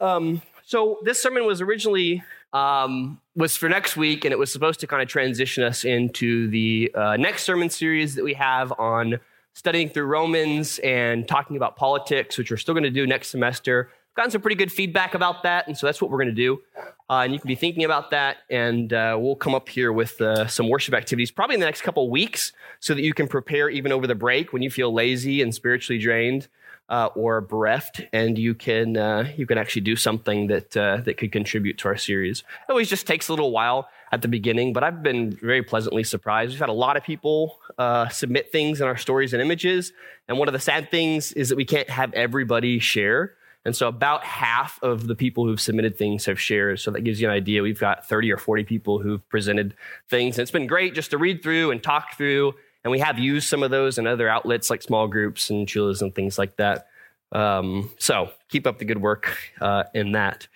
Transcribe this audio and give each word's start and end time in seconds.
Um, 0.00 0.42
so 0.64 0.98
this 1.04 1.22
sermon 1.22 1.46
was 1.46 1.60
originally 1.60 2.22
um, 2.52 3.20
was 3.34 3.56
for 3.56 3.68
next 3.68 3.96
week, 3.96 4.24
and 4.24 4.32
it 4.32 4.38
was 4.38 4.52
supposed 4.52 4.80
to 4.80 4.86
kind 4.86 5.02
of 5.02 5.08
transition 5.08 5.62
us 5.62 5.84
into 5.84 6.48
the 6.48 6.90
uh, 6.94 7.16
next 7.16 7.44
sermon 7.44 7.70
series 7.70 8.14
that 8.14 8.24
we 8.24 8.34
have 8.34 8.72
on 8.78 9.20
studying 9.52 9.88
through 9.88 10.06
Romans 10.06 10.78
and 10.80 11.26
talking 11.26 11.56
about 11.56 11.76
politics, 11.76 12.36
which 12.36 12.50
we're 12.50 12.56
still 12.56 12.74
going 12.74 12.84
to 12.84 12.90
do 12.90 13.06
next 13.06 13.28
semester. 13.28 13.90
Gotten 14.14 14.30
some 14.30 14.40
pretty 14.40 14.56
good 14.56 14.72
feedback 14.72 15.14
about 15.14 15.42
that, 15.42 15.66
and 15.66 15.76
so 15.76 15.86
that's 15.86 16.00
what 16.00 16.10
we're 16.10 16.18
going 16.18 16.28
to 16.28 16.32
do. 16.34 16.60
Uh, 17.08 17.20
and 17.20 17.32
you 17.32 17.38
can 17.38 17.48
be 17.48 17.54
thinking 17.54 17.84
about 17.84 18.10
that, 18.10 18.38
and 18.50 18.92
uh, 18.92 19.16
we'll 19.20 19.36
come 19.36 19.54
up 19.54 19.68
here 19.68 19.92
with 19.92 20.20
uh, 20.20 20.46
some 20.46 20.68
worship 20.68 20.94
activities 20.94 21.30
probably 21.30 21.54
in 21.54 21.60
the 21.60 21.66
next 21.66 21.82
couple 21.82 22.08
weeks, 22.10 22.52
so 22.80 22.94
that 22.94 23.02
you 23.02 23.12
can 23.12 23.28
prepare 23.28 23.68
even 23.68 23.92
over 23.92 24.06
the 24.06 24.14
break 24.14 24.52
when 24.52 24.62
you 24.62 24.70
feel 24.70 24.92
lazy 24.92 25.42
and 25.42 25.54
spiritually 25.54 26.00
drained 26.00 26.48
uh, 26.88 27.08
or 27.14 27.40
bereft, 27.40 28.02
and 28.12 28.38
you 28.38 28.54
can 28.54 28.96
uh, 28.96 29.32
you 29.36 29.46
can 29.46 29.58
actually 29.58 29.82
do 29.82 29.96
something 29.96 30.46
that 30.48 30.76
uh, 30.76 30.98
that 30.98 31.16
could 31.16 31.32
contribute 31.32 31.78
to 31.78 31.88
our 31.88 31.96
series. 31.96 32.40
It 32.40 32.70
always 32.70 32.88
just 32.88 33.06
takes 33.06 33.28
a 33.28 33.32
little 33.32 33.50
while 33.50 33.88
at 34.12 34.22
the 34.22 34.28
beginning, 34.28 34.72
but 34.72 34.84
I've 34.84 35.02
been 35.02 35.32
very 35.32 35.62
pleasantly 35.62 36.04
surprised. 36.04 36.52
We've 36.52 36.60
had 36.60 36.68
a 36.68 36.72
lot 36.72 36.96
of 36.96 37.02
people 37.02 37.58
uh, 37.76 38.08
submit 38.08 38.52
things 38.52 38.80
in 38.80 38.86
our 38.86 38.96
stories 38.96 39.32
and 39.32 39.42
images, 39.42 39.92
and 40.28 40.38
one 40.38 40.48
of 40.48 40.52
the 40.52 40.60
sad 40.60 40.90
things 40.90 41.32
is 41.32 41.48
that 41.48 41.56
we 41.56 41.64
can't 41.64 41.90
have 41.90 42.12
everybody 42.14 42.78
share. 42.78 43.34
And 43.64 43.74
so, 43.74 43.88
about 43.88 44.22
half 44.22 44.78
of 44.80 45.08
the 45.08 45.16
people 45.16 45.44
who've 45.44 45.60
submitted 45.60 45.98
things 45.98 46.24
have 46.26 46.40
shared. 46.40 46.78
So, 46.78 46.92
that 46.92 47.00
gives 47.00 47.20
you 47.20 47.26
an 47.26 47.34
idea. 47.34 47.64
We've 47.64 47.80
got 47.80 48.08
30 48.08 48.30
or 48.30 48.38
40 48.38 48.62
people 48.62 49.00
who've 49.00 49.28
presented 49.28 49.74
things. 50.08 50.38
And 50.38 50.42
it's 50.42 50.52
been 50.52 50.68
great 50.68 50.94
just 50.94 51.10
to 51.10 51.18
read 51.18 51.42
through 51.42 51.72
and 51.72 51.82
talk 51.82 52.16
through 52.16 52.54
and 52.86 52.92
we 52.92 53.00
have 53.00 53.18
used 53.18 53.48
some 53.48 53.64
of 53.64 53.72
those 53.72 53.98
in 53.98 54.06
other 54.06 54.28
outlets 54.28 54.70
like 54.70 54.80
small 54.80 55.08
groups 55.08 55.50
and 55.50 55.66
chulas 55.66 56.02
and 56.02 56.14
things 56.14 56.38
like 56.38 56.54
that. 56.54 56.86
Um, 57.32 57.90
so 57.98 58.30
keep 58.48 58.64
up 58.64 58.78
the 58.78 58.84
good 58.84 59.02
work 59.02 59.36
uh, 59.60 59.82
in 59.92 60.12
that. 60.12 60.46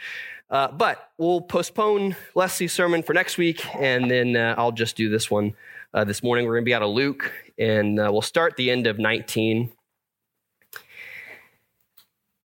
Uh, 0.48 0.70
but 0.70 1.11
we'll 1.19 1.41
postpone 1.41 2.15
Leslie's 2.37 2.73
sermon 2.73 3.03
for 3.03 3.15
next 3.15 3.36
week, 3.36 3.67
and 3.75 4.08
then 4.08 4.36
uh, 4.36 4.55
I'll 4.56 4.70
just 4.70 4.95
do 4.95 5.08
this 5.08 5.28
one 5.28 5.55
uh, 5.92 6.05
this 6.05 6.23
morning. 6.23 6.47
We're 6.47 6.55
going 6.55 6.67
to 6.67 6.69
be 6.69 6.75
out 6.75 6.83
of 6.83 6.91
Luke, 6.91 7.33
and 7.58 7.98
uh, 7.98 8.11
we'll 8.12 8.23
start 8.23 8.56
the 8.56 8.70
end 8.70 8.86
of 8.86 9.01
19. 9.01 9.73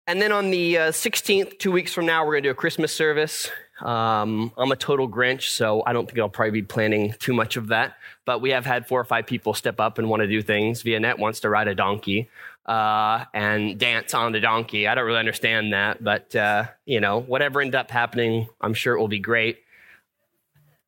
And 0.08 0.22
then 0.22 0.32
on 0.32 0.50
the 0.50 0.76
16th, 0.76 1.48
uh, 1.48 1.56
two 1.60 1.74
weeks 1.74 1.92
from 1.92 2.06
now, 2.06 2.24
we're 2.24 2.36
going 2.36 2.44
to 2.44 2.48
do 2.48 2.52
a 2.52 2.56
Christmas 2.56 2.96
service. 2.96 3.50
Um, 3.84 4.54
I'm 4.58 4.72
a 4.72 4.78
total 4.78 5.10
Grinch, 5.10 5.50
so 5.50 5.84
I 5.86 5.92
don't 5.92 6.08
think 6.08 6.18
I'll 6.20 6.30
probably 6.30 6.52
be 6.52 6.64
planning 6.64 7.14
too 7.20 7.34
much 7.34 7.58
of 7.58 7.68
that. 7.68 7.98
But 8.26 8.40
we 8.42 8.52
have 8.52 8.66
had 8.66 8.88
four 8.88 9.00
or 9.00 9.04
five 9.04 9.28
people 9.28 9.54
step 9.54 9.80
up 9.80 9.98
and 9.98 10.10
want 10.10 10.22
to 10.22 10.28
do 10.28 10.42
things. 10.42 10.82
Vianette 10.82 11.20
wants 11.20 11.42
to 11.42 11.50
ride 11.50 11.68
a 11.68 11.76
donkey 11.76 12.30
uh, 12.66 13.26
and 13.34 13.78
dance 13.78 14.14
on 14.14 14.32
the 14.32 14.40
donkey. 14.40 14.88
I 14.88 14.96
don't 14.96 15.06
really 15.06 15.20
understand 15.20 15.74
that, 15.74 16.02
but 16.02 16.34
uh, 16.36 16.66
you 16.86 17.02
know, 17.02 17.20
whatever 17.20 17.62
ends 17.62 17.76
up 17.76 17.92
happening, 17.92 18.48
I'm 18.62 18.74
sure 18.74 18.96
it 18.96 19.00
will 19.00 19.10
be 19.10 19.20
great. 19.20 19.60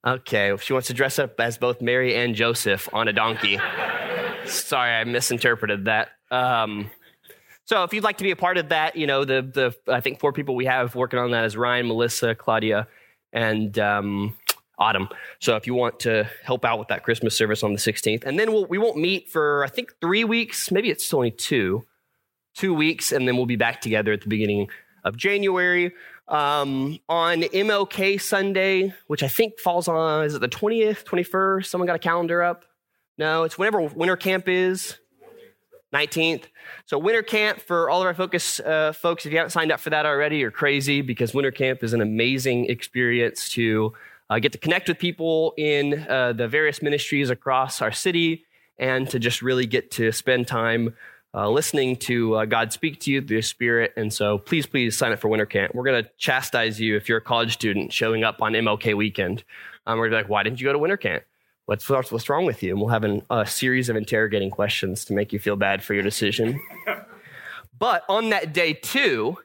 Okay, 0.05 0.55
she 0.61 0.71
wants 0.71 0.87
to 0.87 0.93
dress 0.93 1.19
up 1.19 1.39
as 1.39 1.57
both 1.57 1.81
Mary 1.81 2.15
and 2.15 2.35
Joseph 2.35 2.87
on 2.93 3.07
a 3.07 3.13
donkey. 3.13 3.59
Sorry, 4.45 4.91
I 4.91 5.03
misinterpreted 5.03 5.85
that. 5.85 6.09
Um, 6.31 6.91
so 7.65 7.83
if 7.83 7.93
you'd 7.93 8.03
like 8.03 8.19
to 8.19 8.23
be 8.23 8.31
a 8.31 8.35
part 8.35 8.57
of 8.57 8.69
that, 8.69 8.95
you 8.95 9.07
know, 9.07 9.25
the 9.25 9.41
the 9.41 9.93
I 9.93 9.99
think 9.99 10.19
four 10.19 10.31
people 10.31 10.55
we 10.55 10.65
have 10.65 10.93
working 10.95 11.19
on 11.19 11.31
that 11.31 11.45
is 11.45 11.57
Ryan, 11.57 11.87
Melissa, 11.87 12.35
Claudia, 12.35 12.87
and 13.33 13.77
um, 13.79 14.37
Autumn. 14.77 15.09
So 15.39 15.55
if 15.55 15.65
you 15.65 15.73
want 15.73 15.99
to 16.01 16.29
help 16.43 16.63
out 16.63 16.77
with 16.77 16.89
that 16.89 17.03
Christmas 17.03 17.35
service 17.35 17.63
on 17.63 17.73
the 17.73 17.79
16th, 17.79 18.23
and 18.23 18.39
then 18.39 18.51
we'll, 18.51 18.65
we 18.65 18.77
won't 18.77 18.97
meet 18.97 19.29
for 19.29 19.63
I 19.63 19.67
think 19.67 19.93
three 19.99 20.23
weeks, 20.23 20.71
maybe 20.71 20.91
it's 20.91 21.11
only 21.13 21.31
two, 21.31 21.85
two 22.53 22.73
weeks, 22.73 23.11
and 23.11 23.27
then 23.27 23.35
we'll 23.35 23.47
be 23.47 23.55
back 23.55 23.81
together 23.81 24.13
at 24.13 24.21
the 24.21 24.29
beginning 24.29 24.69
of 25.03 25.17
January. 25.17 25.91
Um, 26.27 26.99
on 27.07 27.41
MLK 27.41 28.19
Sunday, 28.19 28.93
which 29.05 29.21
I 29.21 29.27
think 29.27 29.59
falls 29.59 29.87
on 29.87 30.25
is 30.25 30.33
it 30.33 30.41
the 30.41 30.47
20th, 30.47 31.03
21st? 31.03 31.65
Someone 31.67 31.85
got 31.85 31.95
a 31.95 31.99
calendar 31.99 32.41
up? 32.41 32.65
No, 33.17 33.43
it's 33.43 33.57
whenever 33.57 33.81
winter 33.81 34.17
camp 34.17 34.49
is. 34.49 34.97
19th. 35.95 36.43
So, 36.85 36.97
winter 36.97 37.23
camp 37.23 37.59
for 37.61 37.89
all 37.89 38.01
of 38.01 38.07
our 38.07 38.13
focus 38.13 38.59
uh, 38.59 38.93
folks, 38.93 39.25
if 39.25 39.31
you 39.31 39.37
haven't 39.37 39.51
signed 39.51 39.71
up 39.71 39.79
for 39.79 39.89
that 39.91 40.05
already, 40.05 40.37
you're 40.37 40.51
crazy 40.51 41.01
because 41.01 41.33
winter 41.33 41.51
camp 41.51 41.83
is 41.83 41.93
an 41.93 42.01
amazing 42.01 42.65
experience 42.65 43.49
to 43.49 43.93
uh, 44.29 44.39
get 44.39 44.51
to 44.51 44.57
connect 44.57 44.87
with 44.87 44.99
people 44.99 45.53
in 45.57 46.05
uh, 46.09 46.33
the 46.33 46.47
various 46.47 46.81
ministries 46.81 47.29
across 47.29 47.81
our 47.81 47.91
city 47.91 48.45
and 48.77 49.09
to 49.09 49.19
just 49.19 49.41
really 49.41 49.65
get 49.65 49.91
to 49.91 50.11
spend 50.11 50.47
time 50.47 50.93
uh, 51.33 51.49
listening 51.49 51.97
to 51.97 52.35
uh, 52.35 52.45
God 52.45 52.71
speak 52.71 52.99
to 53.01 53.11
you 53.11 53.21
through 53.21 53.37
the 53.37 53.41
Spirit. 53.41 53.93
And 53.97 54.11
so 54.11 54.37
please, 54.37 54.65
please 54.65 54.97
sign 54.97 55.11
up 55.11 55.19
for 55.19 55.27
winter 55.27 55.45
camp. 55.45 55.75
We're 55.75 55.83
going 55.83 56.03
to 56.03 56.09
chastise 56.17 56.79
you 56.79 56.95
if 56.95 57.09
you're 57.09 57.17
a 57.17 57.21
college 57.21 57.53
student 57.53 57.91
showing 57.91 58.23
up 58.23 58.41
on 58.41 58.53
MLK 58.53 58.95
weekend. 58.95 59.43
Um, 59.85 59.99
we're 59.99 60.09
going 60.09 60.11
to 60.11 60.17
be 60.17 60.23
like, 60.23 60.29
why 60.29 60.43
didn't 60.43 60.61
you 60.61 60.67
go 60.67 60.73
to 60.73 60.79
winter 60.79 60.97
camp? 60.97 61.23
What's, 61.65 61.89
what's 61.89 62.29
wrong 62.29 62.45
with 62.45 62.61
you? 62.61 62.71
And 62.71 62.79
we'll 62.79 62.89
have 62.89 63.03
an, 63.03 63.23
a 63.29 63.45
series 63.45 63.89
of 63.89 63.95
interrogating 63.95 64.51
questions 64.51 65.05
to 65.05 65.13
make 65.13 65.33
you 65.33 65.39
feel 65.39 65.55
bad 65.55 65.83
for 65.83 65.93
your 65.93 66.03
decision. 66.03 66.59
but 67.79 68.03
on 68.07 68.29
that 68.29 68.53
day, 68.53 68.73
too, 68.73 69.37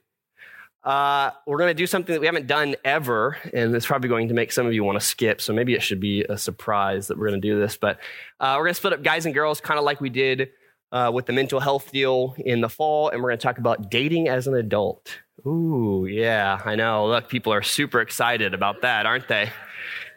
uh, 0.85 1.31
we're 1.47 1.59
going 1.59 1.71
to 1.71 1.75
do 1.75 1.87
something 1.87 2.13
that 2.13 2.21
we 2.21 2.27
haven't 2.27 2.47
done 2.47 2.75
ever, 2.85 3.37
and 3.53 3.75
it's 3.75 3.87
probably 3.87 4.09
going 4.09 4.29
to 4.29 4.35
make 4.35 4.53
some 4.53 4.67
of 4.67 4.73
you 4.73 4.85
want 4.85 4.99
to 4.99 5.05
skip. 5.05 5.41
So 5.41 5.53
maybe 5.53 5.75
it 5.75 5.83
should 5.83 6.01
be 6.01 6.25
a 6.25 6.39
surprise 6.39 7.09
that 7.09 7.19
we're 7.19 7.29
going 7.29 7.41
to 7.41 7.47
do 7.47 7.59
this. 7.59 7.77
But 7.77 7.99
uh, 8.39 8.55
we're 8.57 8.65
going 8.65 8.75
to 8.75 8.79
split 8.79 8.93
up 8.95 9.03
guys 9.03 9.27
and 9.27 9.35
girls, 9.35 9.61
kind 9.61 9.79
of 9.79 9.85
like 9.85 10.01
we 10.01 10.11
did 10.11 10.51
uh, 10.93 11.11
with 11.13 11.27
the 11.27 11.33
mental 11.33 11.61
health 11.61 11.93
deal 11.93 12.35
in 12.39 12.61
the 12.61 12.69
fall, 12.69 13.09
and 13.11 13.23
we're 13.23 13.31
going 13.31 13.39
to 13.39 13.43
talk 13.43 13.59
about 13.59 13.91
dating 13.91 14.29
as 14.29 14.47
an 14.47 14.55
adult. 14.55 15.19
Ooh, 15.47 16.07
yeah, 16.11 16.61
I 16.65 16.75
know. 16.75 17.09
Look, 17.09 17.29
people 17.29 17.53
are 17.53 17.63
super 17.63 18.01
excited 18.01 18.53
about 18.55 18.83
that, 18.83 19.07
aren't 19.07 19.29
they? 19.29 19.51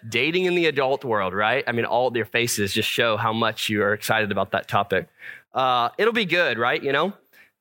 Dating 0.09 0.45
in 0.45 0.55
the 0.55 0.65
adult 0.65 1.03
world, 1.03 1.33
right? 1.33 1.63
I 1.67 1.71
mean, 1.71 1.85
all 1.85 2.11
their 2.11 2.25
faces 2.25 2.73
just 2.73 2.89
show 2.89 3.17
how 3.17 3.33
much 3.33 3.69
you 3.69 3.81
are 3.83 3.93
excited 3.93 4.31
about 4.31 4.51
that 4.51 4.67
topic. 4.67 5.07
Uh, 5.53 5.89
it'll 5.97 6.13
be 6.13 6.25
good, 6.25 6.57
right? 6.57 6.81
You 6.81 6.91
know, 6.91 7.13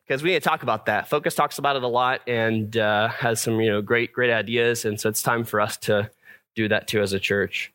because 0.06 0.22
we 0.22 0.30
need 0.30 0.42
to 0.42 0.48
talk 0.48 0.62
about 0.62 0.86
that. 0.86 1.08
Focus 1.08 1.34
talks 1.34 1.58
about 1.58 1.76
it 1.76 1.82
a 1.82 1.88
lot 1.88 2.22
and 2.26 2.76
uh, 2.76 3.08
has 3.08 3.40
some 3.40 3.60
you 3.60 3.70
know 3.70 3.82
great 3.82 4.12
great 4.12 4.30
ideas, 4.30 4.84
and 4.84 5.00
so 5.00 5.08
it's 5.08 5.22
time 5.22 5.44
for 5.44 5.60
us 5.60 5.76
to 5.78 6.10
do 6.54 6.68
that 6.68 6.88
too 6.88 7.00
as 7.00 7.12
a 7.12 7.20
church. 7.20 7.72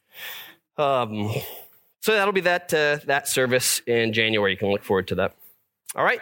Um, 0.78 1.34
so 2.02 2.14
that'll 2.14 2.34
be 2.34 2.42
that 2.42 2.74
uh, 2.74 3.00
that 3.06 3.28
service 3.28 3.82
in 3.88 4.14
January. 4.14 4.52
You 4.52 4.58
can 4.58 4.70
look 4.70 4.84
forward 4.84 5.08
to 5.10 5.16
that. 5.16 5.36
All 5.96 6.04
right. 6.04 6.22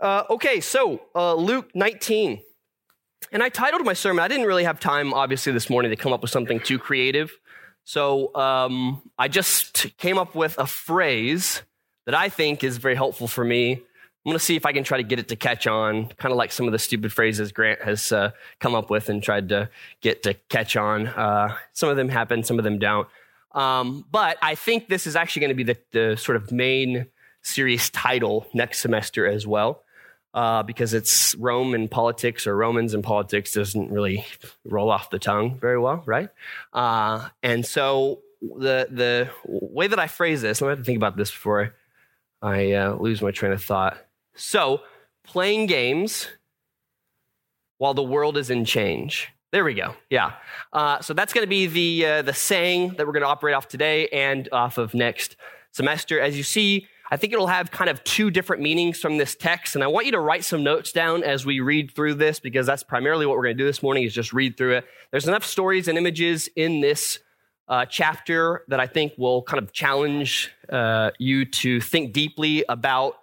Uh, 0.00 0.24
okay. 0.30 0.60
So 0.60 1.02
uh, 1.14 1.34
Luke 1.34 1.70
19, 1.74 2.40
and 3.32 3.42
I 3.42 3.48
titled 3.48 3.84
my 3.84 3.94
sermon. 3.94 4.22
I 4.22 4.28
didn't 4.28 4.46
really 4.46 4.64
have 4.64 4.78
time, 4.78 5.12
obviously, 5.12 5.52
this 5.52 5.68
morning 5.68 5.90
to 5.90 5.96
come 5.96 6.12
up 6.12 6.22
with 6.22 6.30
something 6.30 6.60
too 6.60 6.78
creative. 6.78 7.32
So 7.88 8.34
um, 8.34 9.00
I 9.18 9.28
just 9.28 9.96
came 9.96 10.18
up 10.18 10.34
with 10.34 10.58
a 10.58 10.66
phrase 10.66 11.62
that 12.04 12.14
I 12.14 12.28
think 12.28 12.62
is 12.62 12.76
very 12.76 12.94
helpful 12.94 13.28
for 13.28 13.44
me 13.44 13.82
I'm 14.28 14.32
going 14.32 14.38
to 14.40 14.44
see 14.44 14.56
if 14.56 14.66
I 14.66 14.74
can 14.74 14.84
try 14.84 14.98
to 14.98 15.04
get 15.04 15.18
it 15.18 15.28
to 15.28 15.36
catch 15.36 15.66
on, 15.66 16.08
kind 16.18 16.32
of 16.32 16.36
like 16.36 16.52
some 16.52 16.66
of 16.66 16.72
the 16.72 16.78
stupid 16.78 17.14
phrases 17.14 17.50
Grant 17.50 17.80
has 17.80 18.12
uh, 18.12 18.32
come 18.58 18.74
up 18.74 18.90
with 18.90 19.08
and 19.08 19.22
tried 19.22 19.48
to 19.48 19.70
get 20.02 20.22
to 20.24 20.34
catch 20.50 20.76
on. 20.76 21.06
Uh, 21.06 21.56
some 21.72 21.88
of 21.88 21.96
them 21.96 22.10
happen, 22.10 22.42
some 22.42 22.58
of 22.58 22.64
them 22.64 22.78
don't. 22.78 23.08
Um, 23.52 24.04
but 24.10 24.36
I 24.42 24.54
think 24.54 24.88
this 24.88 25.06
is 25.06 25.16
actually 25.16 25.40
going 25.40 25.48
to 25.48 25.54
be 25.54 25.62
the, 25.62 25.78
the, 25.92 26.16
sort 26.16 26.36
of 26.36 26.52
main 26.52 27.06
series 27.40 27.88
title 27.88 28.46
next 28.52 28.80
semester 28.80 29.26
as 29.26 29.46
well, 29.46 29.82
uh, 30.34 30.62
because 30.62 30.94
it's 30.94 31.34
Rome 31.36 31.74
and 31.74 31.90
politics 31.90 32.46
or 32.46 32.56
Romans 32.56 32.94
and 32.94 33.02
politics 33.02 33.52
doesn't 33.52 33.90
really 33.90 34.26
roll 34.64 34.90
off 34.90 35.10
the 35.10 35.18
tongue 35.18 35.58
very 35.58 35.78
well, 35.78 36.02
right? 36.06 36.28
Uh, 36.72 37.28
and 37.42 37.64
so 37.64 38.20
the 38.40 38.88
the 38.90 39.28
way 39.44 39.86
that 39.86 39.98
I 39.98 40.06
phrase 40.06 40.42
this, 40.42 40.60
I'm 40.60 40.68
going 40.68 40.78
to 40.78 40.84
think 40.84 40.96
about 40.96 41.16
this 41.16 41.30
before 41.30 41.74
I 42.42 42.72
uh, 42.72 42.94
lose 42.94 43.20
my 43.22 43.30
train 43.30 43.52
of 43.52 43.64
thought. 43.64 43.98
So, 44.34 44.82
playing 45.24 45.66
games 45.66 46.28
while 47.78 47.94
the 47.94 48.02
world 48.02 48.36
is 48.36 48.50
in 48.50 48.64
change. 48.64 49.28
There 49.50 49.64
we 49.64 49.74
go. 49.74 49.94
Yeah. 50.10 50.34
Uh, 50.72 51.00
so 51.00 51.14
that's 51.14 51.32
going 51.32 51.44
to 51.44 51.48
be 51.48 51.66
the 51.66 52.06
uh, 52.06 52.22
the 52.22 52.34
saying 52.34 52.90
that 52.90 53.06
we're 53.06 53.12
going 53.12 53.22
to 53.22 53.28
operate 53.28 53.54
off 53.54 53.66
today 53.66 54.08
and 54.08 54.48
off 54.52 54.76
of 54.78 54.92
next 54.94 55.36
semester. 55.72 56.20
As 56.20 56.36
you 56.36 56.42
see, 56.42 56.86
I 57.10 57.16
think 57.16 57.32
it'll 57.32 57.46
have 57.46 57.70
kind 57.70 57.88
of 57.88 58.04
two 58.04 58.30
different 58.30 58.62
meanings 58.62 59.00
from 59.00 59.16
this 59.16 59.34
text, 59.34 59.74
and 59.74 59.82
I 59.82 59.86
want 59.86 60.06
you 60.06 60.12
to 60.12 60.20
write 60.20 60.44
some 60.44 60.62
notes 60.62 60.92
down 60.92 61.22
as 61.22 61.46
we 61.46 61.60
read 61.60 61.94
through 61.94 62.14
this 62.14 62.38
because 62.38 62.66
that's 62.66 62.82
primarily 62.82 63.24
what 63.24 63.36
we're 63.36 63.44
going 63.44 63.56
to 63.56 63.62
do 63.62 63.66
this 63.66 63.82
morning 63.82 64.04
is 64.04 64.12
just 64.12 64.32
read 64.32 64.56
through 64.56 64.76
it. 64.76 64.84
There's 65.10 65.26
enough 65.26 65.44
stories 65.44 65.88
and 65.88 65.96
images 65.96 66.48
in 66.54 66.80
this 66.80 67.20
uh, 67.66 67.86
chapter 67.86 68.64
that 68.68 68.80
I 68.80 68.86
think 68.86 69.12
will 69.16 69.42
kind 69.42 69.62
of 69.62 69.72
challenge 69.72 70.50
uh, 70.68 71.10
you 71.18 71.44
to 71.46 71.80
think 71.80 72.12
deeply 72.12 72.64
about 72.68 73.16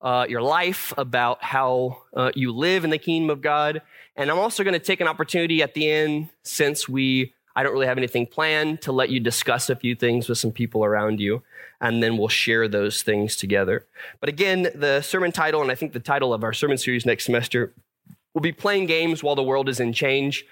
uh, 0.00 0.26
your 0.28 0.42
life, 0.42 0.94
about 0.96 1.42
how 1.42 2.02
uh, 2.14 2.30
you 2.34 2.52
live 2.52 2.84
in 2.84 2.90
the 2.90 2.98
kingdom 2.98 3.30
of 3.30 3.40
God. 3.42 3.82
And 4.14 4.30
I'm 4.30 4.38
also 4.38 4.64
going 4.64 4.74
to 4.74 4.78
take 4.78 5.00
an 5.00 5.08
opportunity 5.08 5.62
at 5.62 5.74
the 5.74 5.90
end, 5.90 6.30
since 6.42 6.88
we 6.88 7.34
I 7.56 7.64
don't 7.64 7.72
really 7.72 7.86
have 7.86 7.98
anything 7.98 8.26
planned, 8.26 8.82
to 8.82 8.92
let 8.92 9.10
you 9.10 9.18
discuss 9.18 9.68
a 9.68 9.74
few 9.74 9.96
things 9.96 10.28
with 10.28 10.38
some 10.38 10.52
people 10.52 10.84
around 10.84 11.18
you, 11.18 11.42
and 11.80 12.02
then 12.02 12.16
we'll 12.16 12.28
share 12.28 12.68
those 12.68 13.02
things 13.02 13.34
together. 13.34 13.86
But 14.20 14.28
again, 14.28 14.68
the 14.74 15.00
sermon 15.00 15.32
title, 15.32 15.62
and 15.62 15.72
I 15.72 15.74
think 15.74 15.92
the 15.92 16.00
title 16.00 16.32
of 16.32 16.44
our 16.44 16.52
sermon 16.52 16.78
series 16.78 17.04
next 17.04 17.24
semester 17.24 17.72
We'll 18.36 18.42
be 18.42 18.52
playing 18.52 18.84
games 18.84 19.22
while 19.22 19.34
the 19.34 19.42
world 19.42 19.66
is 19.66 19.80
in 19.80 19.94
change. 19.94 20.44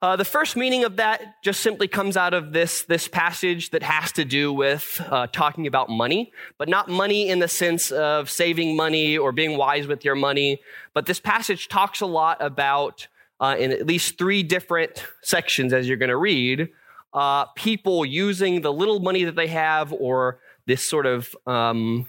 Uh, 0.00 0.16
the 0.16 0.24
first 0.24 0.56
meaning 0.56 0.82
of 0.82 0.96
that 0.96 1.20
just 1.44 1.60
simply 1.60 1.86
comes 1.86 2.16
out 2.16 2.32
of 2.32 2.54
this, 2.54 2.84
this 2.84 3.06
passage 3.06 3.68
that 3.68 3.82
has 3.82 4.12
to 4.12 4.24
do 4.24 4.50
with 4.50 4.98
uh, 5.10 5.26
talking 5.26 5.66
about 5.66 5.90
money, 5.90 6.32
but 6.56 6.70
not 6.70 6.88
money 6.88 7.28
in 7.28 7.38
the 7.38 7.48
sense 7.48 7.90
of 7.90 8.30
saving 8.30 8.76
money 8.76 9.18
or 9.18 9.30
being 9.30 9.58
wise 9.58 9.86
with 9.86 10.06
your 10.06 10.14
money. 10.14 10.58
But 10.94 11.04
this 11.04 11.20
passage 11.20 11.68
talks 11.68 12.00
a 12.00 12.06
lot 12.06 12.38
about, 12.40 13.08
uh, 13.42 13.56
in 13.58 13.72
at 13.72 13.86
least 13.86 14.16
three 14.16 14.42
different 14.42 15.04
sections, 15.20 15.72
as 15.72 15.88
you're 15.88 15.98
going 15.98 16.08
to 16.08 16.16
read, 16.16 16.68
uh, 17.12 17.44
people 17.56 18.06
using 18.06 18.62
the 18.62 18.72
little 18.72 19.00
money 19.00 19.24
that 19.24 19.34
they 19.34 19.48
have 19.48 19.92
or 19.92 20.38
this 20.66 20.82
sort 20.82 21.04
of 21.04 21.36
um, 21.46 22.06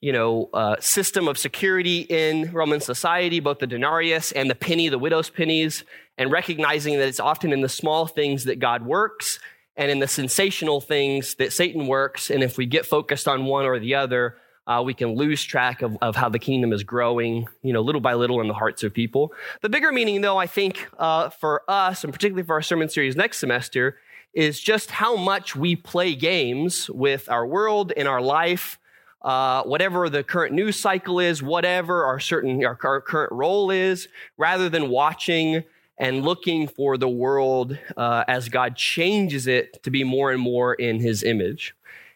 you 0.00 0.12
know, 0.12 0.50
uh, 0.52 0.74
system 0.80 1.28
of 1.28 1.38
security 1.38 2.00
in 2.00 2.50
Roman 2.50 2.80
society, 2.80 3.38
both 3.38 3.60
the 3.60 3.68
denarius 3.68 4.32
and 4.32 4.50
the 4.50 4.54
penny, 4.56 4.88
the 4.88 4.98
widow's 4.98 5.30
pennies, 5.30 5.84
and 6.18 6.32
recognizing 6.32 6.98
that 6.98 7.06
it's 7.06 7.20
often 7.20 7.52
in 7.52 7.60
the 7.60 7.68
small 7.68 8.08
things 8.08 8.44
that 8.44 8.58
God 8.58 8.84
works 8.84 9.38
and 9.76 9.88
in 9.92 10.00
the 10.00 10.08
sensational 10.08 10.80
things 10.80 11.36
that 11.36 11.52
Satan 11.52 11.86
works. 11.86 12.30
And 12.30 12.42
if 12.42 12.58
we 12.58 12.66
get 12.66 12.84
focused 12.84 13.28
on 13.28 13.44
one 13.44 13.64
or 13.64 13.78
the 13.78 13.94
other, 13.94 14.36
uh, 14.72 14.82
we 14.82 14.94
can 14.94 15.14
lose 15.16 15.42
track 15.42 15.82
of, 15.82 15.96
of 16.00 16.16
how 16.16 16.28
the 16.28 16.38
kingdom 16.38 16.72
is 16.72 16.82
growing, 16.82 17.48
you 17.62 17.72
know, 17.72 17.80
little 17.80 18.00
by 18.00 18.14
little 18.14 18.40
in 18.40 18.48
the 18.48 18.54
hearts 18.54 18.82
of 18.82 18.92
people. 18.92 19.32
The 19.60 19.68
bigger 19.68 19.92
meaning, 19.92 20.20
though, 20.20 20.38
I 20.38 20.46
think 20.46 20.88
uh, 20.98 21.30
for 21.30 21.62
us, 21.68 22.04
and 22.04 22.12
particularly 22.12 22.46
for 22.46 22.54
our 22.54 22.62
sermon 22.62 22.88
series 22.88 23.16
next 23.16 23.38
semester, 23.38 23.98
is 24.34 24.60
just 24.60 24.90
how 24.90 25.16
much 25.16 25.54
we 25.54 25.76
play 25.76 26.14
games 26.14 26.88
with 26.90 27.28
our 27.28 27.46
world 27.46 27.92
and 27.96 28.08
our 28.08 28.22
life 28.22 28.78
uh, 29.22 29.62
whatever 29.62 30.10
the 30.10 30.24
current 30.24 30.52
news 30.52 30.76
cycle 30.76 31.20
is, 31.20 31.42
whatever 31.42 32.04
our 32.04 32.18
certain 32.18 32.64
our, 32.64 32.76
our, 32.82 33.00
current 33.00 33.32
role 33.32 33.70
is, 33.70 34.08
rather 34.36 34.68
than 34.68 34.88
watching 34.88 35.62
and 35.96 36.24
looking 36.24 36.66
for 36.66 36.96
the 36.96 37.08
world 37.08 37.78
uh, 37.96 38.24
as 38.26 38.48
God 38.48 38.74
changes 38.74 39.46
it 39.46 39.80
to 39.84 39.90
be 39.90 40.02
more 40.02 40.32
and 40.32 40.40
more 40.40 40.74
in 40.74 40.98
His 40.98 41.22
image. 41.22 41.72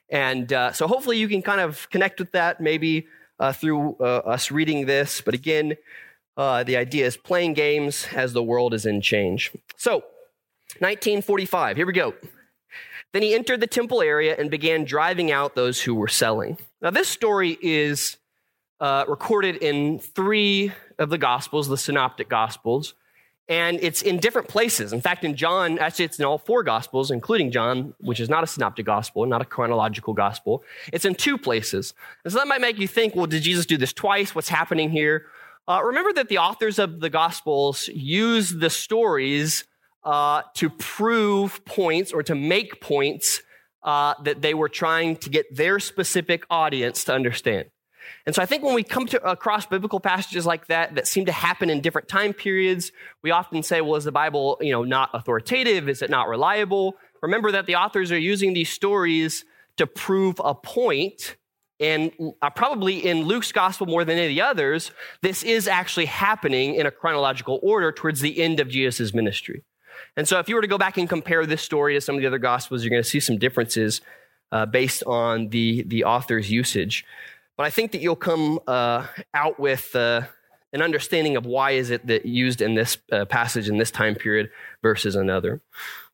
And 0.08 0.52
uh, 0.52 0.72
so, 0.72 0.86
hopefully, 0.86 1.18
you 1.18 1.28
can 1.28 1.42
kind 1.42 1.60
of 1.60 1.88
connect 1.90 2.20
with 2.20 2.32
that 2.32 2.60
maybe 2.60 3.06
uh, 3.38 3.52
through 3.52 3.96
uh, 4.00 4.18
us 4.18 4.50
reading 4.50 4.86
this. 4.86 5.20
But 5.20 5.34
again, 5.34 5.76
uh, 6.36 6.64
the 6.64 6.76
idea 6.76 7.06
is 7.06 7.16
playing 7.16 7.54
games 7.54 8.06
as 8.14 8.32
the 8.32 8.42
world 8.42 8.74
is 8.74 8.86
in 8.86 9.00
change. 9.00 9.52
So, 9.76 10.04
1945. 10.78 11.76
Here 11.76 11.86
we 11.86 11.92
go. 11.92 12.14
Then 13.12 13.22
he 13.22 13.34
entered 13.34 13.60
the 13.60 13.66
temple 13.66 14.02
area 14.02 14.36
and 14.38 14.50
began 14.50 14.84
driving 14.84 15.30
out 15.32 15.54
those 15.54 15.80
who 15.80 15.94
were 15.94 16.08
selling. 16.08 16.58
Now, 16.82 16.90
this 16.90 17.08
story 17.08 17.56
is 17.62 18.18
uh, 18.80 19.04
recorded 19.08 19.56
in 19.56 19.98
three 19.98 20.72
of 20.98 21.08
the 21.08 21.18
Gospels, 21.18 21.68
the 21.68 21.78
Synoptic 21.78 22.28
Gospels, 22.28 22.94
and 23.48 23.78
it's 23.80 24.02
in 24.02 24.18
different 24.18 24.48
places. 24.48 24.92
In 24.92 25.00
fact, 25.00 25.24
in 25.24 25.36
John, 25.36 25.78
actually, 25.78 26.06
it's 26.06 26.18
in 26.18 26.24
all 26.24 26.38
four 26.38 26.62
Gospels, 26.62 27.10
including 27.10 27.52
John, 27.52 27.94
which 28.00 28.18
is 28.18 28.28
not 28.28 28.42
a 28.42 28.46
Synoptic 28.46 28.86
Gospel, 28.86 29.24
not 29.26 29.40
a 29.40 29.44
chronological 29.44 30.14
Gospel. 30.14 30.64
It's 30.92 31.04
in 31.04 31.14
two 31.14 31.38
places. 31.38 31.94
And 32.24 32.32
so 32.32 32.38
that 32.38 32.48
might 32.48 32.60
make 32.60 32.78
you 32.78 32.88
think, 32.88 33.14
well, 33.14 33.26
did 33.26 33.42
Jesus 33.42 33.66
do 33.66 33.76
this 33.76 33.92
twice? 33.92 34.34
What's 34.34 34.48
happening 34.48 34.90
here? 34.90 35.26
Uh, 35.68 35.80
remember 35.82 36.12
that 36.14 36.28
the 36.28 36.38
authors 36.38 36.78
of 36.78 37.00
the 37.00 37.10
Gospels 37.10 37.88
use 37.88 38.50
the 38.50 38.70
stories 38.70 39.64
uh, 40.04 40.42
to 40.54 40.70
prove 40.70 41.64
points 41.64 42.12
or 42.12 42.22
to 42.22 42.34
make 42.34 42.80
points 42.80 43.42
uh, 43.82 44.14
that 44.24 44.42
they 44.42 44.54
were 44.54 44.68
trying 44.68 45.16
to 45.16 45.30
get 45.30 45.54
their 45.54 45.78
specific 45.78 46.44
audience 46.50 47.04
to 47.04 47.12
understand. 47.12 47.66
And 48.26 48.34
so 48.34 48.42
I 48.42 48.46
think 48.46 48.62
when 48.62 48.74
we 48.74 48.82
come 48.82 49.06
to 49.06 49.28
across 49.28 49.66
biblical 49.66 50.00
passages 50.00 50.46
like 50.46 50.66
that 50.66 50.94
that 50.94 51.06
seem 51.06 51.26
to 51.26 51.32
happen 51.32 51.70
in 51.70 51.80
different 51.80 52.08
time 52.08 52.32
periods, 52.32 52.92
we 53.22 53.30
often 53.30 53.62
say, 53.62 53.80
well, 53.80 53.96
is 53.96 54.04
the 54.04 54.12
Bible, 54.12 54.58
you 54.60 54.72
know, 54.72 54.82
not 54.82 55.10
authoritative? 55.12 55.88
Is 55.88 56.02
it 56.02 56.10
not 56.10 56.28
reliable? 56.28 56.96
Remember 57.22 57.52
that 57.52 57.66
the 57.66 57.76
authors 57.76 58.12
are 58.12 58.18
using 58.18 58.52
these 58.52 58.70
stories 58.70 59.44
to 59.76 59.86
prove 59.86 60.40
a 60.44 60.54
point. 60.54 61.36
And 61.78 62.10
uh, 62.40 62.50
probably 62.50 63.06
in 63.06 63.24
Luke's 63.24 63.52
gospel 63.52 63.86
more 63.86 64.04
than 64.04 64.16
any 64.16 64.26
of 64.26 64.30
the 64.30 64.40
others, 64.40 64.92
this 65.20 65.42
is 65.42 65.68
actually 65.68 66.06
happening 66.06 66.74
in 66.74 66.86
a 66.86 66.90
chronological 66.90 67.60
order 67.62 67.92
towards 67.92 68.20
the 68.20 68.40
end 68.40 68.60
of 68.60 68.68
Jesus' 68.68 69.12
ministry. 69.12 69.62
And 70.16 70.26
so, 70.26 70.38
if 70.38 70.48
you 70.48 70.54
were 70.54 70.62
to 70.62 70.66
go 70.66 70.78
back 70.78 70.96
and 70.96 71.08
compare 71.08 71.44
this 71.44 71.62
story 71.62 71.94
to 71.94 72.00
some 72.00 72.14
of 72.14 72.20
the 72.20 72.26
other 72.26 72.38
gospels, 72.38 72.82
you're 72.82 72.90
going 72.90 73.02
to 73.02 73.08
see 73.08 73.20
some 73.20 73.38
differences 73.38 74.00
uh, 74.52 74.66
based 74.66 75.02
on 75.04 75.48
the, 75.48 75.82
the 75.82 76.04
author's 76.04 76.50
usage. 76.50 77.04
But 77.56 77.66
I 77.66 77.70
think 77.70 77.92
that 77.92 78.00
you'll 78.00 78.16
come 78.16 78.60
uh, 78.66 79.06
out 79.32 79.58
with 79.58 79.94
uh, 79.96 80.22
an 80.72 80.82
understanding 80.82 81.36
of 81.36 81.46
why 81.46 81.72
is 81.72 81.90
it 81.90 82.06
that 82.06 82.26
used 82.26 82.60
in 82.60 82.74
this 82.74 82.98
uh, 83.10 83.24
passage 83.24 83.68
in 83.68 83.78
this 83.78 83.90
time 83.90 84.14
period 84.14 84.50
versus 84.82 85.16
another. 85.16 85.62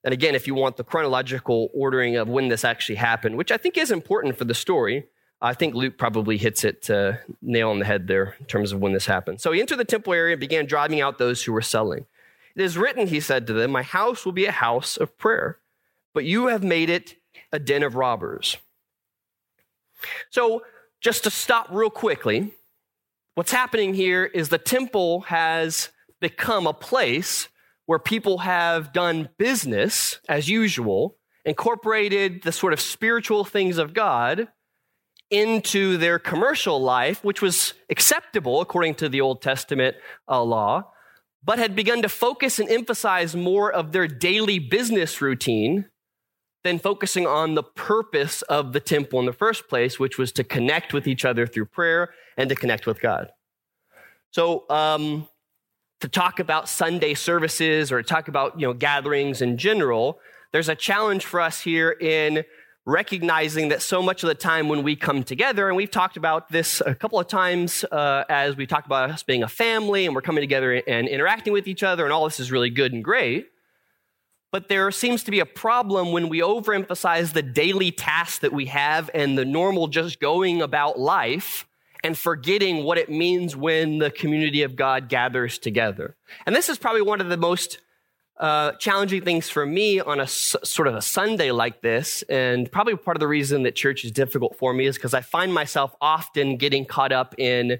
And 0.04 0.12
again, 0.12 0.34
if 0.34 0.46
you 0.46 0.54
want 0.54 0.76
the 0.76 0.84
chronological 0.84 1.68
ordering 1.74 2.16
of 2.16 2.28
when 2.28 2.48
this 2.48 2.64
actually 2.64 2.96
happened, 2.96 3.36
which 3.36 3.50
I 3.52 3.56
think 3.56 3.76
is 3.76 3.90
important 3.90 4.36
for 4.36 4.44
the 4.44 4.54
story, 4.54 5.06
I 5.40 5.54
think 5.54 5.74
Luke 5.74 5.98
probably 5.98 6.38
hits 6.38 6.62
it 6.62 6.88
uh, 6.88 7.14
nail 7.40 7.70
on 7.70 7.80
the 7.80 7.84
head 7.84 8.06
there 8.06 8.36
in 8.38 8.46
terms 8.46 8.70
of 8.70 8.80
when 8.80 8.92
this 8.92 9.06
happened. 9.06 9.40
So 9.40 9.50
he 9.50 9.60
entered 9.60 9.78
the 9.78 9.84
temple 9.84 10.12
area 10.12 10.34
and 10.34 10.40
began 10.40 10.66
driving 10.66 11.00
out 11.00 11.18
those 11.18 11.42
who 11.42 11.52
were 11.52 11.62
selling. 11.62 12.06
It 12.54 12.62
is 12.62 12.78
written, 12.78 13.08
he 13.08 13.18
said 13.18 13.46
to 13.48 13.52
them, 13.52 13.72
My 13.72 13.82
house 13.82 14.24
will 14.24 14.32
be 14.32 14.46
a 14.46 14.52
house 14.52 14.96
of 14.96 15.18
prayer, 15.18 15.58
but 16.14 16.24
you 16.24 16.46
have 16.46 16.62
made 16.62 16.90
it 16.90 17.16
a 17.50 17.58
den 17.58 17.82
of 17.82 17.96
robbers. 17.96 18.58
So, 20.30 20.62
just 21.02 21.24
to 21.24 21.30
stop 21.30 21.66
real 21.70 21.90
quickly, 21.90 22.54
what's 23.34 23.52
happening 23.52 23.94
here 23.94 24.24
is 24.24 24.48
the 24.48 24.58
temple 24.58 25.22
has 25.22 25.90
become 26.20 26.66
a 26.66 26.72
place 26.72 27.48
where 27.86 27.98
people 27.98 28.38
have 28.38 28.92
done 28.92 29.28
business 29.36 30.20
as 30.28 30.48
usual, 30.48 31.16
incorporated 31.44 32.42
the 32.44 32.52
sort 32.52 32.72
of 32.72 32.80
spiritual 32.80 33.44
things 33.44 33.78
of 33.78 33.92
God 33.92 34.48
into 35.30 35.96
their 35.96 36.18
commercial 36.18 36.80
life, 36.80 37.24
which 37.24 37.42
was 37.42 37.74
acceptable 37.90 38.60
according 38.60 38.94
to 38.94 39.08
the 39.08 39.20
Old 39.20 39.42
Testament 39.42 39.96
uh, 40.28 40.42
law 40.42 40.92
but 41.44 41.58
had 41.58 41.74
begun 41.74 42.02
to 42.02 42.08
focus 42.08 42.58
and 42.58 42.68
emphasize 42.70 43.34
more 43.34 43.72
of 43.72 43.92
their 43.92 44.06
daily 44.06 44.58
business 44.58 45.20
routine 45.20 45.86
than 46.64 46.78
focusing 46.78 47.26
on 47.26 47.54
the 47.54 47.62
purpose 47.62 48.42
of 48.42 48.72
the 48.72 48.80
temple 48.80 49.18
in 49.18 49.26
the 49.26 49.32
first 49.32 49.68
place, 49.68 49.98
which 49.98 50.18
was 50.18 50.32
to 50.32 50.44
connect 50.44 50.92
with 50.92 51.06
each 51.06 51.24
other 51.24 51.46
through 51.46 51.66
prayer 51.66 52.10
and 52.36 52.48
to 52.48 52.54
connect 52.54 52.86
with 52.86 53.00
God. 53.00 53.30
So, 54.30 54.64
um, 54.70 55.28
to 56.00 56.08
talk 56.08 56.40
about 56.40 56.68
Sunday 56.68 57.14
services 57.14 57.92
or 57.92 58.02
to 58.02 58.08
talk 58.08 58.26
about 58.26 58.58
you 58.58 58.66
know 58.66 58.72
gatherings 58.72 59.40
in 59.40 59.56
general, 59.56 60.18
there's 60.52 60.68
a 60.68 60.74
challenge 60.74 61.24
for 61.24 61.40
us 61.40 61.60
here 61.60 61.90
in 61.90 62.44
recognizing 62.84 63.68
that 63.68 63.80
so 63.80 64.02
much 64.02 64.24
of 64.24 64.28
the 64.28 64.34
time 64.34 64.68
when 64.68 64.82
we 64.82 64.96
come 64.96 65.22
together, 65.22 65.68
and 65.68 65.76
we've 65.76 65.90
talked 65.90 66.16
about 66.16 66.50
this 66.50 66.82
a 66.84 66.94
couple 66.94 67.20
of 67.20 67.28
times 67.28 67.84
uh, 67.92 68.24
as 68.28 68.56
we 68.56 68.66
talked 68.66 68.86
about 68.86 69.10
us 69.10 69.22
being 69.22 69.44
a 69.44 69.48
family 69.48 70.04
and 70.04 70.14
we're 70.14 70.22
coming 70.22 70.42
together 70.42 70.72
and 70.72 71.06
interacting 71.06 71.52
with 71.52 71.68
each 71.68 71.84
other, 71.84 72.04
and 72.04 72.12
all 72.12 72.24
this 72.24 72.40
is 72.40 72.50
really 72.50 72.70
good 72.70 72.92
and 72.92 73.04
great. 73.04 73.51
But 74.52 74.68
there 74.68 74.90
seems 74.90 75.24
to 75.24 75.30
be 75.30 75.40
a 75.40 75.46
problem 75.46 76.12
when 76.12 76.28
we 76.28 76.40
overemphasize 76.40 77.32
the 77.32 77.42
daily 77.42 77.90
tasks 77.90 78.40
that 78.40 78.52
we 78.52 78.66
have 78.66 79.10
and 79.14 79.36
the 79.36 79.46
normal 79.46 79.88
just 79.88 80.20
going 80.20 80.60
about 80.60 81.00
life 81.00 81.66
and 82.04 82.18
forgetting 82.18 82.84
what 82.84 82.98
it 82.98 83.08
means 83.08 83.56
when 83.56 83.98
the 83.98 84.10
community 84.10 84.62
of 84.62 84.76
God 84.76 85.08
gathers 85.08 85.58
together. 85.58 86.16
And 86.46 86.54
this 86.54 86.68
is 86.68 86.76
probably 86.76 87.02
one 87.02 87.20
of 87.20 87.28
the 87.28 87.36
most 87.36 87.78
uh, 88.38 88.72
challenging 88.72 89.22
things 89.22 89.48
for 89.48 89.64
me 89.64 90.00
on 90.00 90.18
a 90.18 90.24
s- 90.24 90.56
sort 90.64 90.88
of 90.88 90.96
a 90.96 91.02
Sunday 91.02 91.50
like 91.52 91.80
this, 91.80 92.22
and 92.22 92.70
probably 92.70 92.96
part 92.96 93.16
of 93.16 93.20
the 93.20 93.28
reason 93.28 93.62
that 93.62 93.76
church 93.76 94.04
is 94.04 94.10
difficult 94.10 94.56
for 94.56 94.74
me 94.74 94.86
is 94.86 94.96
because 94.96 95.14
I 95.14 95.20
find 95.20 95.54
myself 95.54 95.94
often 96.00 96.56
getting 96.56 96.84
caught 96.84 97.12
up 97.12 97.34
in 97.38 97.78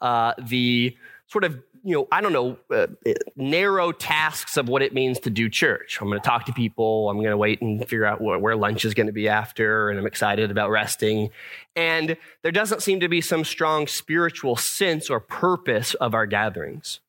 uh, 0.00 0.34
the 0.38 0.96
sort 1.28 1.44
of 1.44 1.58
you 1.82 1.94
know 1.94 2.08
I 2.12 2.20
don't 2.20 2.32
know 2.32 2.58
uh, 2.70 2.86
narrow 3.36 3.92
tasks 3.92 4.56
of 4.56 4.68
what 4.68 4.82
it 4.82 4.94
means 4.94 5.18
to 5.20 5.30
do 5.30 5.48
church. 5.48 5.98
I'm 6.00 6.08
going 6.08 6.20
to 6.20 6.26
talk 6.26 6.46
to 6.46 6.52
people. 6.52 7.10
I'm 7.10 7.18
going 7.18 7.30
to 7.30 7.36
wait 7.36 7.60
and 7.60 7.80
figure 7.80 8.04
out 8.04 8.18
wh- 8.18 8.40
where 8.40 8.56
lunch 8.56 8.84
is 8.84 8.94
going 8.94 9.08
to 9.08 9.12
be 9.12 9.28
after, 9.28 9.90
and 9.90 9.98
I'm 9.98 10.06
excited 10.06 10.50
about 10.50 10.70
resting. 10.70 11.30
And 11.74 12.16
there 12.42 12.52
doesn't 12.52 12.82
seem 12.82 13.00
to 13.00 13.08
be 13.08 13.20
some 13.20 13.44
strong 13.44 13.86
spiritual 13.86 14.56
sense 14.56 15.10
or 15.10 15.20
purpose 15.20 15.94
of 15.94 16.14
our 16.14 16.26
gatherings. 16.26 17.00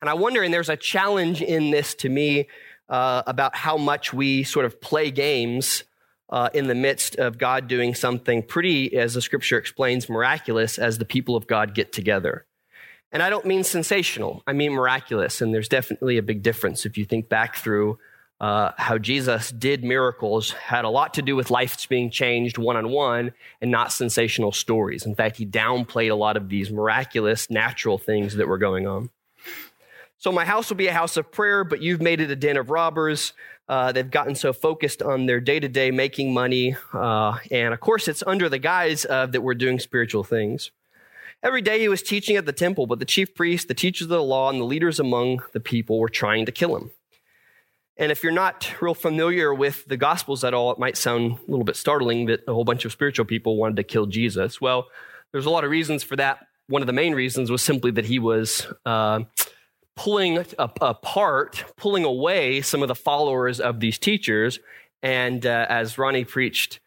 And 0.00 0.10
I 0.10 0.14
wonder, 0.14 0.42
and 0.42 0.52
there's 0.52 0.68
a 0.68 0.76
challenge 0.76 1.42
in 1.42 1.70
this 1.70 1.94
to 1.96 2.08
me 2.08 2.48
uh, 2.88 3.22
about 3.26 3.56
how 3.56 3.76
much 3.76 4.12
we 4.12 4.42
sort 4.42 4.66
of 4.66 4.80
play 4.80 5.10
games 5.10 5.84
uh, 6.28 6.48
in 6.54 6.66
the 6.66 6.74
midst 6.74 7.16
of 7.16 7.38
God 7.38 7.68
doing 7.68 7.94
something 7.94 8.42
pretty, 8.42 8.96
as 8.96 9.14
the 9.14 9.22
scripture 9.22 9.58
explains, 9.58 10.08
miraculous 10.08 10.78
as 10.78 10.98
the 10.98 11.04
people 11.04 11.36
of 11.36 11.46
God 11.46 11.74
get 11.74 11.92
together. 11.92 12.46
And 13.12 13.22
I 13.22 13.30
don't 13.30 13.44
mean 13.44 13.62
sensational, 13.62 14.42
I 14.46 14.52
mean 14.54 14.72
miraculous. 14.72 15.40
And 15.40 15.52
there's 15.52 15.68
definitely 15.68 16.16
a 16.18 16.22
big 16.22 16.42
difference 16.42 16.86
if 16.86 16.96
you 16.96 17.04
think 17.04 17.28
back 17.28 17.56
through 17.56 17.98
uh, 18.42 18.72
how 18.76 18.98
Jesus 18.98 19.52
did 19.52 19.84
miracles, 19.84 20.50
had 20.50 20.84
a 20.84 20.88
lot 20.88 21.14
to 21.14 21.22
do 21.22 21.36
with 21.36 21.48
lives 21.48 21.86
being 21.86 22.10
changed 22.10 22.58
one 22.58 22.76
on 22.76 22.90
one 22.90 23.32
and 23.60 23.70
not 23.70 23.92
sensational 23.92 24.50
stories. 24.50 25.06
In 25.06 25.14
fact, 25.14 25.36
he 25.36 25.46
downplayed 25.46 26.10
a 26.10 26.16
lot 26.16 26.36
of 26.36 26.48
these 26.48 26.68
miraculous 26.68 27.48
natural 27.50 27.98
things 27.98 28.34
that 28.34 28.48
were 28.48 28.58
going 28.58 28.88
on. 28.88 29.10
So 30.18 30.32
my 30.32 30.44
house 30.44 30.68
will 30.68 30.76
be 30.76 30.88
a 30.88 30.92
house 30.92 31.16
of 31.16 31.30
prayer, 31.30 31.62
but 31.62 31.82
you've 31.82 32.02
made 32.02 32.20
it 32.20 32.30
a 32.32 32.36
den 32.36 32.56
of 32.56 32.70
robbers. 32.70 33.32
Uh, 33.68 33.92
they've 33.92 34.10
gotten 34.10 34.34
so 34.34 34.52
focused 34.52 35.02
on 35.02 35.26
their 35.26 35.40
day 35.40 35.60
to 35.60 35.68
day 35.68 35.92
making 35.92 36.34
money. 36.34 36.76
Uh, 36.92 37.38
and 37.52 37.72
of 37.72 37.78
course, 37.78 38.08
it's 38.08 38.24
under 38.26 38.48
the 38.48 38.58
guise 38.58 39.04
of 39.04 39.32
that 39.32 39.40
we're 39.42 39.54
doing 39.54 39.78
spiritual 39.78 40.24
things. 40.24 40.72
Every 41.44 41.60
day 41.60 41.80
he 41.80 41.88
was 41.88 42.02
teaching 42.02 42.36
at 42.36 42.46
the 42.46 42.52
temple, 42.52 42.86
but 42.86 43.00
the 43.00 43.04
chief 43.04 43.34
priests, 43.34 43.66
the 43.66 43.74
teachers 43.74 44.04
of 44.04 44.10
the 44.10 44.22
law, 44.22 44.48
and 44.48 44.60
the 44.60 44.64
leaders 44.64 45.00
among 45.00 45.42
the 45.52 45.60
people 45.60 45.98
were 45.98 46.08
trying 46.08 46.46
to 46.46 46.52
kill 46.52 46.76
him. 46.76 46.92
And 47.96 48.12
if 48.12 48.22
you're 48.22 48.32
not 48.32 48.80
real 48.80 48.94
familiar 48.94 49.52
with 49.52 49.84
the 49.86 49.96
Gospels 49.96 50.44
at 50.44 50.54
all, 50.54 50.70
it 50.70 50.78
might 50.78 50.96
sound 50.96 51.32
a 51.32 51.50
little 51.50 51.64
bit 51.64 51.76
startling 51.76 52.26
that 52.26 52.40
a 52.46 52.52
whole 52.54 52.64
bunch 52.64 52.84
of 52.84 52.92
spiritual 52.92 53.24
people 53.24 53.56
wanted 53.56 53.76
to 53.76 53.82
kill 53.82 54.06
Jesus. 54.06 54.60
Well, 54.60 54.86
there's 55.32 55.46
a 55.46 55.50
lot 55.50 55.64
of 55.64 55.70
reasons 55.70 56.04
for 56.04 56.14
that. 56.16 56.46
One 56.68 56.80
of 56.80 56.86
the 56.86 56.92
main 56.92 57.12
reasons 57.14 57.50
was 57.50 57.60
simply 57.60 57.90
that 57.92 58.06
he 58.06 58.20
was 58.20 58.66
uh, 58.86 59.20
pulling 59.96 60.44
apart, 60.58 61.64
pulling 61.76 62.04
away 62.04 62.60
some 62.60 62.82
of 62.82 62.88
the 62.88 62.94
followers 62.94 63.60
of 63.60 63.80
these 63.80 63.98
teachers. 63.98 64.60
And 65.02 65.44
uh, 65.44 65.66
as 65.68 65.98
Ronnie 65.98 66.24
preached 66.24 66.78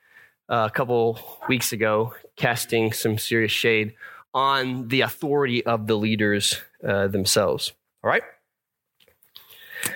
uh, 0.50 0.70
a 0.72 0.74
couple 0.74 1.20
weeks 1.50 1.74
ago, 1.74 2.14
casting 2.36 2.94
some 2.94 3.18
serious 3.18 3.52
shade 3.52 3.94
on 4.36 4.90
the 4.90 5.02
authority 5.02 5.66
of 5.66 5.88
the 5.88 5.96
leaders 5.96 6.62
uh, 6.88 7.08
themselves. 7.08 7.72
All 8.04 8.10
right? 8.10 8.24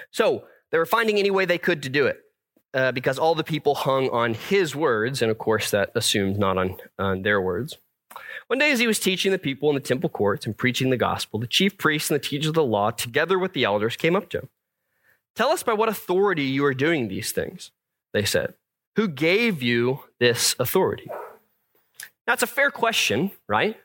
So 0.09 0.45
they 0.71 0.79
were 0.79 0.87
finding 0.87 1.19
any 1.19 1.29
way 1.29 1.45
they 1.45 1.57
could 1.59 1.83
to 1.83 1.89
do 1.89 2.07
it. 2.07 2.21
Uh, 2.71 2.91
because 2.91 3.17
all 3.17 3.33
the 3.33 3.43
people 3.43 3.73
hung 3.73 4.09
on 4.09 4.35
his 4.35 4.75
words, 4.75 5.23
and 5.23 5.31
of 5.31 5.39
course, 5.39 5.71
that 5.71 5.91
assumed 5.95 6.37
not 6.37 6.55
on, 6.55 6.77
on 6.99 7.23
their 7.23 7.41
words. 7.41 7.79
One 8.45 8.59
day, 8.59 8.71
as 8.71 8.77
he 8.77 8.85
was 8.85 8.99
teaching 8.99 9.31
the 9.31 9.39
people 9.39 9.69
in 9.69 9.75
the 9.75 9.81
temple 9.81 10.07
courts 10.07 10.45
and 10.45 10.55
preaching 10.55 10.91
the 10.91 10.97
gospel, 10.97 11.39
the 11.39 11.47
chief 11.47 11.79
priests 11.79 12.11
and 12.11 12.19
the 12.19 12.23
teachers 12.23 12.49
of 12.49 12.53
the 12.53 12.63
law, 12.63 12.91
together 12.91 13.39
with 13.39 13.53
the 13.53 13.63
elders, 13.63 13.95
came 13.95 14.15
up 14.15 14.29
to 14.29 14.39
him. 14.39 14.49
Tell 15.35 15.49
us 15.49 15.63
by 15.63 15.73
what 15.73 15.89
authority 15.89 16.43
you 16.43 16.63
are 16.63 16.75
doing 16.75 17.07
these 17.07 17.31
things, 17.31 17.71
they 18.13 18.23
said. 18.23 18.53
Who 18.97 19.07
gave 19.07 19.63
you 19.63 20.01
this 20.19 20.55
authority? 20.59 21.09
Now, 22.27 22.33
it's 22.33 22.43
a 22.43 22.47
fair 22.47 22.69
question, 22.69 23.31
right? 23.47 23.77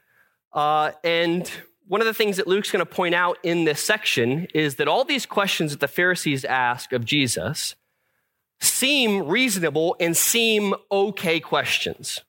Uh, 0.54 0.92
and 1.02 1.50
one 1.86 2.00
of 2.00 2.06
the 2.06 2.14
things 2.14 2.38
that 2.38 2.46
Luke's 2.46 2.70
going 2.70 2.84
to 2.84 2.90
point 2.90 3.14
out 3.14 3.38
in 3.42 3.64
this 3.64 3.82
section 3.82 4.46
is 4.54 4.76
that 4.76 4.88
all 4.88 5.04
these 5.04 5.26
questions 5.26 5.72
that 5.72 5.80
the 5.80 5.88
Pharisees 5.88 6.44
ask 6.44 6.92
of 6.92 7.04
Jesus 7.04 7.74
seem 8.60 9.26
reasonable 9.26 9.96
and 10.00 10.16
seem 10.16 10.74
okay 10.90 11.40
questions. 11.40 12.22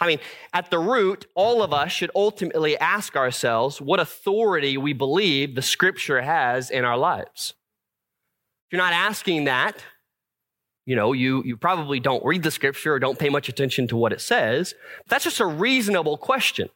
I 0.00 0.06
mean, 0.06 0.18
at 0.52 0.70
the 0.70 0.78
root, 0.78 1.26
all 1.34 1.62
of 1.62 1.72
us 1.72 1.92
should 1.92 2.10
ultimately 2.14 2.76
ask 2.78 3.16
ourselves 3.16 3.80
what 3.80 4.00
authority 4.00 4.76
we 4.76 4.92
believe 4.92 5.54
the 5.54 5.62
scripture 5.62 6.22
has 6.22 6.70
in 6.70 6.84
our 6.84 6.96
lives. 6.96 7.54
If 8.66 8.72
you're 8.72 8.82
not 8.82 8.94
asking 8.94 9.44
that, 9.44 9.84
you 10.86 10.96
know, 10.96 11.12
you, 11.12 11.42
you 11.44 11.56
probably 11.56 12.00
don't 12.00 12.24
read 12.24 12.42
the 12.42 12.50
scripture 12.50 12.94
or 12.94 12.98
don't 12.98 13.18
pay 13.18 13.28
much 13.28 13.48
attention 13.48 13.86
to 13.88 13.96
what 13.96 14.12
it 14.12 14.20
says. 14.20 14.74
That's 15.08 15.24
just 15.24 15.40
a 15.40 15.46
reasonable 15.46 16.16
question. 16.16 16.68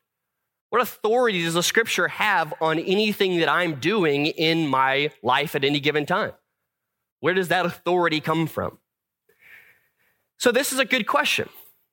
What 0.74 0.82
authority 0.82 1.44
does 1.44 1.54
the 1.54 1.62
scripture 1.62 2.08
have 2.08 2.52
on 2.60 2.80
anything 2.80 3.38
that 3.38 3.48
I'm 3.48 3.76
doing 3.76 4.26
in 4.26 4.66
my 4.66 5.12
life 5.22 5.54
at 5.54 5.62
any 5.62 5.78
given 5.78 6.04
time? 6.04 6.32
Where 7.20 7.32
does 7.32 7.46
that 7.46 7.64
authority 7.64 8.20
come 8.20 8.48
from? 8.48 8.78
So, 10.36 10.50
this 10.50 10.72
is 10.72 10.80
a 10.80 10.84
good 10.84 11.06
question. 11.06 11.48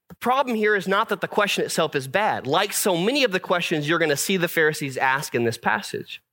The 0.10 0.16
problem 0.16 0.56
here 0.56 0.76
is 0.76 0.88
not 0.88 1.10
that 1.10 1.22
the 1.22 1.28
question 1.28 1.64
itself 1.64 1.94
is 1.94 2.08
bad. 2.08 2.48
Like 2.48 2.74
so 2.74 2.98
many 2.98 3.24
of 3.24 3.32
the 3.32 3.40
questions 3.40 3.88
you're 3.88 4.00
going 4.00 4.10
to 4.10 4.18
see 4.18 4.36
the 4.36 4.48
Pharisees 4.48 4.98
ask 4.98 5.36
in 5.36 5.44
this 5.44 5.60
passage, 5.60 6.24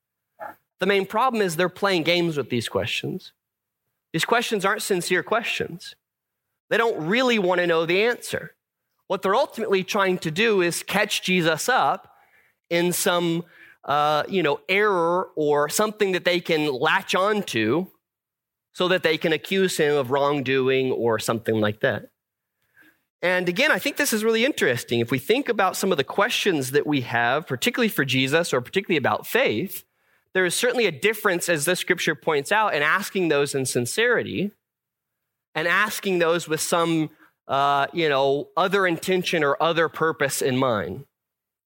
the 0.78 0.86
main 0.86 1.04
problem 1.04 1.42
is 1.42 1.56
they're 1.56 1.68
playing 1.68 2.04
games 2.04 2.38
with 2.38 2.48
these 2.48 2.70
questions. 2.70 3.34
These 4.14 4.24
questions 4.24 4.64
aren't 4.64 4.80
sincere 4.80 5.22
questions. 5.22 5.96
They 6.70 6.78
don't 6.78 7.08
really 7.08 7.38
want 7.38 7.60
to 7.60 7.66
know 7.66 7.84
the 7.84 8.04
answer. 8.04 8.54
What 9.06 9.20
they're 9.20 9.34
ultimately 9.34 9.84
trying 9.84 10.16
to 10.20 10.30
do 10.30 10.62
is 10.62 10.82
catch 10.82 11.20
Jesus 11.20 11.68
up 11.68 12.14
in 12.70 12.92
some, 12.92 13.44
uh, 13.84 14.24
you 14.28 14.42
know, 14.42 14.60
error 14.68 15.28
or 15.36 15.68
something 15.68 16.12
that 16.12 16.24
they 16.24 16.40
can 16.40 16.72
latch 16.72 17.14
onto 17.14 17.86
so 18.72 18.88
that 18.88 19.02
they 19.02 19.18
can 19.18 19.32
accuse 19.32 19.76
him 19.76 19.94
of 19.96 20.10
wrongdoing 20.10 20.92
or 20.92 21.18
something 21.18 21.60
like 21.60 21.80
that. 21.80 22.10
And 23.20 23.48
again, 23.48 23.72
I 23.72 23.80
think 23.80 23.96
this 23.96 24.12
is 24.12 24.22
really 24.22 24.44
interesting. 24.44 25.00
If 25.00 25.10
we 25.10 25.18
think 25.18 25.48
about 25.48 25.76
some 25.76 25.90
of 25.90 25.98
the 25.98 26.04
questions 26.04 26.70
that 26.70 26.86
we 26.86 27.00
have, 27.00 27.46
particularly 27.46 27.88
for 27.88 28.04
Jesus 28.04 28.52
or 28.52 28.60
particularly 28.60 28.98
about 28.98 29.26
faith, 29.26 29.84
there 30.34 30.44
is 30.44 30.54
certainly 30.54 30.86
a 30.86 30.92
difference, 30.92 31.48
as 31.48 31.64
this 31.64 31.80
scripture 31.80 32.14
points 32.14 32.52
out, 32.52 32.74
in 32.74 32.82
asking 32.82 33.28
those 33.28 33.54
in 33.56 33.66
sincerity 33.66 34.52
and 35.54 35.66
asking 35.66 36.20
those 36.20 36.46
with 36.46 36.60
some, 36.60 37.10
uh, 37.48 37.88
you 37.92 38.08
know, 38.08 38.50
other 38.56 38.86
intention 38.86 39.42
or 39.42 39.60
other 39.60 39.88
purpose 39.88 40.40
in 40.40 40.56
mind. 40.56 41.04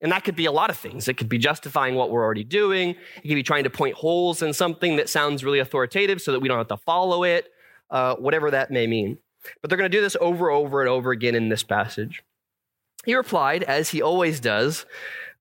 And 0.03 0.11
that 0.11 0.25
could 0.25 0.35
be 0.35 0.47
a 0.47 0.53
lot 0.53 0.69
of 0.69 0.77
things. 0.77 1.07
It 1.07 1.17
could 1.17 1.29
be 1.29 1.39
justifying 1.39 1.95
what 1.95 2.11
we're 2.11 2.25
already 2.25 2.43
doing. 2.43 2.91
It 2.91 3.29
could 3.29 3.37
be 3.37 3.45
trying 3.45 3.65
to 3.65 3.71
point 3.71 3.95
holes 3.95 4.43
in 4.43 4.53
something 4.53 4.97
that 4.97 5.09
sounds 5.09 5.45
really 5.45 5.61
authoritative 5.61 6.21
so 6.21 6.33
that 6.33 6.41
we 6.41 6.49
don't 6.49 6.59
have 6.59 6.69
to 6.69 6.77
follow 6.77 7.23
it, 7.23 7.51
uh, 7.89 8.17
whatever 8.17 8.51
that 8.51 8.73
may 8.73 8.89
mean. 8.89 9.19
But 9.61 9.71
they're 9.71 9.79
going 9.79 9.91
to 9.91 9.97
do 9.97 10.03
this 10.03 10.17
over, 10.21 10.51
over, 10.51 10.81
and 10.81 10.91
over 10.91 11.13
again 11.13 11.37
in 11.37 11.49
this 11.49 11.63
passage. 11.63 12.25
He 13.05 13.15
replied, 13.15 13.63
as 13.63 13.91
he 13.91 14.03
always 14.03 14.41
does, 14.41 14.87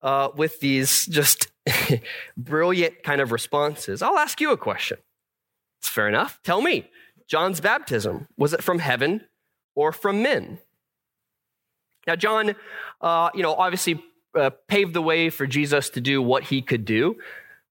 uh, 0.03 0.29
with 0.35 0.59
these 0.59 1.07
just 1.07 1.47
brilliant 2.37 3.03
kind 3.03 3.19
of 3.19 3.31
responses. 3.31 4.01
I'll 4.01 4.17
ask 4.17 4.39
you 4.39 4.51
a 4.51 4.57
question. 4.57 4.97
It's 5.79 5.89
fair 5.89 6.07
enough. 6.07 6.39
Tell 6.43 6.61
me, 6.61 6.89
John's 7.27 7.61
baptism, 7.61 8.27
was 8.37 8.53
it 8.53 8.63
from 8.63 8.79
heaven 8.79 9.25
or 9.75 9.91
from 9.91 10.21
men? 10.21 10.59
Now, 12.07 12.15
John, 12.15 12.55
uh, 12.99 13.29
you 13.33 13.43
know, 13.43 13.53
obviously 13.53 14.03
uh, 14.35 14.49
paved 14.67 14.93
the 14.93 15.01
way 15.01 15.29
for 15.29 15.45
Jesus 15.45 15.89
to 15.91 16.01
do 16.01 16.21
what 16.21 16.43
he 16.43 16.61
could 16.61 16.85
do. 16.85 17.17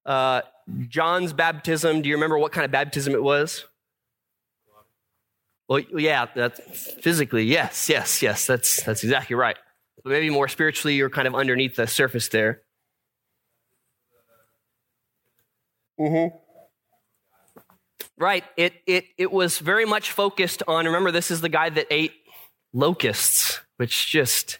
Uh, 0.06 0.42
John's 0.88 1.32
baptism, 1.32 2.02
do 2.02 2.08
you 2.08 2.14
remember 2.14 2.38
what 2.38 2.52
kind 2.52 2.64
of 2.64 2.70
baptism 2.70 3.14
it 3.14 3.22
was? 3.22 3.64
Well, 5.68 5.80
yeah, 5.96 6.26
that's 6.34 6.60
physically, 7.00 7.44
yes, 7.44 7.88
yes, 7.88 8.22
yes, 8.22 8.46
that's, 8.46 8.82
that's 8.82 9.04
exactly 9.04 9.36
right. 9.36 9.56
But 10.02 10.10
maybe 10.10 10.30
more 10.30 10.48
spiritually, 10.48 10.94
you're 10.94 11.10
kind 11.10 11.28
of 11.28 11.34
underneath 11.34 11.76
the 11.76 11.86
surface 11.86 12.28
there. 12.28 12.62
Mm-hmm. 15.98 16.36
Right. 18.16 18.44
It, 18.56 18.74
it, 18.86 19.04
it 19.18 19.32
was 19.32 19.58
very 19.58 19.84
much 19.84 20.12
focused 20.12 20.62
on, 20.66 20.86
remember, 20.86 21.10
this 21.10 21.30
is 21.30 21.40
the 21.40 21.48
guy 21.48 21.68
that 21.70 21.86
ate 21.90 22.12
locusts, 22.72 23.60
which 23.76 24.08
just, 24.08 24.59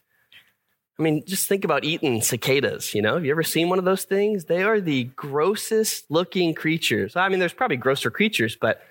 I 1.01 1.03
mean, 1.03 1.25
just 1.25 1.49
think 1.49 1.65
about 1.65 1.83
eating 1.83 2.21
cicadas, 2.21 2.95
you 2.95 3.01
know? 3.01 3.15
Have 3.15 3.25
you 3.25 3.31
ever 3.31 3.43
seen 3.43 3.71
one 3.71 3.79
of 3.79 3.87
those 3.87 4.05
things? 4.05 4.45
They 4.45 4.63
are 4.63 4.81
the 4.81 5.05
grossest 5.05 6.11
looking 6.11 6.55
creatures. 6.55 7.17
I 7.17 7.31
mean, 7.31 7.39
there's 7.39 7.55
probably 7.55 7.79
grosser 7.79 8.11
creatures, 8.11 8.55
but 8.55 8.83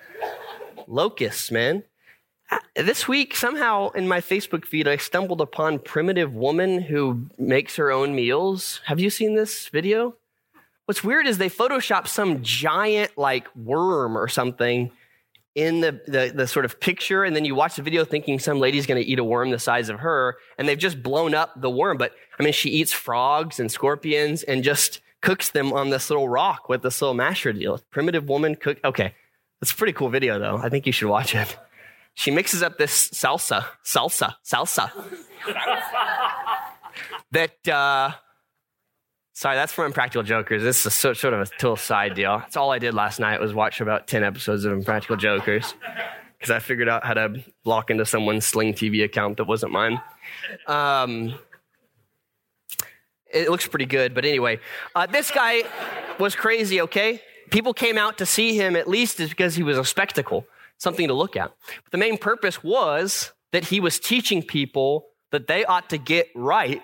locusts, 0.87 1.51
man 1.51 1.83
this 2.75 3.07
week, 3.07 3.35
somehow 3.35 3.89
in 3.91 4.07
my 4.07 4.21
Facebook 4.21 4.65
feed, 4.65 4.87
I 4.87 4.97
stumbled 4.97 5.41
upon 5.41 5.79
primitive 5.79 6.33
woman 6.33 6.81
who 6.81 7.27
makes 7.37 7.75
her 7.75 7.91
own 7.91 8.15
meals. 8.15 8.81
Have 8.85 8.99
you 8.99 9.09
seen 9.09 9.35
this 9.35 9.67
video? 9.67 10.15
What's 10.85 11.03
weird 11.03 11.27
is 11.27 11.37
they 11.37 11.49
Photoshop 11.49 12.07
some 12.07 12.41
giant 12.41 13.17
like 13.17 13.47
worm 13.55 14.17
or 14.17 14.27
something 14.27 14.91
in 15.55 15.81
the, 15.81 15.99
the, 16.07 16.31
the, 16.33 16.47
sort 16.47 16.63
of 16.63 16.79
picture, 16.79 17.23
and 17.23 17.35
then 17.35 17.43
you 17.43 17.55
watch 17.55 17.75
the 17.75 17.81
video 17.81 18.05
thinking 18.05 18.39
some 18.39 18.59
lady's 18.59 18.85
going 18.85 19.01
to 19.01 19.07
eat 19.07 19.19
a 19.19 19.23
worm 19.23 19.49
the 19.49 19.59
size 19.59 19.89
of 19.89 19.99
her, 19.99 20.37
and 20.57 20.67
they've 20.67 20.77
just 20.77 21.01
blown 21.03 21.33
up 21.33 21.59
the 21.59 21.69
worm. 21.69 21.97
But 21.97 22.13
I 22.39 22.43
mean, 22.43 22.53
she 22.53 22.69
eats 22.69 22.93
frogs 22.93 23.59
and 23.59 23.71
scorpions 23.71 24.43
and 24.43 24.63
just 24.63 25.01
cooks 25.21 25.49
them 25.49 25.73
on 25.73 25.89
this 25.89 26.09
little 26.09 26.29
rock 26.29 26.69
with 26.69 26.81
this 26.81 27.01
little 27.01 27.15
masher 27.15 27.51
deal. 27.51 27.79
Primitive 27.91 28.29
woman 28.29 28.55
cook. 28.55 28.77
Okay, 28.83 29.13
that's 29.59 29.71
a 29.71 29.75
pretty 29.75 29.93
cool 29.93 30.09
video, 30.09 30.39
though. 30.39 30.57
I 30.57 30.69
think 30.69 30.85
you 30.85 30.93
should 30.93 31.09
watch 31.09 31.35
it 31.35 31.57
she 32.19 32.31
mixes 32.31 32.61
up 32.61 32.77
this 32.77 33.09
salsa, 33.11 33.65
salsa, 33.81 34.35
salsa. 34.43 34.91
that, 37.31 37.65
uh, 37.65 38.11
sorry, 39.39 39.55
that's 39.55 39.71
from 39.71 39.85
Impractical 39.85 40.21
Jokers. 40.21 40.61
This 40.63 40.85
is 40.85 40.87
a, 41.05 41.15
sort 41.15 41.33
of 41.33 41.39
a 41.39 41.45
total 41.45 41.77
side 41.77 42.13
deal. 42.13 42.39
That's 42.39 42.57
all 42.57 42.71
I 42.71 42.79
did 42.79 42.93
last 42.93 43.21
night 43.21 43.39
was 43.39 43.53
watch 43.53 43.79
about 43.79 44.05
10 44.05 44.21
episodes 44.21 44.65
of 44.65 44.73
Impractical 44.73 45.15
Jokers 45.15 45.75
because 46.37 46.51
I 46.51 46.59
figured 46.59 46.89
out 46.89 47.05
how 47.05 47.13
to 47.13 47.41
lock 47.63 47.89
into 47.89 48.05
someone's 48.05 48.45
Sling 48.45 48.73
TV 48.73 49.01
account 49.01 49.37
that 49.37 49.45
wasn't 49.45 49.71
mine. 49.71 50.01
Um, 50.67 51.35
it 53.31 53.49
looks 53.49 53.65
pretty 53.65 53.85
good, 53.85 54.13
but 54.13 54.25
anyway, 54.25 54.59
uh, 54.93 55.05
this 55.05 55.31
guy 55.31 55.63
was 56.19 56.35
crazy, 56.35 56.81
okay? 56.81 57.21
People 57.49 57.73
came 57.73 57.97
out 57.97 58.17
to 58.17 58.25
see 58.25 58.57
him 58.57 58.75
at 58.75 58.89
least 58.89 59.21
is 59.21 59.29
because 59.29 59.55
he 59.55 59.63
was 59.63 59.77
a 59.77 59.85
spectacle 59.85 60.45
something 60.79 61.07
to 61.07 61.13
look 61.13 61.37
at. 61.37 61.53
But 61.83 61.91
the 61.91 61.97
main 61.97 62.17
purpose 62.17 62.61
was 62.61 63.31
that 63.53 63.63
he 63.65 63.79
was 63.79 63.99
teaching 63.99 64.43
people 64.43 65.05
that 65.31 65.47
they 65.47 65.63
ought 65.63 65.89
to 65.91 65.97
get 65.97 66.27
right 66.35 66.81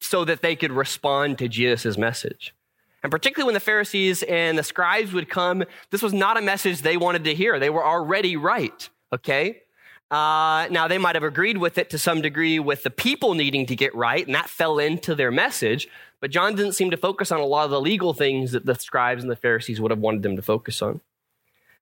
so 0.00 0.24
that 0.24 0.42
they 0.42 0.56
could 0.56 0.72
respond 0.72 1.38
to 1.38 1.48
Jesus' 1.48 1.96
message. 1.96 2.54
And 3.02 3.10
particularly 3.10 3.46
when 3.46 3.54
the 3.54 3.60
Pharisees 3.60 4.22
and 4.24 4.58
the 4.58 4.62
scribes 4.62 5.12
would 5.12 5.28
come, 5.28 5.64
this 5.90 6.02
was 6.02 6.12
not 6.12 6.36
a 6.36 6.42
message 6.42 6.82
they 6.82 6.96
wanted 6.96 7.24
to 7.24 7.34
hear. 7.34 7.58
They 7.58 7.70
were 7.70 7.84
already 7.84 8.36
right, 8.36 8.88
okay? 9.12 9.62
Uh, 10.10 10.68
now, 10.70 10.86
they 10.86 10.98
might 10.98 11.16
have 11.16 11.24
agreed 11.24 11.58
with 11.58 11.78
it 11.78 11.90
to 11.90 11.98
some 11.98 12.20
degree 12.20 12.58
with 12.58 12.84
the 12.84 12.90
people 12.90 13.34
needing 13.34 13.66
to 13.66 13.76
get 13.76 13.94
right, 13.94 14.24
and 14.24 14.34
that 14.34 14.48
fell 14.48 14.78
into 14.78 15.14
their 15.14 15.32
message. 15.32 15.88
But 16.20 16.30
John 16.30 16.54
didn't 16.54 16.72
seem 16.72 16.90
to 16.92 16.96
focus 16.96 17.32
on 17.32 17.40
a 17.40 17.44
lot 17.44 17.64
of 17.64 17.70
the 17.70 17.80
legal 17.80 18.14
things 18.14 18.52
that 18.52 18.66
the 18.66 18.74
scribes 18.74 19.22
and 19.22 19.30
the 19.30 19.36
Pharisees 19.36 19.80
would 19.80 19.90
have 19.90 20.00
wanted 20.00 20.22
them 20.22 20.36
to 20.36 20.42
focus 20.42 20.80
on. 20.80 21.00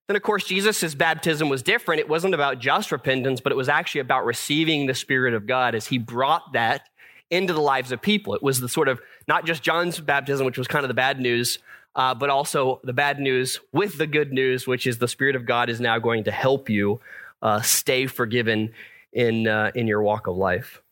Then, 0.06 0.16
of 0.16 0.23
course, 0.23 0.44
Jesus' 0.44 0.94
baptism 0.94 1.49
was 1.49 1.62
different. 1.62 2.00
It 2.00 2.09
wasn't 2.09 2.35
about 2.35 2.59
just 2.59 2.92
repentance, 2.92 3.40
but 3.40 3.52
it 3.52 3.56
was 3.56 3.68
actually 3.68 4.02
about 4.02 4.26
receiving 4.26 4.87
the 4.87 4.94
Spirit 4.94 5.33
of 5.33 5.47
God 5.47 5.75
as 5.75 5.87
he 5.87 5.99
brought 5.99 6.52
that 6.52 6.88
into 7.30 7.52
the 7.52 7.60
lives 7.60 7.92
of 7.92 8.00
people. 8.02 8.34
It 8.34 8.42
was 8.42 8.60
the 8.60 8.68
sort 8.68 8.88
of 8.88 9.00
not 9.26 9.46
just 9.46 9.62
John's 9.62 10.00
baptism, 10.00 10.46
which 10.46 10.58
was 10.58 10.68
kind 10.68 10.84
of 10.84 10.88
the 10.88 10.94
bad 10.94 11.20
news, 11.20 11.58
uh, 11.96 12.14
but 12.14 12.30
also 12.30 12.80
the 12.84 12.92
bad 12.92 13.18
news 13.18 13.60
with 13.72 13.98
the 13.98 14.06
good 14.06 14.32
news, 14.32 14.66
which 14.66 14.86
is 14.86 14.98
the 14.98 15.08
Spirit 15.08 15.36
of 15.36 15.46
God 15.46 15.68
is 15.68 15.80
now 15.80 15.98
going 15.98 16.24
to 16.24 16.30
help 16.30 16.68
you 16.68 17.00
uh, 17.42 17.60
stay 17.60 18.06
forgiven 18.06 18.72
in, 19.12 19.46
uh, 19.46 19.70
in 19.74 19.86
your 19.86 20.02
walk 20.02 20.26
of 20.26 20.36
life. 20.36 20.82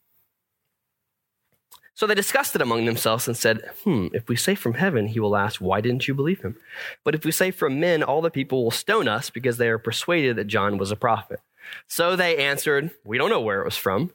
So 1.95 2.07
they 2.07 2.15
discussed 2.15 2.57
it 2.57 2.63
among 2.63 2.85
themselves 2.85 3.29
and 3.29 3.37
said, 3.37 3.71
Hmm, 3.85 4.09
if 4.13 4.29
we 4.29 4.35
say 4.35 4.55
from 4.55 4.75
heaven, 4.75 5.07
he 5.07 5.21
will 5.21 5.37
ask, 5.37 5.61
Why 5.61 5.81
didn't 5.81 6.09
you 6.09 6.15
believe 6.15 6.41
him? 6.43 6.57
But 7.05 7.15
if 7.15 7.25
we 7.25 7.31
say 7.31 7.51
from 7.51 7.81
men, 7.81 8.03
all 8.03 8.23
the 8.23 8.31
people 8.31 8.65
will 8.65 8.71
stone 8.71 9.09
us 9.09 9.29
because 9.29 9.59
they 9.59 9.69
are 9.69 9.79
persuaded 9.79 10.37
that 10.37 10.47
John 10.47 10.79
was 10.79 10.91
a 10.91 10.97
prophet. 10.97 11.41
So 11.87 12.17
they 12.17 12.39
answered, 12.39 12.91
We 13.05 13.19
don't 13.19 13.31
know 13.31 13.41
where 13.41 13.61
it 13.61 13.65
was 13.65 13.77
from. 13.77 14.11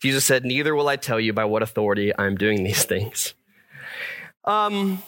Jesus 0.00 0.24
said, 0.24 0.44
Neither 0.44 0.74
will 0.74 0.88
I 0.88 0.96
tell 0.96 1.20
you 1.20 1.32
by 1.32 1.44
what 1.44 1.62
authority 1.62 2.12
I'm 2.18 2.36
doing 2.36 2.64
these 2.64 2.84
things. 2.84 3.34
Um, 4.44 5.02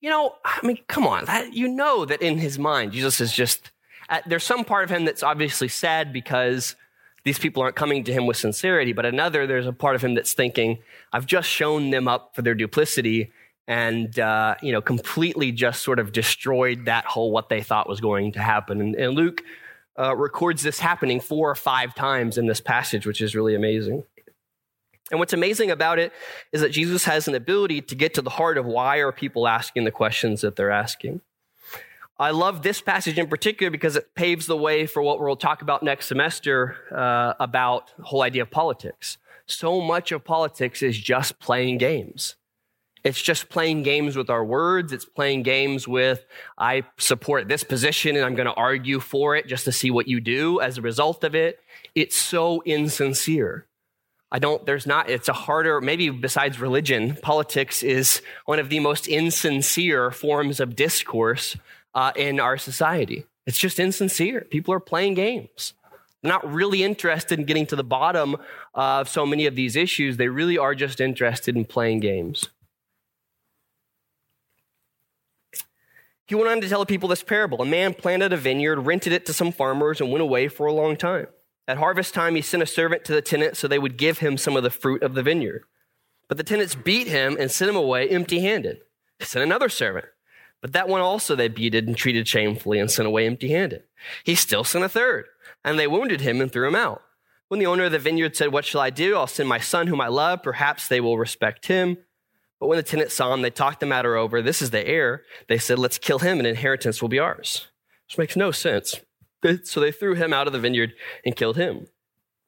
you 0.00 0.10
know, 0.10 0.36
I 0.44 0.64
mean, 0.64 0.78
come 0.86 1.06
on. 1.06 1.24
That, 1.24 1.54
you 1.54 1.68
know 1.68 2.04
that 2.04 2.22
in 2.22 2.38
his 2.38 2.58
mind, 2.58 2.92
Jesus 2.92 3.20
is 3.20 3.32
just, 3.32 3.70
uh, 4.08 4.20
there's 4.26 4.44
some 4.44 4.64
part 4.64 4.84
of 4.84 4.90
him 4.90 5.04
that's 5.04 5.22
obviously 5.22 5.68
sad 5.68 6.12
because 6.12 6.76
these 7.24 7.38
people 7.38 7.62
aren't 7.62 7.76
coming 7.76 8.04
to 8.04 8.12
him 8.12 8.26
with 8.26 8.36
sincerity, 8.36 8.92
but 8.92 9.04
another, 9.04 9.46
there's 9.46 9.66
a 9.66 9.72
part 9.72 9.96
of 9.96 10.02
him 10.02 10.14
that's 10.14 10.32
thinking, 10.32 10.78
I've 11.12 11.26
just 11.26 11.48
shown 11.48 11.90
them 11.90 12.06
up 12.06 12.34
for 12.34 12.42
their 12.42 12.54
duplicity 12.54 13.32
and, 13.66 14.18
uh, 14.18 14.54
you 14.62 14.72
know, 14.72 14.80
completely 14.80 15.52
just 15.52 15.82
sort 15.82 15.98
of 15.98 16.12
destroyed 16.12 16.86
that 16.86 17.04
whole 17.04 17.30
what 17.32 17.48
they 17.48 17.62
thought 17.62 17.88
was 17.88 18.00
going 18.00 18.32
to 18.32 18.40
happen. 18.40 18.80
And, 18.80 18.94
and 18.94 19.14
Luke 19.14 19.42
uh, 19.98 20.14
records 20.16 20.62
this 20.62 20.78
happening 20.78 21.20
four 21.20 21.50
or 21.50 21.54
five 21.54 21.94
times 21.94 22.38
in 22.38 22.46
this 22.46 22.60
passage, 22.60 23.06
which 23.06 23.20
is 23.20 23.34
really 23.34 23.54
amazing. 23.54 24.04
And 25.10 25.18
what's 25.18 25.32
amazing 25.32 25.70
about 25.70 25.98
it 25.98 26.12
is 26.52 26.60
that 26.60 26.70
Jesus 26.70 27.04
has 27.04 27.28
an 27.28 27.34
ability 27.34 27.80
to 27.82 27.94
get 27.94 28.14
to 28.14 28.22
the 28.22 28.30
heart 28.30 28.58
of 28.58 28.66
why 28.66 28.98
are 28.98 29.10
people 29.10 29.48
asking 29.48 29.84
the 29.84 29.90
questions 29.90 30.42
that 30.42 30.56
they're 30.56 30.70
asking. 30.70 31.22
I 32.18 32.30
love 32.30 32.62
this 32.62 32.80
passage 32.80 33.16
in 33.16 33.28
particular 33.28 33.70
because 33.70 33.96
it 33.96 34.14
paves 34.14 34.46
the 34.46 34.56
way 34.56 34.86
for 34.86 35.02
what 35.02 35.20
we'll 35.20 35.36
talk 35.36 35.62
about 35.62 35.82
next 35.82 36.06
semester 36.06 36.76
uh, 36.92 37.34
about 37.40 37.92
the 37.96 38.04
whole 38.04 38.22
idea 38.22 38.42
of 38.42 38.50
politics. 38.50 39.18
So 39.46 39.80
much 39.80 40.12
of 40.12 40.24
politics 40.24 40.82
is 40.82 40.98
just 40.98 41.38
playing 41.38 41.78
games. 41.78 42.34
It's 43.04 43.20
just 43.20 43.48
playing 43.48 43.82
games 43.82 44.16
with 44.16 44.30
our 44.30 44.44
words. 44.44 44.92
It's 44.92 45.04
playing 45.04 45.42
games 45.42 45.86
with, 45.86 46.24
I 46.56 46.84
support 46.98 47.48
this 47.48 47.64
position 47.64 48.16
and 48.16 48.24
I'm 48.24 48.34
going 48.34 48.46
to 48.46 48.54
argue 48.54 49.00
for 49.00 49.36
it 49.36 49.46
just 49.46 49.64
to 49.66 49.72
see 49.72 49.90
what 49.90 50.08
you 50.08 50.20
do 50.20 50.60
as 50.60 50.78
a 50.78 50.82
result 50.82 51.24
of 51.24 51.34
it. 51.34 51.60
It's 51.94 52.16
so 52.16 52.62
insincere. 52.64 53.66
I 54.30 54.38
don't, 54.38 54.64
there's 54.66 54.86
not, 54.86 55.08
it's 55.08 55.28
a 55.28 55.32
harder, 55.32 55.80
maybe 55.80 56.10
besides 56.10 56.60
religion, 56.60 57.16
politics 57.22 57.82
is 57.82 58.20
one 58.44 58.58
of 58.58 58.68
the 58.68 58.80
most 58.80 59.08
insincere 59.08 60.10
forms 60.10 60.60
of 60.60 60.76
discourse 60.76 61.56
uh, 61.94 62.12
in 62.14 62.38
our 62.38 62.58
society. 62.58 63.24
It's 63.46 63.58
just 63.58 63.80
insincere. 63.80 64.42
People 64.50 64.74
are 64.74 64.80
playing 64.80 65.14
games. 65.14 65.72
They're 66.22 66.32
not 66.32 66.52
really 66.52 66.82
interested 66.82 67.38
in 67.38 67.46
getting 67.46 67.66
to 67.68 67.76
the 67.76 67.84
bottom 67.84 68.36
of 68.74 69.08
so 69.08 69.24
many 69.24 69.46
of 69.46 69.54
these 69.54 69.76
issues. 69.76 70.16
They 70.16 70.28
really 70.28 70.58
are 70.58 70.74
just 70.74 71.00
interested 71.00 71.56
in 71.56 71.64
playing 71.64 72.00
games. 72.00 72.48
He 76.28 76.34
went 76.34 76.48
on 76.48 76.60
to 76.60 76.68
tell 76.68 76.80
the 76.80 76.86
people 76.86 77.08
this 77.08 77.22
parable. 77.22 77.62
A 77.62 77.64
man 77.64 77.94
planted 77.94 78.34
a 78.34 78.36
vineyard, 78.36 78.80
rented 78.80 79.14
it 79.14 79.24
to 79.26 79.32
some 79.32 79.50
farmers, 79.50 79.98
and 79.98 80.12
went 80.12 80.22
away 80.22 80.48
for 80.48 80.66
a 80.66 80.72
long 80.72 80.94
time. 80.94 81.26
At 81.66 81.78
harvest 81.78 82.12
time, 82.12 82.34
he 82.34 82.42
sent 82.42 82.62
a 82.62 82.66
servant 82.66 83.04
to 83.06 83.12
the 83.12 83.22
tenant 83.22 83.56
so 83.56 83.66
they 83.66 83.78
would 83.78 83.96
give 83.96 84.18
him 84.18 84.36
some 84.36 84.54
of 84.54 84.62
the 84.62 84.70
fruit 84.70 85.02
of 85.02 85.14
the 85.14 85.22
vineyard. 85.22 85.64
But 86.28 86.36
the 86.36 86.44
tenants 86.44 86.74
beat 86.74 87.06
him 87.06 87.38
and 87.40 87.50
sent 87.50 87.70
him 87.70 87.76
away 87.76 88.08
empty 88.10 88.40
handed. 88.40 88.80
He 89.18 89.24
sent 89.24 89.42
another 89.42 89.70
servant. 89.70 90.04
But 90.60 90.74
that 90.74 90.88
one 90.88 91.00
also 91.00 91.34
they 91.34 91.48
beated 91.48 91.86
and 91.86 91.96
treated 91.96 92.28
shamefully 92.28 92.78
and 92.78 92.90
sent 92.90 93.06
away 93.08 93.26
empty 93.26 93.48
handed. 93.48 93.84
He 94.22 94.34
still 94.34 94.64
sent 94.64 94.84
a 94.84 94.88
third, 94.88 95.26
and 95.64 95.78
they 95.78 95.86
wounded 95.86 96.20
him 96.20 96.42
and 96.42 96.52
threw 96.52 96.68
him 96.68 96.74
out. 96.74 97.02
When 97.48 97.58
the 97.58 97.66
owner 97.66 97.84
of 97.84 97.92
the 97.92 97.98
vineyard 97.98 98.36
said, 98.36 98.52
What 98.52 98.66
shall 98.66 98.82
I 98.82 98.90
do? 98.90 99.16
I'll 99.16 99.26
send 99.26 99.48
my 99.48 99.60
son 99.60 99.86
whom 99.86 100.02
I 100.02 100.08
love. 100.08 100.42
Perhaps 100.42 100.88
they 100.88 101.00
will 101.00 101.16
respect 101.16 101.66
him. 101.68 101.96
But 102.60 102.66
when 102.66 102.76
the 102.76 102.82
tenants 102.82 103.14
saw 103.14 103.32
him, 103.32 103.42
they 103.42 103.50
talked 103.50 103.80
the 103.80 103.86
matter 103.86 104.16
over. 104.16 104.42
This 104.42 104.60
is 104.60 104.70
the 104.70 104.86
heir. 104.86 105.22
They 105.48 105.58
said, 105.58 105.78
Let's 105.78 105.98
kill 105.98 106.18
him, 106.18 106.38
and 106.38 106.46
inheritance 106.46 107.00
will 107.00 107.08
be 107.08 107.18
ours. 107.18 107.68
Which 108.06 108.18
makes 108.18 108.36
no 108.36 108.50
sense. 108.50 109.00
So 109.62 109.78
they 109.80 109.92
threw 109.92 110.14
him 110.14 110.32
out 110.32 110.48
of 110.48 110.52
the 110.52 110.58
vineyard 110.58 110.94
and 111.24 111.36
killed 111.36 111.56
him. 111.56 111.86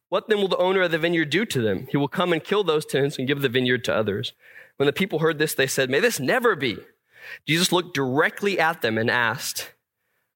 What 0.08 0.28
then 0.28 0.38
will 0.38 0.48
the 0.48 0.56
owner 0.56 0.82
of 0.82 0.90
the 0.90 0.98
vineyard 0.98 1.30
do 1.30 1.44
to 1.46 1.62
them? 1.62 1.86
He 1.90 1.96
will 1.96 2.08
come 2.08 2.32
and 2.32 2.42
kill 2.42 2.64
those 2.64 2.84
tenants 2.84 3.16
and 3.16 3.28
give 3.28 3.42
the 3.42 3.48
vineyard 3.48 3.84
to 3.84 3.94
others. 3.94 4.32
When 4.76 4.86
the 4.86 4.92
people 4.92 5.20
heard 5.20 5.38
this, 5.38 5.54
they 5.54 5.68
said, 5.68 5.88
May 5.88 6.00
this 6.00 6.18
never 6.18 6.56
be. 6.56 6.78
Jesus 7.46 7.70
looked 7.70 7.94
directly 7.94 8.58
at 8.58 8.82
them 8.82 8.98
and 8.98 9.08
asked, 9.08 9.72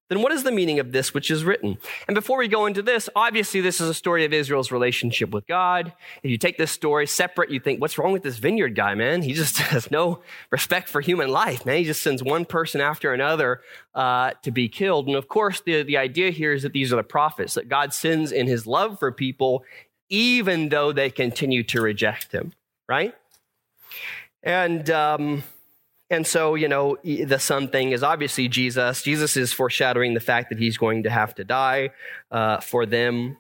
then 0.09 0.21
what 0.21 0.33
is 0.33 0.43
the 0.43 0.53
meaning 0.53 0.81
of 0.81 0.93
this 0.93 1.15
which 1.15 1.31
is 1.31 1.45
written? 1.45 1.79
And 2.07 2.15
before 2.15 2.37
we 2.37 2.47
go 2.47 2.67
into 2.67 2.83
this, 2.83 3.09
obviously 3.17 3.63
this 3.63 3.81
is 3.81 3.89
a 3.89 3.95
story 3.95 4.25
of 4.25 4.33
Israel's 4.35 4.71
relationship 4.71 5.31
with 5.31 5.47
God. 5.47 5.95
If 6.23 6.31
you 6.31 6.37
take 6.37 6.59
this 6.59 6.71
story 6.71 7.07
separate, 7.07 7.51
you 7.51 7.59
think, 7.59 7.81
what's 7.81 7.97
wrong 7.97 8.13
with 8.13 8.23
this 8.23 8.37
vineyard 8.37 8.75
guy, 8.75 8.95
man? 8.95 9.23
He 9.23 9.33
just 9.33 9.59
has 9.73 9.91
no 9.91 10.23
respect 10.51 10.89
for 10.89 11.01
human 11.01 11.31
life, 11.31 11.65
man. 11.65 11.79
He 11.79 11.85
just 11.85 12.03
sends 12.03 12.23
one 12.23 12.45
person 12.45 12.83
after 12.83 13.15
another 13.15 13.63
uh, 13.95 14.33
to 14.43 14.51
be 14.51 14.69
killed. 14.69 15.07
And 15.07 15.17
of 15.17 15.29
course, 15.29 15.63
the, 15.63 15.83
the 15.83 15.97
idea 15.97 16.31
here 16.31 16.53
is 16.53 16.65
that 16.65 16.75
these 16.75 16.93
are 16.93 16.97
the 16.97 17.03
prophets, 17.03 17.55
that 17.55 17.69
God 17.69 17.95
sends 17.95 18.31
in 18.31 18.47
his 18.47 18.67
love 18.67 18.99
for 18.99 19.11
people, 19.11 19.65
even 20.11 20.69
though 20.69 20.93
they 20.93 21.09
continue 21.09 21.63
to 21.65 21.81
reject 21.81 22.31
him, 22.31 22.53
right? 22.89 23.15
And, 24.43 24.91
um, 24.91 25.45
and 26.15 26.27
so, 26.27 26.55
you 26.55 26.69
know, 26.69 26.97
the 27.03 27.39
son 27.39 27.69
thing 27.69 27.91
is 27.91 28.03
obviously 28.03 28.47
Jesus. 28.47 29.03
Jesus 29.03 29.37
is 29.37 29.53
foreshadowing 29.53 30.15
the 30.15 30.21
fact 30.21 30.49
that 30.51 30.59
he's 30.59 30.79
going 30.79 31.03
to 31.03 31.11
have 31.11 31.35
to 31.35 31.45
die 31.45 31.91
uh, 32.31 32.61
for 32.61 32.87
them. 32.87 33.37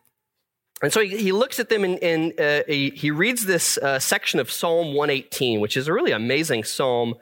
And 0.82 0.92
so 0.92 1.00
he, 1.00 1.16
he 1.16 1.32
looks 1.32 1.60
at 1.60 1.68
them 1.68 1.84
and, 1.84 2.02
and 2.02 2.40
uh, 2.40 2.62
he, 2.66 2.90
he, 2.90 3.10
reads 3.12 3.46
this 3.46 3.78
uh, 3.78 4.00
section 4.00 4.40
of 4.40 4.50
Psalm 4.50 4.88
118, 4.94 5.60
which 5.60 5.76
is 5.76 5.86
a 5.86 5.92
really 5.92 6.10
amazing 6.10 6.64
psalm. 6.64 7.14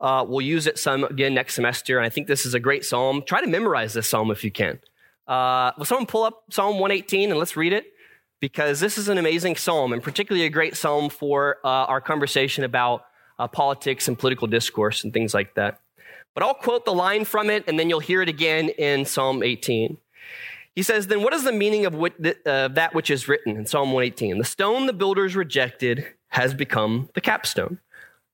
Uh, 0.00 0.24
we'll 0.26 0.40
use 0.40 0.66
it 0.66 0.78
some 0.78 1.04
again 1.04 1.34
next 1.34 1.54
semester. 1.54 1.98
And 1.98 2.06
I 2.06 2.08
think 2.08 2.26
this 2.26 2.46
is 2.46 2.54
a 2.54 2.60
great 2.60 2.84
psalm. 2.84 3.22
Try 3.26 3.42
to 3.42 3.46
memorize 3.46 3.92
this 3.92 4.08
psalm 4.08 4.30
if 4.30 4.42
you 4.44 4.50
can. 4.50 4.80
Uh, 5.28 5.72
will 5.76 5.84
someone 5.84 6.06
pull 6.06 6.24
up 6.24 6.44
Psalm 6.50 6.78
118 6.78 7.30
and 7.30 7.38
let's 7.38 7.56
read 7.56 7.72
it? 7.72 7.84
Because 8.40 8.80
this 8.80 8.96
is 8.96 9.08
an 9.08 9.18
amazing 9.18 9.56
psalm 9.56 9.92
and 9.92 10.02
particularly 10.02 10.46
a 10.46 10.50
great 10.50 10.76
psalm 10.76 11.10
for 11.10 11.58
uh, 11.64 11.68
our 11.68 12.00
conversation 12.00 12.64
about 12.64 13.04
uh, 13.38 13.48
politics 13.48 14.08
and 14.08 14.18
political 14.18 14.46
discourse 14.46 15.04
and 15.04 15.12
things 15.12 15.34
like 15.34 15.54
that. 15.54 15.80
But 16.34 16.42
I'll 16.42 16.54
quote 16.54 16.84
the 16.84 16.92
line 16.92 17.24
from 17.24 17.48
it, 17.48 17.64
and 17.66 17.78
then 17.78 17.88
you'll 17.88 18.00
hear 18.00 18.22
it 18.22 18.28
again 18.28 18.68
in 18.68 19.06
Psalm 19.06 19.42
18. 19.42 19.96
He 20.74 20.82
says, 20.82 21.06
Then 21.06 21.22
what 21.22 21.32
is 21.32 21.44
the 21.44 21.52
meaning 21.52 21.86
of 21.86 21.94
what, 21.94 22.14
uh, 22.46 22.68
that 22.68 22.94
which 22.94 23.10
is 23.10 23.26
written 23.26 23.56
in 23.56 23.64
Psalm 23.66 23.92
118? 23.92 24.38
The 24.38 24.44
stone 24.44 24.86
the 24.86 24.92
builders 24.92 25.34
rejected 25.34 26.06
has 26.28 26.52
become 26.52 27.08
the 27.14 27.22
capstone. 27.22 27.78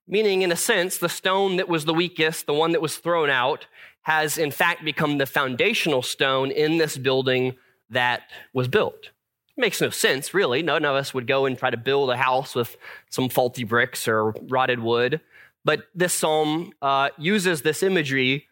Meaning, 0.09 0.43
in 0.43 0.51
a 0.51 0.57
sense, 0.57 0.99
the 0.99 1.09
stone 1.09 1.57
that 1.57 1.69
was 1.69 1.85
the 1.85 1.95
weakest, 1.95 2.47
the 2.47 2.53
one 2.53 2.73
that 2.73 2.83
was 2.83 2.97
thrown 2.97 3.31
out, 3.31 3.67
has 4.03 4.37
in 4.37 4.51
fact 4.51 4.85
become 4.85 5.19
the 5.19 5.27
foundational 5.27 6.03
stone 6.03 6.51
in 6.51 6.79
this 6.79 6.99
building 6.99 7.57
that 7.91 8.23
was 8.53 8.67
built. 8.67 9.11
Makes 9.57 9.81
no 9.81 9.91
sense, 9.91 10.33
really. 10.33 10.63
None 10.63 10.85
of 10.85 10.95
us 10.95 11.13
would 11.13 11.27
go 11.27 11.45
and 11.45 11.59
try 11.59 11.71
to 11.71 11.77
build 11.77 12.11
a 12.11 12.17
house 12.17 12.55
with 12.55 12.77
some 13.11 13.29
faulty 13.29 13.65
bricks 13.65 14.09
or 14.09 14.31
rotted 14.49 14.81
wood. 14.81 15.21
But 15.65 15.85
this 15.95 16.15
psalm 16.15 16.73
uh, 16.81 17.11
uses 17.19 17.63
this 17.63 17.83
imagery 17.83 18.49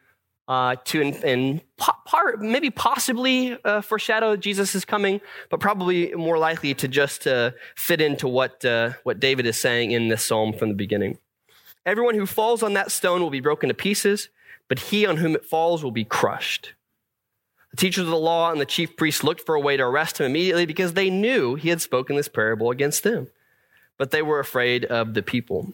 uh, 0.46 0.76
to, 0.84 1.00
and 1.24 1.60
part, 1.76 2.42
maybe 2.42 2.70
possibly 2.70 3.56
uh, 3.64 3.80
foreshadow 3.80 4.36
Jesus 4.36 4.84
coming, 4.84 5.20
but 5.48 5.60
probably 5.60 6.12
more 6.12 6.38
likely 6.38 6.74
to 6.74 6.88
just 6.88 7.26
uh, 7.26 7.52
fit 7.76 8.00
into 8.00 8.28
what, 8.28 8.64
uh, 8.64 8.90
what 9.04 9.20
David 9.20 9.46
is 9.46 9.60
saying 9.60 9.92
in 9.92 10.08
this 10.08 10.24
psalm 10.24 10.52
from 10.52 10.68
the 10.68 10.74
beginning. 10.74 11.18
Everyone 11.86 12.14
who 12.14 12.26
falls 12.26 12.62
on 12.62 12.74
that 12.74 12.90
stone 12.90 13.22
will 13.22 13.30
be 13.30 13.40
broken 13.40 13.68
to 13.68 13.74
pieces, 13.74 14.28
but 14.68 14.78
he 14.78 15.06
on 15.06 15.16
whom 15.16 15.34
it 15.34 15.44
falls 15.44 15.82
will 15.82 15.92
be 15.92 16.04
crushed. 16.04 16.74
The 17.70 17.76
teachers 17.76 18.04
of 18.04 18.10
the 18.10 18.16
law 18.16 18.50
and 18.50 18.60
the 18.60 18.66
chief 18.66 18.96
priests 18.96 19.22
looked 19.22 19.46
for 19.46 19.54
a 19.54 19.60
way 19.60 19.76
to 19.76 19.84
arrest 19.84 20.18
him 20.18 20.26
immediately 20.26 20.66
because 20.66 20.94
they 20.94 21.08
knew 21.08 21.54
he 21.54 21.68
had 21.68 21.80
spoken 21.80 22.16
this 22.16 22.28
parable 22.28 22.70
against 22.70 23.04
them. 23.04 23.28
But 23.96 24.10
they 24.10 24.22
were 24.22 24.40
afraid 24.40 24.84
of 24.86 25.14
the 25.14 25.22
people. 25.22 25.72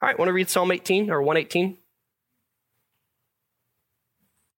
All 0.00 0.08
right, 0.08 0.18
want 0.18 0.28
to 0.28 0.32
read 0.32 0.50
Psalm 0.50 0.70
18 0.70 1.10
or 1.10 1.22
118? 1.22 1.78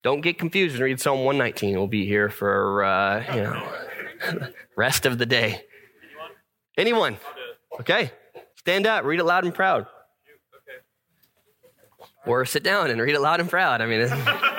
Don't 0.02 0.20
get 0.20 0.38
confused 0.38 0.74
and 0.74 0.84
read 0.84 1.00
Psalm 1.00 1.24
119. 1.24 1.76
We'll 1.76 1.86
be 1.86 2.06
here 2.06 2.28
for, 2.28 2.84
uh, 2.84 3.34
you 3.34 3.42
know, 3.42 4.48
rest 4.76 5.06
of 5.06 5.18
the 5.18 5.26
day. 5.26 5.62
Anyone? 6.76 7.16
Okay. 7.80 8.12
Stand 8.56 8.86
up, 8.86 9.04
read 9.04 9.20
it 9.20 9.24
loud 9.24 9.44
and 9.44 9.54
proud. 9.54 9.86
Or 12.26 12.44
sit 12.44 12.62
down 12.62 12.90
and 12.90 13.00
read 13.00 13.14
it 13.14 13.20
loud 13.20 13.40
and 13.40 13.48
proud. 13.48 13.80
I 13.80 13.86
mean, 13.86 14.00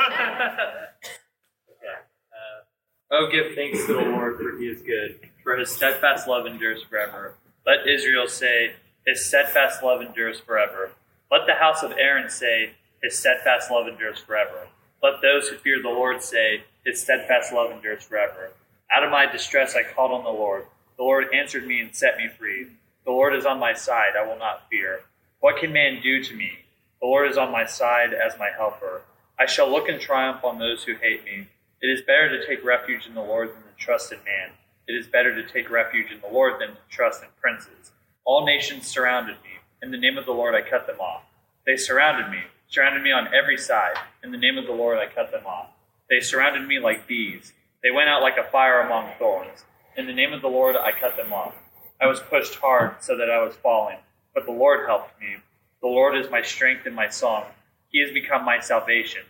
Oh, 3.10 3.30
give 3.32 3.56
thanks 3.56 3.86
to 3.86 3.94
the 3.94 4.02
Lord, 4.02 4.36
for 4.36 4.58
he 4.58 4.68
is 4.68 4.82
good, 4.82 5.20
for 5.42 5.56
his 5.56 5.70
steadfast 5.70 6.28
love 6.28 6.46
endures 6.46 6.84
forever. 6.84 7.36
Let 7.66 7.88
Israel 7.88 8.28
say, 8.28 8.74
his 9.06 9.26
steadfast 9.26 9.82
love 9.82 10.02
endures 10.02 10.42
forever. 10.42 10.92
Let 11.32 11.46
the 11.48 11.54
house 11.54 11.84
of 11.84 11.94
Aaron 11.94 12.30
say, 12.30 12.72
his 13.02 13.18
steadfast 13.18 13.72
love 13.72 13.88
endures 13.88 14.20
forever. 14.20 14.68
Let 15.02 15.22
those 15.22 15.48
who 15.48 15.56
fear 15.56 15.82
the 15.82 15.88
Lord 15.88 16.22
say, 16.22 16.64
his 16.86 17.02
steadfast 17.02 17.54
love 17.54 17.72
endures 17.72 18.04
forever. 18.04 18.52
Out 18.92 19.06
of 19.06 19.12
my 19.12 19.26
distress 19.26 19.74
I 19.74 19.84
called 19.84 20.12
on 20.12 20.26
the 20.26 20.30
Lord. 20.30 20.66
The 20.98 21.04
Lord 21.04 21.34
answered 21.34 21.66
me 21.66 21.80
and 21.80 21.96
set 21.96 22.18
me 22.18 22.28
free. 22.28 22.68
The 23.06 23.12
Lord 23.12 23.34
is 23.34 23.46
on 23.46 23.58
my 23.58 23.74
side, 23.74 24.18
I 24.20 24.28
will 24.28 24.38
not 24.38 24.68
fear. 24.70 25.02
What 25.40 25.62
can 25.62 25.72
man 25.72 26.02
do 26.02 26.22
to 26.24 26.34
me? 26.34 26.52
The 27.00 27.08
Lord 27.08 27.30
is 27.30 27.38
on 27.38 27.54
my 27.54 27.66
side 27.66 28.14
as 28.14 28.38
my 28.38 28.50
helper. 28.50 29.04
I 29.40 29.46
shall 29.46 29.70
look 29.72 29.88
in 29.88 29.98
triumph 29.98 30.44
on 30.44 30.60
those 30.60 30.84
who 30.84 30.96
hate 30.96 31.24
me. 31.24 31.48
It 31.80 31.88
is 31.88 32.02
better 32.02 32.30
to 32.30 32.46
take 32.48 32.66
refuge 32.66 33.06
in 33.06 33.14
the 33.14 33.22
Lord 33.22 33.50
than 33.50 33.62
to 33.62 33.78
trust 33.78 34.12
in 34.12 34.18
man. 34.26 34.50
It 34.88 34.94
is 34.94 35.06
better 35.06 35.36
to 35.36 35.48
take 35.48 35.70
refuge 35.70 36.12
in 36.12 36.22
the 36.22 36.34
Lord 36.34 36.60
than 36.60 36.70
to 36.70 36.82
trust 36.90 37.22
in 37.22 37.30
princes. 37.40 37.92
All 38.26 38.46
nations 38.46 38.88
surrounded 38.88 39.36
me. 39.44 39.60
In 39.84 39.92
the 39.92 39.98
name 39.98 40.18
of 40.18 40.26
the 40.26 40.32
Lord 40.32 40.56
I 40.56 40.68
cut 40.68 40.88
them 40.88 41.00
off. 41.00 41.22
They 41.68 41.78
surrounded 41.78 42.32
me, 42.32 42.46
surrounded 42.68 43.04
me 43.04 43.12
on 43.12 43.34
every 43.34 43.58
side. 43.58 43.96
In 44.24 44.32
the 44.32 44.40
name 44.40 44.58
of 44.58 44.66
the 44.66 44.74
Lord 44.74 44.98
I 44.98 45.06
cut 45.14 45.32
them 45.32 45.46
off. 45.46 45.68
They 46.10 46.20
surrounded 46.20 46.68
me 46.68 46.80
like 46.80 47.08
bees. 47.08 47.54
They 47.84 47.92
went 47.92 48.10
out 48.10 48.24
like 48.24 48.38
a 48.38 48.50
fire 48.50 48.82
among 48.82 49.12
thorns. 49.20 49.66
In 49.96 50.08
the 50.08 50.14
name 50.14 50.34
of 50.34 50.42
the 50.42 50.48
Lord 50.48 50.76
I 50.76 50.92
cut 50.92 51.16
them 51.16 51.32
off. 51.32 51.54
I 52.02 52.08
was 52.08 52.20
pushed 52.20 52.56
hard 52.56 52.96
so 53.02 53.16
that 53.18 53.30
I 53.30 53.44
was 53.44 53.56
falling, 53.56 53.98
but 54.34 54.46
the 54.46 54.52
Lord 54.52 54.88
helped 54.88 55.20
me. 55.22 55.38
The 55.82 55.88
Lord 55.88 56.18
is 56.18 56.32
my 56.32 56.42
strength 56.42 56.88
and 56.88 56.96
my 56.96 57.10
song. 57.10 57.46
He 57.90 58.00
has 58.02 58.12
become 58.12 58.44
my 58.44 58.60
salvation. 58.60 59.22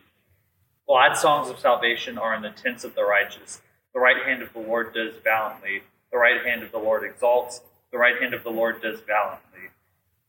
Glad 0.88 1.17
songs 1.17 1.50
of 1.50 1.60
salvation 1.60 2.17
are 2.17 2.34
in 2.34 2.41
the 2.41 2.50
tents 2.50 2.86
of 2.86 2.95
the 2.95 3.04
righteous. 3.04 3.62
The 3.93 4.00
right 4.00 4.23
hand 4.26 4.41
of 4.41 4.54
the 4.54 4.60
Lord 4.60 4.93
does 4.93 5.15
valiantly. 5.21 5.82
The 6.13 6.17
right 6.17 6.45
hand 6.45 6.63
of 6.63 6.71
the 6.71 6.78
Lord 6.78 7.04
exalts. 7.04 7.60
The 7.91 7.97
right 7.97 8.21
hand 8.21 8.34
of 8.34 8.45
the 8.45 8.52
Lord 8.52 8.82
does 8.82 9.02
valiantly. 9.02 9.71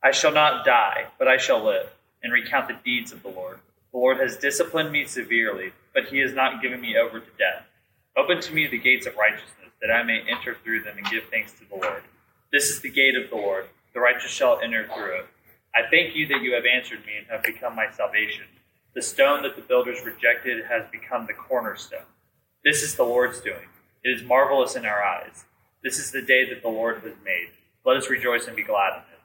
I 0.03 0.11
shall 0.11 0.33
not 0.33 0.67
die, 0.67 1.07
but 1.17 1.29
I 1.29 1.37
shall 1.37 1.65
live, 1.65 1.91
and 2.25 2.33
recount 2.33 2.67
the 2.67 2.79
deeds 2.85 3.13
of 3.13 3.23
the 3.23 3.29
Lord. 3.29 3.61
The 3.93 3.99
Lord 3.99 4.19
has 4.19 4.37
disciplined 4.37 4.91
me 4.91 5.05
severely, 5.05 5.75
but 5.95 6.07
he 6.07 6.19
has 6.19 6.35
not 6.35 6.61
given 6.61 6.81
me 6.81 6.97
over 6.97 7.21
to 7.21 7.31
death. 7.39 7.65
Open 8.17 8.41
to 8.41 8.53
me 8.53 8.67
the 8.67 8.79
gates 8.79 9.07
of 9.07 9.17
righteousness, 9.17 9.71
that 9.81 9.93
I 9.93 10.03
may 10.03 10.25
enter 10.29 10.57
through 10.65 10.83
them 10.83 10.99
and 10.99 11.07
give 11.07 11.23
thanks 11.31 11.53
to 11.53 11.69
the 11.69 11.77
Lord. 11.77 12.03
This 12.51 12.69
is 12.69 12.81
the 12.81 12.91
gate 12.91 13.15
of 13.15 13.31
the 13.31 13.37
Lord. 13.37 13.67
The 13.95 14.01
righteous 14.01 14.33
shall 14.33 14.59
enter 14.61 14.89
through 14.89 15.21
it. 15.21 15.27
I 15.73 15.89
thank 15.89 16.17
you 16.17 16.27
that 16.27 16.43
you 16.43 16.55
have 16.55 16.67
answered 16.67 17.07
me 17.07 17.13
and 17.19 17.27
have 17.29 17.45
become 17.45 17.77
my 17.77 17.87
salvation. 17.93 18.47
The 18.95 19.03
stone 19.03 19.43
that 19.43 19.55
the 19.55 19.63
builders 19.63 20.05
rejected 20.05 20.65
has 20.67 20.85
become 20.91 21.27
the 21.27 21.35
cornerstone. 21.35 22.07
This 22.65 22.83
is 22.83 22.95
the 22.97 23.05
Lord's 23.05 23.41
doing. 23.41 23.69
It 24.03 24.11
is 24.11 24.23
marvelous 24.23 24.75
in 24.75 24.87
our 24.87 25.03
eyes. 25.03 25.45
This 25.83 25.99
is 25.99 26.11
the 26.11 26.23
day 26.23 26.49
that 26.49 26.63
the 26.63 26.69
Lord 26.69 27.03
has 27.03 27.13
made. 27.25 27.51
Let 27.85 27.97
us 27.97 28.11
rejoice 28.11 28.47
and 28.47 28.57
be 28.57 28.65
glad 28.65 28.95
in 28.95 29.01
it. 29.01 29.21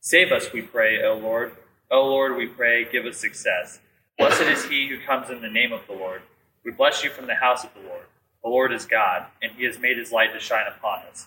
Save 0.00 0.30
us, 0.32 0.52
we 0.52 0.62
pray, 0.62 1.02
O 1.02 1.14
Lord. 1.14 1.52
O 1.90 2.04
Lord, 2.06 2.36
we 2.36 2.46
pray, 2.46 2.84
give 2.90 3.06
us 3.06 3.18
success. 3.18 3.80
Blessed 4.18 4.42
is 4.42 4.64
he 4.66 4.88
who 4.88 5.04
comes 5.04 5.30
in 5.30 5.42
the 5.42 5.48
name 5.48 5.72
of 5.72 5.86
the 5.86 5.92
Lord. 5.92 6.22
We 6.64 6.70
bless 6.70 7.02
you 7.02 7.10
from 7.10 7.26
the 7.26 7.34
house 7.36 7.64
of 7.64 7.74
the 7.74 7.88
Lord. 7.88 8.06
The 8.42 8.50
Lord 8.50 8.72
is 8.72 8.86
God, 8.86 9.26
and 9.42 9.52
he 9.52 9.64
has 9.64 9.78
made 9.78 9.98
his 9.98 10.12
light 10.12 10.32
to 10.32 10.40
shine 10.40 10.66
upon 10.66 11.00
us. 11.10 11.26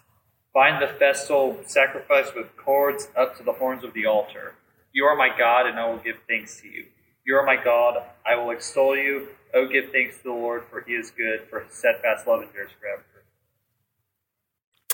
Bind 0.53 0.81
the 0.81 0.87
festal 0.87 1.59
sacrifice 1.65 2.27
with 2.35 2.55
cords 2.55 3.09
up 3.15 3.37
to 3.37 3.43
the 3.43 3.53
horns 3.53 3.83
of 3.83 3.93
the 3.93 4.05
altar. 4.05 4.55
You 4.93 5.05
are 5.05 5.15
my 5.15 5.29
God, 5.37 5.67
and 5.67 5.79
I 5.79 5.89
will 5.89 5.99
give 5.99 6.17
thanks 6.27 6.61
to 6.61 6.67
you. 6.67 6.85
You 7.29 7.35
are 7.35 7.45
my 7.45 7.63
God, 7.63 7.97
I 8.25 8.33
will 8.37 8.49
extol 8.49 8.97
you. 8.97 9.27
Oh, 9.53 9.67
give 9.67 9.91
thanks 9.91 10.17
to 10.17 10.23
the 10.23 10.31
Lord, 10.31 10.63
for 10.71 10.81
he 10.81 10.93
is 10.93 11.11
good, 11.11 11.41
for 11.47 11.59
his 11.59 11.75
steadfast 11.75 12.25
love 12.25 12.41
endures 12.41 12.71
forever. 12.81 13.03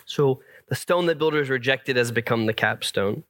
So 0.03 0.41
the 0.67 0.75
stone 0.75 1.05
that 1.05 1.17
builders 1.17 1.49
rejected 1.49 1.95
has 1.95 2.11
become 2.11 2.45
the 2.45 2.51
capstone. 2.53 3.23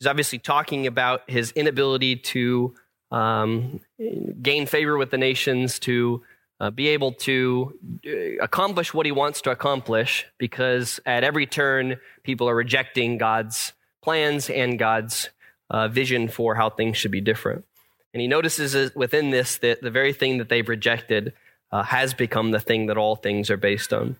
He's 0.00 0.08
obviously 0.08 0.40
talking 0.40 0.88
about 0.88 1.22
his 1.30 1.52
inability 1.52 2.16
to 2.16 2.74
um, 3.12 3.78
gain 4.42 4.66
favor 4.66 4.96
with 4.98 5.12
the 5.12 5.18
nations, 5.18 5.78
to 5.78 6.24
uh, 6.58 6.70
be 6.72 6.88
able 6.88 7.12
to 7.12 7.78
uh, 8.04 8.42
accomplish 8.42 8.92
what 8.92 9.06
he 9.06 9.12
wants 9.12 9.40
to 9.42 9.50
accomplish, 9.52 10.26
because 10.38 10.98
at 11.06 11.22
every 11.22 11.46
turn, 11.46 12.00
people 12.24 12.48
are 12.48 12.56
rejecting 12.56 13.18
God's 13.18 13.72
plans 14.02 14.50
and 14.50 14.80
God's 14.80 15.30
uh, 15.70 15.86
vision 15.86 16.26
for 16.26 16.56
how 16.56 16.70
things 16.70 16.96
should 16.96 17.12
be 17.12 17.20
different. 17.20 17.64
And 18.12 18.20
he 18.20 18.28
notices 18.28 18.94
within 18.94 19.30
this 19.30 19.58
that 19.58 19.82
the 19.82 19.90
very 19.90 20.12
thing 20.12 20.38
that 20.38 20.48
they've 20.48 20.68
rejected 20.68 21.32
uh, 21.70 21.82
has 21.82 22.12
become 22.14 22.50
the 22.50 22.60
thing 22.60 22.86
that 22.86 22.98
all 22.98 23.16
things 23.16 23.50
are 23.50 23.56
based 23.56 23.92
on. 23.92 24.16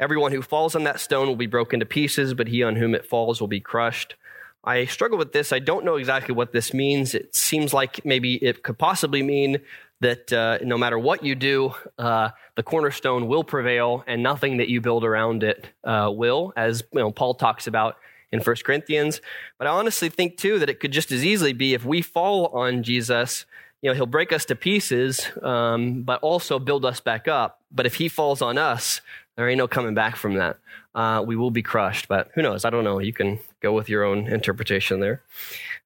Everyone 0.00 0.32
who 0.32 0.42
falls 0.42 0.74
on 0.74 0.84
that 0.84 1.00
stone 1.00 1.28
will 1.28 1.36
be 1.36 1.46
broken 1.46 1.80
to 1.80 1.86
pieces, 1.86 2.34
but 2.34 2.48
he 2.48 2.62
on 2.62 2.76
whom 2.76 2.94
it 2.94 3.06
falls 3.06 3.40
will 3.40 3.48
be 3.48 3.60
crushed. 3.60 4.14
I 4.64 4.86
struggle 4.86 5.18
with 5.18 5.32
this. 5.32 5.52
I 5.52 5.58
don't 5.58 5.84
know 5.84 5.96
exactly 5.96 6.34
what 6.34 6.52
this 6.52 6.72
means. 6.72 7.14
It 7.14 7.34
seems 7.34 7.74
like 7.74 8.04
maybe 8.04 8.34
it 8.34 8.62
could 8.62 8.78
possibly 8.78 9.22
mean 9.22 9.58
that 10.00 10.32
uh, 10.32 10.58
no 10.62 10.78
matter 10.78 10.98
what 10.98 11.24
you 11.24 11.34
do, 11.34 11.74
uh, 11.98 12.30
the 12.56 12.62
cornerstone 12.62 13.28
will 13.28 13.44
prevail, 13.44 14.02
and 14.06 14.22
nothing 14.22 14.56
that 14.56 14.68
you 14.68 14.80
build 14.80 15.04
around 15.04 15.42
it 15.42 15.68
uh, 15.84 16.10
will, 16.12 16.52
as 16.56 16.82
you 16.92 17.00
know, 17.00 17.10
Paul 17.12 17.34
talks 17.34 17.66
about 17.66 17.96
in 18.32 18.40
1 18.40 18.56
Corinthians. 18.64 19.20
But 19.58 19.66
I 19.66 19.70
honestly 19.70 20.08
think 20.08 20.36
too 20.36 20.58
that 20.58 20.70
it 20.70 20.80
could 20.80 20.92
just 20.92 21.12
as 21.12 21.24
easily 21.24 21.52
be 21.52 21.74
if 21.74 21.84
we 21.84 22.02
fall 22.02 22.46
on 22.46 22.82
Jesus, 22.82 23.44
you 23.82 23.90
know, 23.90 23.94
he'll 23.94 24.06
break 24.06 24.32
us 24.32 24.44
to 24.46 24.56
pieces, 24.56 25.28
um, 25.42 26.02
but 26.02 26.20
also 26.22 26.58
build 26.58 26.84
us 26.84 27.00
back 27.00 27.28
up. 27.28 27.60
But 27.70 27.86
if 27.86 27.96
he 27.96 28.08
falls 28.08 28.40
on 28.40 28.56
us, 28.58 29.00
there 29.36 29.48
ain't 29.48 29.58
no 29.58 29.68
coming 29.68 29.94
back 29.94 30.16
from 30.16 30.34
that. 30.34 30.58
Uh, 30.94 31.22
we 31.26 31.36
will 31.36 31.50
be 31.50 31.62
crushed, 31.62 32.06
but 32.06 32.30
who 32.34 32.42
knows? 32.42 32.64
I 32.64 32.70
don't 32.70 32.84
know. 32.84 32.98
You 32.98 33.14
can 33.14 33.38
go 33.60 33.72
with 33.72 33.88
your 33.88 34.04
own 34.04 34.26
interpretation 34.26 35.00
there. 35.00 35.22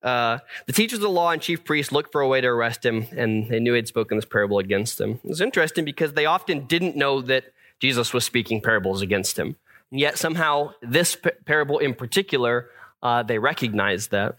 Uh, 0.02 0.38
the 0.66 0.72
teachers 0.72 0.98
of 0.98 1.02
the 1.02 1.10
law 1.10 1.30
and 1.30 1.40
chief 1.40 1.64
priests 1.64 1.92
looked 1.92 2.10
for 2.12 2.20
a 2.20 2.28
way 2.28 2.40
to 2.40 2.48
arrest 2.48 2.84
him, 2.84 3.06
and 3.16 3.48
they 3.48 3.60
knew 3.60 3.72
he'd 3.74 3.88
spoken 3.88 4.18
this 4.18 4.24
parable 4.24 4.58
against 4.58 4.98
them. 4.98 5.20
It 5.22 5.28
was 5.28 5.40
interesting 5.40 5.84
because 5.84 6.14
they 6.14 6.26
often 6.26 6.66
didn't 6.66 6.96
know 6.96 7.22
that 7.22 7.52
Jesus 7.78 8.12
was 8.12 8.24
speaking 8.24 8.60
parables 8.60 9.00
against 9.00 9.38
him. 9.38 9.56
And 9.90 10.00
yet 10.00 10.18
somehow 10.18 10.72
this 10.82 11.16
parable 11.44 11.78
in 11.78 11.94
particular, 11.94 12.70
uh, 13.02 13.22
they 13.22 13.38
recognize 13.38 14.08
that. 14.08 14.38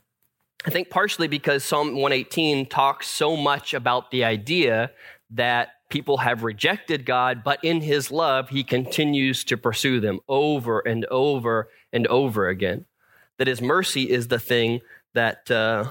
I 0.66 0.70
think 0.70 0.90
partially 0.90 1.28
because 1.28 1.64
Psalm 1.64 1.96
118 1.96 2.66
talks 2.66 3.08
so 3.08 3.38
much 3.38 3.74
about 3.74 4.12
the 4.12 4.24
idea 4.24 4.92
that 5.32 5.70
people 5.90 6.18
have 6.18 6.44
rejected 6.44 7.06
God, 7.06 7.44
but 7.44 7.64
in 7.64 7.82
his 7.82 8.12
love, 8.12 8.50
he 8.50 8.64
continues 8.64 9.44
to 9.46 9.58
pursue 9.58 10.00
them 10.00 10.20
over 10.28 10.80
and 10.80 11.06
over 11.06 11.70
and 11.94 12.08
over 12.08 12.50
again. 12.50 12.86
That 13.38 13.48
his 13.48 13.62
mercy 13.62 14.10
is 14.10 14.28
the 14.28 14.40
thing 14.40 14.82
that, 15.14 15.50
uh, 15.50 15.86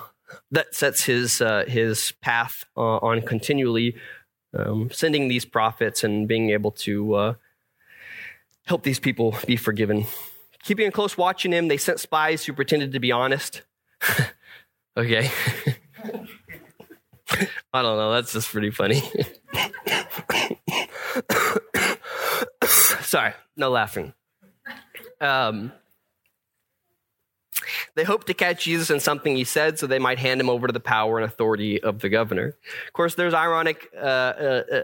that 0.51 0.75
sets 0.75 1.05
his, 1.05 1.41
uh, 1.41 1.65
his 1.67 2.13
path 2.21 2.65
uh, 2.77 2.97
on 2.99 3.23
continually 3.23 3.97
um, 4.57 4.91
sending 4.91 5.29
these 5.29 5.45
prophets 5.45 6.05
and 6.05 6.27
being 6.29 6.51
able 6.51 6.71
to 6.73 7.15
uh, 7.15 7.35
help 8.67 8.83
these 8.83 9.01
people 9.01 9.37
be 9.47 9.57
forgiven. 9.57 10.07
Keeping 10.63 10.89
a 10.89 10.91
close 10.91 11.17
watch 11.17 11.47
on 11.47 11.53
him, 11.53 11.69
they 11.69 11.77
sent 11.77 12.01
spies 12.01 12.45
who 12.45 12.53
pretended 12.53 12.93
to 12.93 13.01
be 13.01 13.13
honest. 13.13 13.63
okay. 14.97 15.31
I 17.73 17.83
don't 17.83 17.97
know. 17.97 18.13
That's 18.13 18.33
just 18.33 18.51
pretty 18.51 18.71
funny. 18.71 19.03
Sorry, 22.65 23.33
no 23.57 23.71
laughing. 23.71 24.13
Um, 25.21 25.73
they 27.97 28.05
hoped 28.05 28.27
to 28.27 28.35
catch 28.35 28.65
Jesus 28.65 28.91
in 28.91 29.01
something 29.01 29.35
he 29.35 29.45
said 29.45 29.79
so 29.79 29.87
they 29.87 29.99
might 29.99 30.19
hand 30.19 30.39
him 30.39 30.51
over 30.51 30.67
to 30.67 30.73
the 30.73 30.81
power 30.81 31.19
and 31.19 31.25
authority 31.25 31.83
of 31.83 32.01
the 32.01 32.11
governor. 32.11 32.55
Of 32.87 32.93
course, 32.93 33.15
there's 33.15 33.33
ironic 33.33 33.89
uh, 33.97 33.99
uh, 33.99 34.63
uh, 34.71 34.83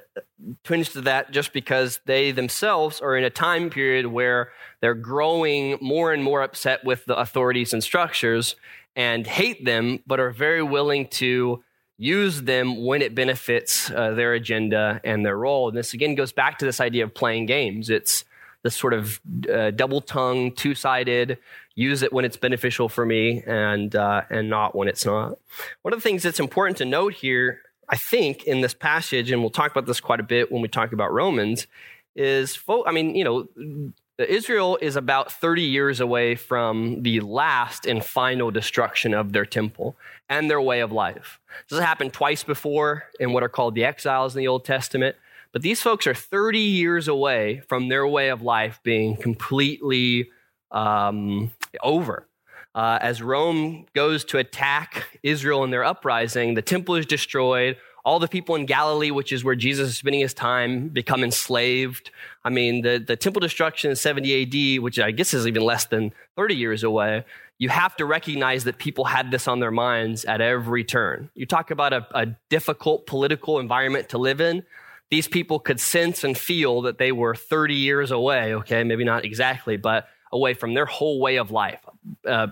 twinge 0.65 0.91
to 0.91 1.03
that 1.03 1.31
just 1.31 1.53
because 1.53 2.01
they 2.07 2.33
themselves 2.33 3.03
are 3.03 3.15
in 3.15 3.23
a 3.23 3.31
time 3.31 3.69
period 3.69 4.07
where 4.07 4.51
they're 4.81 4.95
growing 4.95 5.77
more 5.83 6.13
and 6.13 6.25
more 6.25 6.43
upset 6.43 6.85
with 6.85 7.05
the 7.05 7.15
authorities 7.15 7.75
and 7.75 7.85
structures 7.85 8.57
and 8.97 9.27
hate 9.27 9.65
them, 9.65 10.01
but 10.07 10.19
are 10.19 10.31
very 10.31 10.63
willing 10.63 11.07
to 11.09 11.63
use 11.99 12.43
them 12.43 12.83
when 12.85 13.03
it 13.03 13.15
benefits 13.15 13.91
uh, 13.91 14.13
their 14.13 14.33
agenda 14.33 15.01
and 15.05 15.25
their 15.25 15.37
role. 15.37 15.69
And 15.69 15.77
this 15.77 15.93
again 15.93 16.15
goes 16.15 16.33
back 16.33 16.59
to 16.59 16.65
this 16.65 16.81
idea 16.81 17.05
of 17.05 17.15
playing 17.15 17.45
games. 17.45 17.91
It's 17.91 18.25
this 18.63 18.77
sort 18.77 18.95
of 18.95 19.21
uh, 19.53 19.71
double 19.71 20.01
tongue, 20.01 20.53
two 20.53 20.75
sided, 20.75 21.39
use 21.75 22.03
it 22.03 22.13
when 22.13 22.25
it's 22.25 22.37
beneficial 22.37 22.89
for 22.89 23.05
me 23.05 23.43
and, 23.47 23.97
uh, 23.97 24.23
and 24.31 24.49
not 24.49 24.75
when 24.75 24.89
it's 24.89 25.05
not. 25.05 25.39
One 25.83 25.93
of 25.93 25.99
the 25.99 26.03
things 26.03 26.23
that's 26.23 26.41
important 26.41 26.79
to 26.79 26.85
note 26.85 27.15
here, 27.15 27.63
I 27.89 27.97
think, 27.97 28.45
in 28.45 28.61
this 28.61 28.75
passage, 28.75 29.31
and 29.31 29.41
we'll 29.41 29.51
talk 29.51 29.71
about 29.71 29.87
this 29.87 30.01
quite 30.01 30.21
a 30.21 30.25
bit 30.25 30.53
when 30.53 30.63
we 30.63 30.69
talk 30.69 30.93
about 30.93 31.13
Romans, 31.13 31.67
is, 32.15 32.59
I 32.87 32.93
mean, 32.93 33.15
you 33.15 33.25
know, 33.25 33.93
Israel 34.19 34.79
is 34.81 34.97
about 34.97 35.33
30 35.33 35.63
years 35.63 36.01
away 36.01 36.35
from 36.35 37.03
the 37.03 37.21
last 37.21 37.87
and 37.87 38.05
final 38.05 38.51
destruction 38.51 39.15
of 39.15 39.33
their 39.33 39.47
temple 39.47 39.97
and 40.29 40.51
their 40.51 40.61
way 40.61 40.81
of 40.81 40.93
life. 40.93 41.41
This 41.69 41.79
has 41.79 41.87
happened 41.87 42.13
twice 42.13 42.45
before 42.45 43.05
in 43.19 43.33
what 43.33 43.43
are 43.43 43.49
called 43.49 43.75
the 43.75 43.85
exiles 43.85 44.35
in 44.37 44.41
the 44.41 44.49
Old 44.49 44.65
Testament. 44.65 45.17
But 45.53 45.63
these 45.63 45.83
folks 45.83 46.07
are 46.07 46.15
30 46.15 46.59
years 46.59 47.09
away 47.09 47.63
from 47.69 47.89
their 47.89 48.07
way 48.07 48.31
of 48.31 48.43
life 48.43 48.81
being 48.83 49.17
completely 49.17 50.31
um, 50.71 51.53
over. 51.83 52.27
Uh, 52.75 52.99
as 53.03 53.21
Rome 53.21 53.87
goes 53.95 54.25
to 54.27 54.39
attack 54.39 55.19
Israel 55.23 55.63
in 55.65 55.71
their 55.71 55.85
uprising, 55.85 56.55
the 56.55 56.63
temple 56.63 56.95
is 56.95 57.05
destroyed 57.05 57.77
all 58.05 58.19
the 58.19 58.29
people 58.29 58.57
in 58.57 58.67
Galilee, 58.67 59.11
which 59.11 59.33
is 59.33 59.45
where 59.45 59.55
Jesus 59.55 59.91
is 59.91 59.99
spending 59.99 60.21
his 60.21 60.35
time, 60.35 60.89
become 60.89 61.23
enslaved. 61.23 62.11
I 62.45 62.51
mean, 62.51 62.83
the, 62.83 62.99
the 62.99 63.17
temple 63.17 63.41
destruction 63.41 63.91
in 63.91 63.97
70 63.97 64.77
AD, 64.77 64.83
which 64.83 64.99
I 64.99 65.13
guess 65.13 65.33
is 65.35 65.47
even 65.47 65.63
less 65.63 65.85
than 65.85 66.13
30 66.37 66.57
years 66.57 66.83
away, 66.83 67.25
you 67.59 67.69
have 67.69 67.95
to 67.97 68.05
recognize 68.05 68.65
that 68.65 68.79
people 68.79 69.05
had 69.05 69.31
this 69.31 69.47
on 69.47 69.61
their 69.61 69.71
minds 69.71 70.25
at 70.25 70.41
every 70.41 70.83
turn. 70.83 71.31
You 71.35 71.47
talk 71.47 71.71
about 71.71 71.93
a, 71.93 72.07
a 72.13 72.27
difficult 72.51 73.07
political 73.07 73.61
environment 73.61 74.09
to 74.11 74.19
live 74.19 74.41
in. 74.41 74.65
These 75.13 75.29
people 75.29 75.59
could 75.59 75.79
sense 75.79 76.25
and 76.25 76.39
feel 76.39 76.81
that 76.83 76.97
they 76.97 77.13
were 77.13 77.35
30 77.35 77.75
years 77.75 78.11
away, 78.11 78.55
okay, 78.55 78.83
maybe 78.83 79.05
not 79.05 79.27
exactly, 79.27 79.77
but 79.77 80.09
away 80.33 80.55
from 80.55 80.73
their 80.73 80.87
whole 80.87 81.21
way 81.21 81.37
of 81.37 81.51
life, 81.51 81.81
uh, 82.27 82.47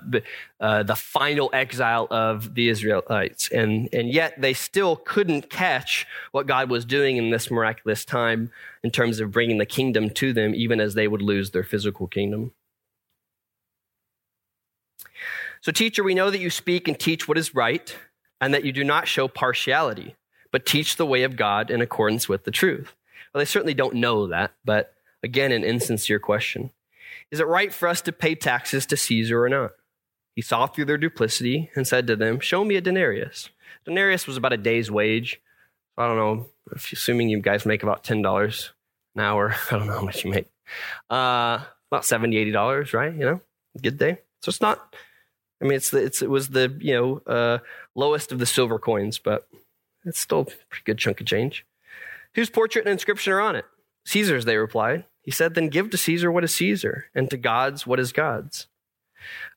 uh, 0.60 0.82
the 0.82 0.94
final 0.94 1.48
exile 1.54 2.06
of 2.10 2.54
the 2.54 2.68
Israelites. 2.68 3.50
And, 3.50 3.88
and 3.94 4.12
yet 4.12 4.38
they 4.38 4.52
still 4.52 4.96
couldn't 4.96 5.48
catch 5.48 6.06
what 6.32 6.46
God 6.46 6.68
was 6.68 6.84
doing 6.84 7.16
in 7.16 7.30
this 7.30 7.50
miraculous 7.50 8.04
time 8.04 8.50
in 8.82 8.90
terms 8.90 9.20
of 9.20 9.30
bringing 9.30 9.56
the 9.56 9.64
kingdom 9.64 10.10
to 10.10 10.34
them, 10.34 10.54
even 10.54 10.80
as 10.80 10.92
they 10.92 11.08
would 11.08 11.22
lose 11.22 11.52
their 11.52 11.64
physical 11.64 12.08
kingdom. 12.08 12.52
So, 15.62 15.72
teacher, 15.72 16.04
we 16.04 16.12
know 16.12 16.30
that 16.30 16.40
you 16.40 16.50
speak 16.50 16.88
and 16.88 16.98
teach 16.98 17.26
what 17.26 17.38
is 17.38 17.54
right, 17.54 17.96
and 18.38 18.52
that 18.52 18.64
you 18.64 18.72
do 18.72 18.84
not 18.84 19.08
show 19.08 19.28
partiality, 19.28 20.14
but 20.52 20.66
teach 20.66 20.96
the 20.96 21.06
way 21.06 21.22
of 21.22 21.36
God 21.36 21.70
in 21.70 21.80
accordance 21.80 22.28
with 22.28 22.44
the 22.44 22.50
truth. 22.50 22.94
Well, 23.32 23.40
they 23.40 23.44
certainly 23.44 23.74
don't 23.74 23.94
know 23.94 24.26
that, 24.28 24.52
but 24.64 24.94
again, 25.22 25.52
an 25.52 25.64
insincere 25.64 26.18
question. 26.18 26.70
Is 27.30 27.40
it 27.40 27.46
right 27.46 27.72
for 27.72 27.88
us 27.88 28.00
to 28.02 28.12
pay 28.12 28.34
taxes 28.34 28.86
to 28.86 28.96
Caesar 28.96 29.44
or 29.44 29.48
not? 29.48 29.72
He 30.34 30.42
saw 30.42 30.66
through 30.66 30.86
their 30.86 30.98
duplicity 30.98 31.70
and 31.74 31.86
said 31.86 32.06
to 32.06 32.16
them, 32.16 32.40
Show 32.40 32.64
me 32.64 32.76
a 32.76 32.80
denarius. 32.80 33.50
Denarius 33.84 34.26
was 34.26 34.36
about 34.36 34.52
a 34.52 34.56
day's 34.56 34.90
wage. 34.90 35.40
I 35.96 36.06
don't 36.06 36.16
know, 36.16 36.46
assuming 36.72 37.28
you 37.28 37.40
guys 37.40 37.66
make 37.66 37.82
about 37.82 38.04
$10 38.04 38.70
an 39.14 39.20
hour, 39.20 39.54
I 39.70 39.78
don't 39.78 39.86
know 39.86 39.94
how 39.98 40.04
much 40.04 40.24
you 40.24 40.30
make. 40.30 40.46
Uh, 41.08 41.60
about 41.90 42.02
$70, 42.02 42.52
$80, 42.52 42.94
right? 42.94 43.12
You 43.12 43.20
know, 43.20 43.40
good 43.80 43.98
day. 43.98 44.18
So 44.42 44.48
it's 44.48 44.60
not, 44.60 44.94
I 45.60 45.64
mean, 45.64 45.74
it's, 45.74 45.90
the, 45.90 45.98
it's 45.98 46.22
it 46.22 46.30
was 46.30 46.48
the, 46.48 46.74
you 46.80 46.94
know, 46.94 47.32
uh, 47.32 47.58
lowest 47.94 48.32
of 48.32 48.38
the 48.38 48.46
silver 48.46 48.78
coins, 48.78 49.18
but 49.18 49.46
it's 50.04 50.20
still 50.20 50.40
a 50.40 50.44
pretty 50.44 50.84
good 50.84 50.98
chunk 50.98 51.20
of 51.20 51.26
change. 51.26 51.66
Whose 52.34 52.50
portrait 52.50 52.84
and 52.84 52.92
inscription 52.92 53.32
are 53.32 53.40
on 53.40 53.56
it? 53.56 53.64
Caesar's, 54.06 54.44
they 54.44 54.56
replied. 54.56 55.04
He 55.22 55.30
said, 55.30 55.54
Then 55.54 55.68
give 55.68 55.90
to 55.90 55.96
Caesar 55.96 56.30
what 56.30 56.44
is 56.44 56.54
Caesar, 56.54 57.06
and 57.14 57.28
to 57.30 57.36
God's 57.36 57.86
what 57.86 58.00
is 58.00 58.12
God's. 58.12 58.68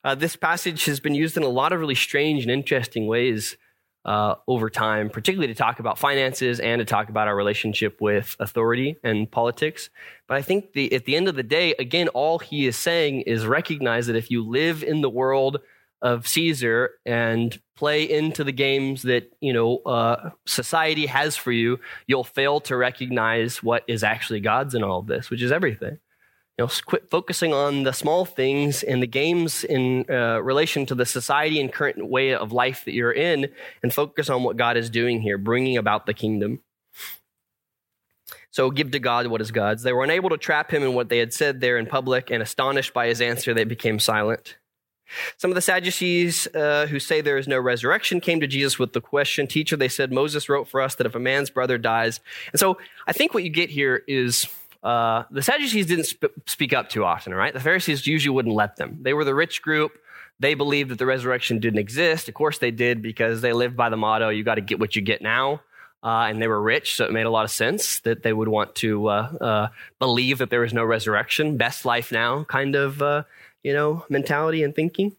Uh, 0.02 0.14
this 0.14 0.36
passage 0.36 0.84
has 0.84 1.00
been 1.00 1.14
used 1.14 1.36
in 1.36 1.42
a 1.42 1.48
lot 1.48 1.72
of 1.72 1.80
really 1.80 1.94
strange 1.94 2.42
and 2.42 2.50
interesting 2.50 3.06
ways 3.06 3.56
uh, 4.04 4.34
over 4.46 4.68
time, 4.68 5.08
particularly 5.08 5.52
to 5.52 5.56
talk 5.56 5.80
about 5.80 5.98
finances 5.98 6.60
and 6.60 6.78
to 6.78 6.84
talk 6.84 7.08
about 7.08 7.26
our 7.26 7.34
relationship 7.34 8.00
with 8.00 8.36
authority 8.38 8.96
and 9.02 9.30
politics. 9.30 9.88
But 10.28 10.36
I 10.36 10.42
think 10.42 10.74
the, 10.74 10.92
at 10.92 11.06
the 11.06 11.16
end 11.16 11.28
of 11.28 11.36
the 11.36 11.42
day, 11.42 11.74
again, 11.78 12.08
all 12.08 12.38
he 12.38 12.66
is 12.66 12.76
saying 12.76 13.22
is 13.22 13.46
recognize 13.46 14.06
that 14.06 14.16
if 14.16 14.30
you 14.30 14.46
live 14.46 14.82
in 14.82 15.00
the 15.00 15.08
world 15.08 15.60
of 16.04 16.28
Caesar 16.28 16.90
and 17.06 17.58
play 17.76 18.08
into 18.08 18.44
the 18.44 18.52
games 18.52 19.02
that 19.02 19.32
you 19.40 19.52
know 19.52 19.78
uh, 19.78 20.30
society 20.46 21.06
has 21.06 21.34
for 21.34 21.50
you, 21.50 21.80
you'll 22.06 22.22
fail 22.22 22.60
to 22.60 22.76
recognize 22.76 23.62
what 23.62 23.82
is 23.88 24.04
actually 24.04 24.40
God's 24.40 24.74
in 24.74 24.84
all 24.84 25.00
of 25.00 25.06
this, 25.06 25.30
which 25.30 25.42
is 25.42 25.50
everything. 25.50 25.98
You 26.58 26.66
know, 26.66 26.70
quit 26.86 27.10
focusing 27.10 27.52
on 27.52 27.82
the 27.82 27.92
small 27.92 28.24
things 28.24 28.84
and 28.84 29.02
the 29.02 29.08
games 29.08 29.64
in 29.64 30.04
uh, 30.08 30.40
relation 30.40 30.86
to 30.86 30.94
the 30.94 31.06
society 31.06 31.60
and 31.60 31.72
current 31.72 32.06
way 32.06 32.34
of 32.34 32.52
life 32.52 32.84
that 32.84 32.92
you're 32.92 33.10
in, 33.10 33.48
and 33.82 33.92
focus 33.92 34.28
on 34.28 34.44
what 34.44 34.58
God 34.58 34.76
is 34.76 34.90
doing 34.90 35.22
here, 35.22 35.38
bringing 35.38 35.78
about 35.78 36.06
the 36.06 36.14
kingdom. 36.14 36.60
So 38.50 38.70
give 38.70 38.92
to 38.92 39.00
God 39.00 39.26
what 39.26 39.40
is 39.40 39.50
God's. 39.50 39.82
They 39.82 39.92
were 39.92 40.04
unable 40.04 40.30
to 40.30 40.38
trap 40.38 40.70
him 40.70 40.84
in 40.84 40.94
what 40.94 41.08
they 41.08 41.18
had 41.18 41.32
said 41.32 41.60
there 41.60 41.78
in 41.78 41.86
public, 41.86 42.30
and 42.30 42.42
astonished 42.42 42.92
by 42.92 43.08
his 43.08 43.22
answer, 43.22 43.54
they 43.54 43.64
became 43.64 43.98
silent. 43.98 44.58
Some 45.36 45.50
of 45.50 45.54
the 45.54 45.60
Sadducees 45.60 46.46
uh, 46.54 46.86
who 46.86 46.98
say 46.98 47.20
there 47.20 47.38
is 47.38 47.48
no 47.48 47.58
resurrection 47.58 48.20
came 48.20 48.40
to 48.40 48.46
Jesus 48.46 48.78
with 48.78 48.92
the 48.92 49.00
question, 49.00 49.46
Teacher, 49.46 49.76
they 49.76 49.88
said, 49.88 50.12
Moses 50.12 50.48
wrote 50.48 50.68
for 50.68 50.80
us 50.80 50.94
that 50.96 51.06
if 51.06 51.14
a 51.14 51.18
man's 51.18 51.50
brother 51.50 51.78
dies. 51.78 52.20
And 52.52 52.60
so 52.60 52.78
I 53.06 53.12
think 53.12 53.34
what 53.34 53.44
you 53.44 53.50
get 53.50 53.70
here 53.70 54.02
is 54.06 54.46
uh, 54.82 55.24
the 55.30 55.42
Sadducees 55.42 55.86
didn't 55.86 56.04
sp- 56.12 56.36
speak 56.46 56.72
up 56.72 56.88
too 56.90 57.04
often, 57.04 57.34
right? 57.34 57.54
The 57.54 57.60
Pharisees 57.60 58.06
usually 58.06 58.34
wouldn't 58.34 58.54
let 58.54 58.76
them. 58.76 58.98
They 59.00 59.14
were 59.14 59.24
the 59.24 59.34
rich 59.34 59.62
group. 59.62 59.92
They 60.40 60.54
believed 60.54 60.90
that 60.90 60.98
the 60.98 61.06
resurrection 61.06 61.58
didn't 61.58 61.78
exist. 61.78 62.28
Of 62.28 62.34
course 62.34 62.58
they 62.58 62.70
did 62.70 63.00
because 63.00 63.40
they 63.40 63.52
lived 63.52 63.76
by 63.76 63.88
the 63.88 63.96
motto, 63.96 64.28
you 64.28 64.44
got 64.44 64.56
to 64.56 64.60
get 64.60 64.78
what 64.78 64.94
you 64.94 65.02
get 65.02 65.22
now. 65.22 65.62
Uh, 66.02 66.26
and 66.28 66.42
they 66.42 66.46
were 66.46 66.60
rich, 66.60 66.96
so 66.96 67.06
it 67.06 67.12
made 67.12 67.24
a 67.24 67.30
lot 67.30 67.46
of 67.46 67.50
sense 67.50 68.00
that 68.00 68.22
they 68.22 68.32
would 68.34 68.48
want 68.48 68.74
to 68.74 69.06
uh, 69.08 69.32
uh, 69.40 69.68
believe 69.98 70.36
that 70.36 70.50
there 70.50 70.60
was 70.60 70.74
no 70.74 70.84
resurrection. 70.84 71.56
Best 71.56 71.86
life 71.86 72.12
now 72.12 72.44
kind 72.44 72.74
of 72.74 73.00
uh, 73.00 73.22
you 73.64 73.72
know, 73.72 74.04
mentality 74.08 74.62
and 74.62 74.74
thinking. 74.74 75.16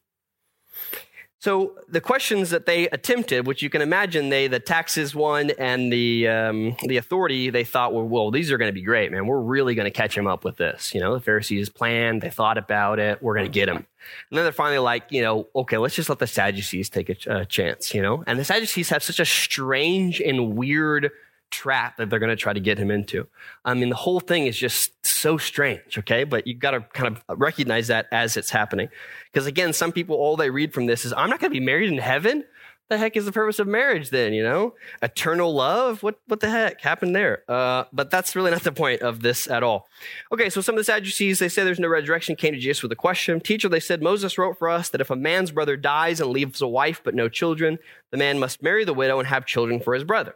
So 1.45 1.75
the 1.88 2.01
questions 2.01 2.49
that 2.49 2.65
they 2.65 2.89
attempted, 2.89 3.45
which 3.45 3.62
you 3.62 3.69
can 3.69 3.84
imagine, 3.84 4.29
they 4.29 4.47
the 4.47 4.60
taxes 4.60 5.13
one 5.13 5.51
and 5.60 5.93
the 5.93 6.27
um, 6.27 6.75
the 6.88 6.97
authority, 6.97 7.51
they 7.51 7.63
thought, 7.63 7.93
well, 7.93 8.08
well, 8.08 8.31
these 8.31 8.51
are 8.51 8.58
going 8.58 8.69
to 8.69 8.73
be 8.73 8.81
great, 8.81 9.12
man. 9.12 9.27
We're 9.27 9.41
really 9.41 9.75
going 9.75 9.86
to 9.86 9.91
catch 9.91 10.17
him 10.17 10.25
up 10.25 10.43
with 10.43 10.58
this. 10.58 10.95
You 10.95 11.01
know, 11.01 11.13
the 11.13 11.19
Pharisees 11.19 11.69
planned, 11.69 12.23
they 12.23 12.31
thought 12.31 12.58
about 12.58 12.97
it. 12.97 13.21
We're 13.21 13.36
going 13.36 13.45
to 13.45 13.51
get 13.51 13.69
him. 13.69 13.75
And 13.75 13.86
then 14.31 14.43
they're 14.43 14.51
finally 14.53 14.79
like, 14.79 15.12
you 15.12 15.21
know, 15.21 15.47
okay, 15.55 15.77
let's 15.77 15.93
just 15.93 16.10
let 16.10 16.17
the 16.17 16.25
Sadducees 16.25 16.89
take 16.89 17.10
a, 17.10 17.41
a 17.41 17.45
chance. 17.45 17.93
You 17.93 18.01
know, 18.01 18.23
and 18.25 18.39
the 18.39 18.45
Sadducees 18.45 18.89
have 18.89 19.03
such 19.03 19.19
a 19.19 19.25
strange 19.25 20.19
and 20.21 20.55
weird 20.55 21.12
trap 21.51 21.97
that 21.97 22.10
they're 22.10 22.19
going 22.19 22.29
to 22.29 22.36
try 22.36 22.53
to 22.53 22.60
get 22.60 22.77
him 22.77 22.91
into. 22.91 23.27
I 23.63 23.73
mean, 23.73 23.89
the 23.89 23.95
whole 23.95 24.19
thing 24.19 24.47
is 24.47 24.58
just 24.58 25.05
so 25.05 25.38
strange, 25.38 25.97
okay? 25.97 26.23
But 26.23 26.47
you've 26.47 26.60
got 26.60 26.71
to 26.71 26.81
kind 26.81 27.15
of 27.15 27.39
recognize 27.39 27.88
that 27.88 28.08
as 28.12 28.38
it's 28.38 28.49
happening. 28.49 28.89
Because 29.31 29.47
again, 29.47 29.73
some 29.73 29.91
people, 29.91 30.15
all 30.15 30.36
they 30.36 30.49
read 30.49 30.73
from 30.73 30.86
this 30.86 31.05
is, 31.05 31.13
I'm 31.13 31.29
not 31.29 31.39
going 31.39 31.51
to 31.51 31.60
be 31.60 31.65
married 31.65 31.91
in 31.91 31.97
heaven. 31.97 32.43
The 32.88 32.99
heck 32.99 33.17
is 33.17 33.25
the 33.25 33.31
purpose 33.31 33.58
of 33.58 33.65
marriage 33.65 34.12
then, 34.12 34.31
you 34.31 34.43
know? 34.43 34.75
Eternal 35.01 35.55
love? 35.55 36.03
What, 36.03 36.19
what 36.27 36.39
the 36.39 36.51
heck 36.51 36.81
happened 36.81 37.15
there? 37.15 37.43
Uh, 37.49 37.86
but 37.91 38.12
that's 38.12 38.36
really 38.36 38.51
not 38.51 38.62
the 38.62 38.71
point 38.71 39.01
of 39.01 39.23
this 39.23 39.49
at 39.49 39.63
all. 39.63 39.88
Okay, 40.31 40.51
so 40.51 40.62
some 40.62 40.75
of 40.75 40.77
the 40.77 40.84
Sadducees, 40.84 41.39
they 41.39 41.49
say 41.49 41.63
there's 41.63 41.79
no 41.79 41.88
resurrection, 41.88 42.36
came 42.36 42.53
to 42.53 42.60
Jesus 42.60 42.84
with 42.84 42.91
a 42.91 42.95
question. 42.95 43.39
Teacher, 43.39 43.69
they 43.69 43.79
said, 43.79 44.03
Moses 44.03 44.38
wrote 44.38 44.60
for 44.60 44.69
us 44.69 44.89
that 44.89 45.01
if 45.01 45.10
a 45.10 45.15
man's 45.15 45.49
brother 45.49 45.77
dies 45.77 46.21
and 46.21 46.29
leaves 46.29 46.62
a 46.62 46.67
wife 46.67 47.01
but 47.03 47.15
no 47.15 47.27
children, 47.27 47.79
the 48.12 48.17
man 48.17 48.38
must 48.38 48.62
marry 48.62 48.84
the 48.84 48.93
widow 48.93 49.17
and 49.17 49.27
have 49.29 49.47
children 49.47 49.79
for 49.79 49.95
his 49.95 50.03
brother. 50.03 50.36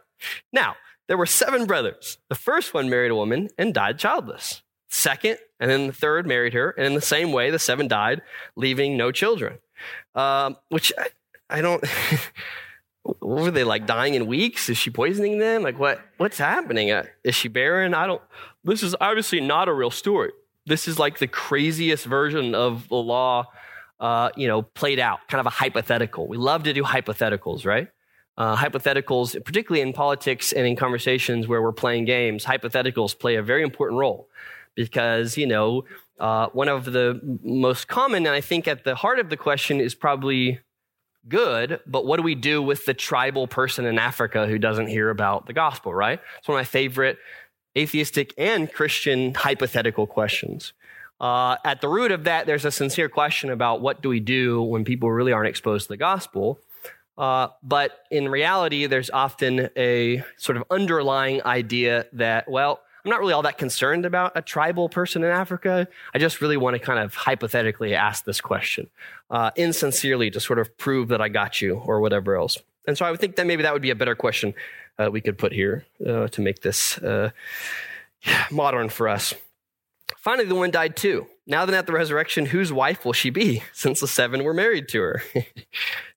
Now, 0.52 0.74
there 1.10 1.18
were 1.18 1.26
seven 1.26 1.66
brothers. 1.66 2.18
The 2.28 2.36
first 2.36 2.72
one 2.72 2.88
married 2.88 3.10
a 3.10 3.16
woman 3.16 3.48
and 3.58 3.74
died 3.74 3.98
childless. 3.98 4.62
Second, 4.90 5.38
and 5.58 5.68
then 5.68 5.88
the 5.88 5.92
third 5.92 6.24
married 6.24 6.54
her, 6.54 6.70
and 6.70 6.86
in 6.86 6.94
the 6.94 7.00
same 7.00 7.32
way, 7.32 7.50
the 7.50 7.58
seven 7.58 7.88
died, 7.88 8.22
leaving 8.54 8.96
no 8.96 9.10
children. 9.10 9.58
Um, 10.14 10.56
which 10.68 10.92
I, 10.96 11.08
I 11.58 11.60
don't. 11.62 11.84
what 13.02 13.42
were 13.42 13.50
they 13.50 13.64
like 13.64 13.86
dying 13.86 14.14
in 14.14 14.28
weeks? 14.28 14.68
Is 14.68 14.78
she 14.78 14.90
poisoning 14.90 15.40
them? 15.40 15.64
Like 15.64 15.80
what? 15.80 16.00
What's 16.18 16.38
happening? 16.38 16.92
Uh, 16.92 17.06
is 17.24 17.34
she 17.34 17.48
barren? 17.48 17.92
I 17.92 18.06
don't. 18.06 18.22
This 18.62 18.84
is 18.84 18.94
obviously 19.00 19.40
not 19.40 19.68
a 19.68 19.72
real 19.72 19.90
story. 19.90 20.30
This 20.66 20.86
is 20.86 20.96
like 20.96 21.18
the 21.18 21.26
craziest 21.26 22.04
version 22.04 22.54
of 22.54 22.88
the 22.88 22.94
law, 22.94 23.46
uh, 23.98 24.30
you 24.36 24.46
know, 24.46 24.62
played 24.62 25.00
out, 25.00 25.26
kind 25.26 25.40
of 25.40 25.46
a 25.46 25.50
hypothetical. 25.50 26.28
We 26.28 26.36
love 26.36 26.62
to 26.64 26.72
do 26.72 26.84
hypotheticals, 26.84 27.66
right? 27.66 27.88
Uh, 28.40 28.56
hypotheticals, 28.56 29.32
particularly 29.44 29.82
in 29.82 29.92
politics 29.92 30.50
and 30.50 30.66
in 30.66 30.74
conversations 30.74 31.46
where 31.46 31.60
we're 31.60 31.72
playing 31.72 32.06
games, 32.06 32.42
hypotheticals 32.42 33.16
play 33.16 33.36
a 33.36 33.42
very 33.42 33.62
important 33.62 33.98
role 33.98 34.30
because, 34.74 35.36
you 35.36 35.46
know, 35.46 35.84
uh, 36.18 36.48
one 36.54 36.66
of 36.66 36.86
the 36.86 37.20
most 37.42 37.86
common, 37.86 38.24
and 38.24 38.34
I 38.34 38.40
think 38.40 38.66
at 38.66 38.84
the 38.84 38.94
heart 38.94 39.18
of 39.18 39.28
the 39.28 39.36
question 39.36 39.78
is 39.78 39.94
probably 39.94 40.58
good, 41.28 41.80
but 41.86 42.06
what 42.06 42.16
do 42.16 42.22
we 42.22 42.34
do 42.34 42.62
with 42.62 42.86
the 42.86 42.94
tribal 42.94 43.46
person 43.46 43.84
in 43.84 43.98
Africa 43.98 44.46
who 44.46 44.56
doesn't 44.56 44.86
hear 44.86 45.10
about 45.10 45.46
the 45.46 45.52
gospel, 45.52 45.92
right? 45.92 46.18
It's 46.38 46.48
one 46.48 46.56
of 46.56 46.60
my 46.60 46.64
favorite 46.64 47.18
atheistic 47.76 48.32
and 48.38 48.72
Christian 48.72 49.34
hypothetical 49.34 50.06
questions. 50.06 50.72
Uh, 51.20 51.56
at 51.62 51.82
the 51.82 51.88
root 51.88 52.10
of 52.10 52.24
that, 52.24 52.46
there's 52.46 52.64
a 52.64 52.70
sincere 52.70 53.10
question 53.10 53.50
about 53.50 53.82
what 53.82 54.00
do 54.00 54.08
we 54.08 54.18
do 54.18 54.62
when 54.62 54.82
people 54.82 55.12
really 55.12 55.30
aren't 55.30 55.48
exposed 55.48 55.84
to 55.84 55.88
the 55.88 55.98
gospel. 55.98 56.58
Uh, 57.20 57.48
but 57.62 57.98
in 58.10 58.30
reality, 58.30 58.86
there's 58.86 59.10
often 59.10 59.68
a 59.76 60.24
sort 60.38 60.56
of 60.56 60.64
underlying 60.70 61.42
idea 61.44 62.06
that, 62.14 62.50
well, 62.50 62.80
I'm 63.04 63.10
not 63.10 63.20
really 63.20 63.34
all 63.34 63.42
that 63.42 63.58
concerned 63.58 64.06
about 64.06 64.32
a 64.36 64.40
tribal 64.40 64.88
person 64.88 65.22
in 65.22 65.30
Africa. 65.30 65.86
I 66.14 66.18
just 66.18 66.40
really 66.40 66.56
want 66.56 66.76
to 66.76 66.80
kind 66.80 66.98
of 66.98 67.14
hypothetically 67.14 67.94
ask 67.94 68.24
this 68.24 68.40
question, 68.40 68.88
uh, 69.30 69.50
insincerely 69.54 70.30
to 70.30 70.40
sort 70.40 70.58
of 70.58 70.78
prove 70.78 71.08
that 71.08 71.20
I 71.20 71.28
got 71.28 71.60
you 71.60 71.74
or 71.84 72.00
whatever 72.00 72.36
else. 72.36 72.56
And 72.86 72.96
so 72.96 73.04
I 73.04 73.10
would 73.10 73.20
think 73.20 73.36
that 73.36 73.46
maybe 73.46 73.64
that 73.64 73.74
would 73.74 73.82
be 73.82 73.90
a 73.90 73.94
better 73.94 74.14
question 74.14 74.54
uh, 74.98 75.10
we 75.10 75.20
could 75.20 75.36
put 75.36 75.52
here 75.52 75.84
uh, 76.06 76.28
to 76.28 76.40
make 76.40 76.62
this 76.62 76.96
uh, 76.98 77.32
modern 78.50 78.88
for 78.88 79.08
us. 79.08 79.34
Finally, 80.20 80.46
the 80.46 80.54
one 80.54 80.70
died 80.70 80.96
too. 80.96 81.26
Now 81.46 81.64
then, 81.64 81.74
at 81.74 81.86
the 81.86 81.94
resurrection, 81.94 82.46
whose 82.46 82.70
wife 82.70 83.06
will 83.06 83.14
she 83.14 83.30
be, 83.30 83.62
since 83.72 84.00
the 84.00 84.06
seven 84.06 84.44
were 84.44 84.52
married 84.52 84.86
to 84.90 85.00
her? 85.00 85.22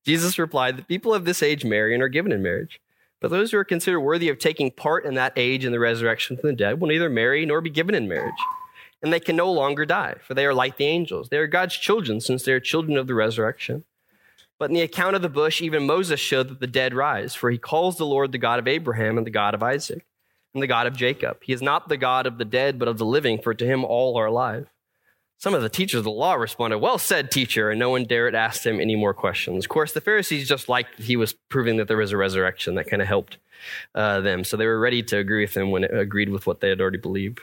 Jesus 0.06 0.38
replied, 0.38 0.76
The 0.76 0.84
people 0.84 1.13
of 1.13 1.24
this 1.24 1.42
age 1.42 1.63
marry 1.63 1.94
and 1.94 2.04
are 2.04 2.10
given 2.10 2.34
in 2.34 2.44
marriage. 2.44 2.82
But 3.22 3.32
those 3.32 3.52
who 3.52 3.58
are 3.58 3.63
considered 3.63 4.02
worthy 4.02 4.28
of 4.28 4.38
taking 4.38 4.72
part 4.72 5.06
in 5.06 5.13
that 5.13 5.32
age 5.38 5.63
in 5.63 5.72
the 5.72 5.80
resurrection 5.80 6.36
from 6.36 6.50
the 6.50 6.56
dead 6.56 6.82
will 6.82 6.89
neither 6.89 7.10
marry 7.10 7.46
nor 7.46 7.62
be 7.62 7.70
given 7.70 7.96
in 7.96 8.10
marriage. 8.10 8.34
And 9.02 9.13
they 9.13 9.22
can 9.22 9.38
no 9.38 9.50
longer 9.50 9.86
die, 9.86 10.16
for 10.22 10.34
they 10.34 10.46
are 10.46 10.54
like 10.54 10.76
the 10.76 10.86
angels. 10.86 11.30
They 11.30 11.38
are 11.38 11.48
God's 11.48 11.76
children, 11.76 12.20
since 12.20 12.44
they 12.44 12.52
are 12.52 12.60
children 12.60 12.98
of 12.98 13.08
the 13.08 13.13
resurrection. 13.13 13.86
But 14.60 14.70
in 14.70 14.74
the 14.76 14.82
account 14.82 15.16
of 15.16 15.22
the 15.22 15.30
bush, 15.30 15.62
even 15.62 15.88
Moses 15.88 16.20
showed 16.20 16.50
that 16.50 16.60
the 16.60 16.68
dead 16.68 16.94
rise, 16.94 17.34
for 17.34 17.50
he 17.50 17.58
calls 17.58 17.98
the 17.98 18.06
Lord 18.06 18.34
the 18.34 18.38
God 18.38 18.60
of 18.60 18.68
Abraham 18.68 19.18
and 19.18 19.26
the 19.26 19.32
God 19.32 19.54
of 19.54 19.63
Isaac 19.63 20.06
and 20.54 20.62
the 20.62 20.68
God 20.68 20.88
of 20.88 20.96
Jacob. 20.96 21.38
He 21.44 21.54
is 21.54 21.62
not 21.62 21.89
the 21.89 21.98
God 21.98 22.28
of 22.28 22.38
the 22.38 22.46
dead, 22.46 22.80
but 22.80 22.88
of 22.88 22.98
the 22.98 23.06
living, 23.06 23.39
for 23.42 23.54
to 23.54 23.66
him 23.66 23.84
all 23.84 24.18
are 24.18 24.26
alive. 24.26 24.68
Some 25.38 25.54
of 25.54 25.62
the 25.62 25.70
teachers 25.70 25.98
of 25.98 26.04
the 26.06 26.12
law 26.12 26.36
responded, 26.36 26.78
Well 26.78 26.98
said, 26.98 27.30
teacher, 27.30 27.70
and 27.70 27.80
no 27.80 27.89
one 27.89 28.06
dared 28.06 28.34
ask 28.34 28.66
him 28.66 28.80
any 28.80 28.96
more 28.96 29.13
questions. 29.13 29.66
Of 29.66 29.70
course, 29.70 29.92
the 29.92 30.00
Pharisees 30.00 30.48
just 30.48 30.70
liked 30.70 31.02
he 31.02 31.18
was 31.18 31.34
proving 31.50 31.78
that 31.78 31.88
there 31.89 31.98
was 31.98 32.13
a 32.13 32.18
resurrection. 32.18 32.76
That 32.76 32.89
kind 32.89 33.02
of 33.02 33.10
helped 33.10 33.39
uh, 33.94 34.22
them. 34.22 34.44
So 34.44 34.56
they 34.56 34.66
were 34.66 34.80
ready 34.80 35.04
to 35.04 35.18
agree 35.18 35.44
with 35.44 35.58
him 35.58 35.72
when 35.72 35.84
it 35.84 35.94
agreed 35.94 36.30
with 36.30 36.48
what 36.48 36.62
they 36.62 36.70
had 36.70 36.80
already 36.80 36.98
believed. 36.98 37.42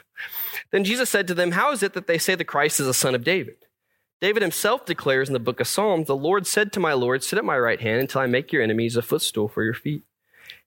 Then 0.71 0.85
Jesus 0.85 1.11
said 1.11 1.27
to 1.27 1.35
them, 1.35 1.53
How 1.53 1.73
is 1.73 1.83
it 1.83 1.93
that 1.93 2.07
they 2.07 2.17
say 2.19 2.35
the 2.35 2.45
Christ 2.45 2.81
is 2.81 2.87
a 2.87 2.95
son 2.95 3.15
of 3.15 3.25
David? 3.25 3.67
David 4.21 4.43
himself 4.43 4.85
declares 4.85 5.29
in 5.29 5.33
the 5.33 5.39
book 5.39 5.61
of 5.61 5.69
Psalms, 5.69 6.07
The 6.07 6.17
Lord 6.17 6.47
said 6.47 6.73
to 6.73 6.81
my 6.81 6.93
Lord, 6.93 7.23
Sit 7.23 7.39
at 7.39 7.45
my 7.45 7.59
right 7.59 7.81
hand 7.81 8.01
until 8.01 8.21
I 8.21 8.27
make 8.27 8.53
your 8.53 8.63
enemies 8.63 8.97
a 8.97 9.03
footstool 9.03 9.49
for 9.49 9.63
your 9.63 9.75
feet. 9.75 10.05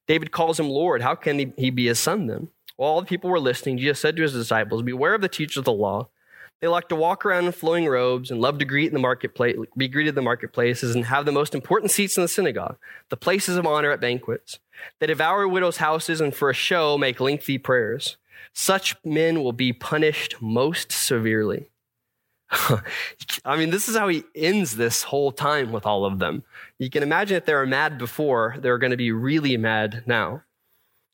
David 0.08 0.32
calls 0.32 0.60
him 0.60 0.70
Lord. 0.70 1.02
How 1.02 1.16
can 1.16 1.54
he 1.58 1.70
be 1.70 1.88
his 1.88 2.00
son 2.00 2.28
then? 2.28 2.50
While 2.76 2.92
all 2.92 3.02
the 3.02 3.08
people 3.08 3.30
were 3.30 3.40
listening, 3.40 3.78
Jesus 3.78 4.00
said 4.00 4.16
to 4.16 4.24
his 4.24 4.34
disciples, 4.34 4.82
Beware 4.82 5.14
of 5.14 5.22
the 5.22 5.30
teachers 5.30 5.58
of 5.58 5.66
the 5.66 5.72
law. 5.72 6.10
They 6.60 6.68
like 6.68 6.88
to 6.90 6.96
walk 6.96 7.26
around 7.26 7.46
in 7.46 7.52
flowing 7.52 7.88
robes 7.88 8.32
and 8.32 8.40
love 8.40 8.58
to 8.60 8.66
greet 8.66 8.88
in 8.88 8.94
the 8.94 9.00
marketplace, 9.00 9.58
be 9.76 9.90
greeted 9.90 10.10
in 10.10 10.16
the 10.16 10.22
marketplaces 10.22 10.96
and 10.96 11.06
have 11.06 11.26
the 11.26 11.32
most 11.34 11.54
important 11.54 11.92
seats 11.92 12.16
in 12.16 12.24
the 12.24 12.30
synagogue, 12.30 12.78
the 13.10 13.18
places 13.18 13.58
of 13.58 13.66
honor 13.66 13.92
at 13.92 14.00
banquets. 14.00 14.60
They 15.00 15.08
devour 15.08 15.46
widows' 15.48 15.78
houses 15.78 16.22
and 16.22 16.34
for 16.34 16.50
a 16.50 16.54
show 16.54 16.98
make 16.98 17.20
lengthy 17.20 17.58
prayers. 17.58 18.16
Such 18.54 18.96
men 19.04 19.44
will 19.44 19.52
be 19.52 19.74
punished 19.74 20.42
most 20.42 20.92
severely. 20.92 21.70
I 23.46 23.58
mean, 23.58 23.70
this 23.70 23.90
is 23.90 23.96
how 23.96 24.08
he 24.08 24.24
ends 24.36 24.76
this 24.76 25.04
whole 25.04 25.32
time 25.32 25.72
with 25.72 25.86
all 25.86 26.06
of 26.06 26.20
them. 26.20 26.44
You 26.78 26.90
can 26.90 27.04
imagine 27.04 27.38
if 27.38 27.46
they 27.46 27.54
were 27.54 27.66
mad 27.66 27.98
before, 27.98 28.56
they're 28.60 28.78
going 28.78 28.92
to 28.92 28.98
be 28.98 29.12
really 29.12 29.58
mad 29.58 30.04
now. 30.06 30.44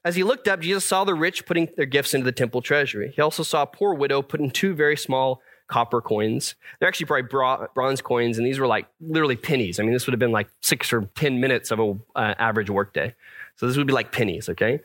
As 0.05 0.15
he 0.15 0.23
looked 0.23 0.47
up, 0.47 0.61
Jesus 0.61 0.85
saw 0.85 1.03
the 1.03 1.13
rich 1.13 1.45
putting 1.45 1.69
their 1.75 1.85
gifts 1.85 2.13
into 2.13 2.25
the 2.25 2.31
temple 2.31 2.61
treasury. 2.61 3.11
He 3.15 3.21
also 3.21 3.43
saw 3.43 3.63
a 3.63 3.67
poor 3.67 3.93
widow 3.93 4.21
putting 4.21 4.49
two 4.49 4.73
very 4.73 4.95
small 4.95 5.41
copper 5.67 6.01
coins. 6.01 6.55
They're 6.79 6.87
actually 6.87 7.05
probably 7.05 7.67
bronze 7.73 8.01
coins, 8.01 8.37
and 8.37 8.45
these 8.45 8.59
were 8.59 8.67
like 8.67 8.87
literally 8.99 9.35
pennies. 9.35 9.79
I 9.79 9.83
mean, 9.83 9.93
this 9.93 10.07
would 10.07 10.13
have 10.13 10.19
been 10.19 10.31
like 10.31 10.49
six 10.61 10.91
or 10.91 11.01
10 11.15 11.39
minutes 11.39 11.71
of 11.71 11.79
an 11.79 12.01
uh, 12.15 12.33
average 12.39 12.69
workday. 12.69 13.13
So 13.57 13.67
this 13.67 13.77
would 13.77 13.87
be 13.87 13.93
like 13.93 14.11
pennies, 14.11 14.49
okay? 14.49 14.79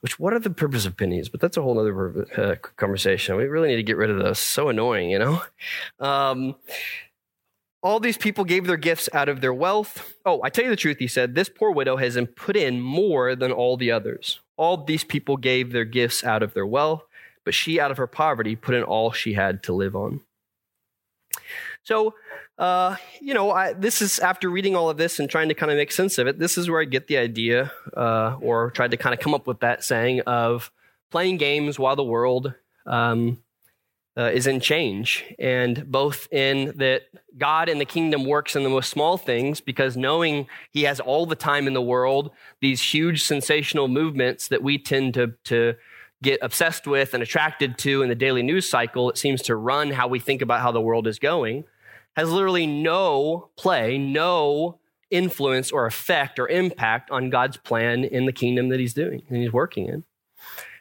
Which, 0.00 0.18
what 0.18 0.32
are 0.32 0.38
the 0.38 0.50
purpose 0.50 0.86
of 0.86 0.96
pennies? 0.96 1.28
But 1.28 1.40
that's 1.40 1.56
a 1.56 1.62
whole 1.62 1.78
other 1.78 2.26
uh, 2.36 2.54
conversation. 2.76 3.36
We 3.36 3.44
really 3.44 3.68
need 3.68 3.76
to 3.76 3.82
get 3.82 3.98
rid 3.98 4.10
of 4.10 4.18
those. 4.18 4.38
So 4.38 4.68
annoying, 4.68 5.10
you 5.10 5.18
know? 5.18 5.42
Um, 5.98 6.54
all 7.82 8.00
these 8.00 8.16
people 8.16 8.44
gave 8.44 8.66
their 8.66 8.76
gifts 8.76 9.08
out 9.12 9.28
of 9.28 9.40
their 9.40 9.54
wealth. 9.54 10.14
Oh, 10.24 10.40
I 10.42 10.50
tell 10.50 10.64
you 10.64 10.70
the 10.70 10.76
truth, 10.76 10.98
he 10.98 11.06
said, 11.06 11.34
this 11.34 11.48
poor 11.48 11.70
widow 11.70 11.96
has 11.96 12.18
put 12.36 12.56
in 12.56 12.80
more 12.80 13.34
than 13.34 13.52
all 13.52 13.76
the 13.76 13.90
others. 13.90 14.40
All 14.56 14.84
these 14.84 15.04
people 15.04 15.36
gave 15.36 15.72
their 15.72 15.84
gifts 15.84 16.22
out 16.24 16.42
of 16.42 16.52
their 16.54 16.66
wealth, 16.66 17.04
but 17.44 17.54
she, 17.54 17.80
out 17.80 17.90
of 17.90 17.96
her 17.96 18.06
poverty, 18.06 18.56
put 18.56 18.74
in 18.74 18.82
all 18.82 19.12
she 19.12 19.34
had 19.34 19.62
to 19.64 19.72
live 19.72 19.96
on. 19.96 20.20
So, 21.82 22.14
uh, 22.58 22.96
you 23.20 23.34
know, 23.34 23.50
I, 23.50 23.72
this 23.72 24.02
is 24.02 24.18
after 24.18 24.50
reading 24.50 24.76
all 24.76 24.90
of 24.90 24.96
this 24.96 25.18
and 25.18 25.28
trying 25.30 25.48
to 25.48 25.54
kind 25.54 25.72
of 25.72 25.78
make 25.78 25.92
sense 25.92 26.18
of 26.18 26.26
it. 26.26 26.38
This 26.38 26.58
is 26.58 26.68
where 26.68 26.80
I 26.80 26.84
get 26.84 27.06
the 27.06 27.16
idea, 27.16 27.72
uh, 27.96 28.36
or 28.40 28.70
tried 28.70 28.90
to 28.90 28.96
kind 28.96 29.14
of 29.14 29.20
come 29.20 29.34
up 29.34 29.46
with 29.46 29.60
that 29.60 29.82
saying 29.82 30.20
of 30.22 30.70
playing 31.10 31.38
games 31.38 31.78
while 31.78 31.96
the 31.96 32.04
world 32.04 32.54
um, 32.86 33.42
uh, 34.16 34.30
is 34.32 34.46
in 34.46 34.60
change, 34.60 35.24
and 35.38 35.90
both 35.90 36.30
in 36.32 36.76
that 36.76 37.02
God 37.38 37.68
and 37.68 37.80
the 37.80 37.84
kingdom 37.86 38.24
works 38.24 38.56
in 38.56 38.64
the 38.64 38.68
most 38.68 38.90
small 38.90 39.16
things 39.16 39.60
because 39.60 39.96
knowing 39.96 40.46
He 40.70 40.82
has 40.82 41.00
all 41.00 41.26
the 41.26 41.36
time 41.36 41.66
in 41.66 41.72
the 41.72 41.82
world, 41.82 42.30
these 42.60 42.82
huge 42.82 43.22
sensational 43.22 43.88
movements 43.88 44.48
that 44.48 44.62
we 44.62 44.78
tend 44.78 45.14
to 45.14 45.34
to 45.44 45.76
get 46.22 46.38
obsessed 46.42 46.86
with 46.86 47.14
and 47.14 47.22
attracted 47.22 47.78
to 47.78 48.02
in 48.02 48.08
the 48.08 48.14
daily 48.14 48.42
news 48.42 48.68
cycle, 48.68 49.10
it 49.10 49.18
seems 49.18 49.42
to 49.42 49.56
run 49.56 49.90
how 49.90 50.08
we 50.08 50.18
think 50.18 50.42
about 50.42 50.60
how 50.60 50.72
the 50.72 50.80
world 50.80 51.06
is 51.06 51.18
going 51.18 51.64
has 52.16 52.30
literally 52.30 52.66
no 52.66 53.50
play, 53.56 53.96
no 53.96 54.78
influence 55.10 55.72
or 55.72 55.86
effect 55.86 56.38
or 56.38 56.48
impact 56.48 57.10
on 57.10 57.30
God's 57.30 57.56
plan 57.56 58.04
in 58.04 58.26
the 58.26 58.32
kingdom 58.32 58.68
that 58.68 58.80
he's 58.80 58.94
doing 58.94 59.22
and 59.28 59.38
he's 59.38 59.52
working 59.52 59.86
in. 59.86 60.04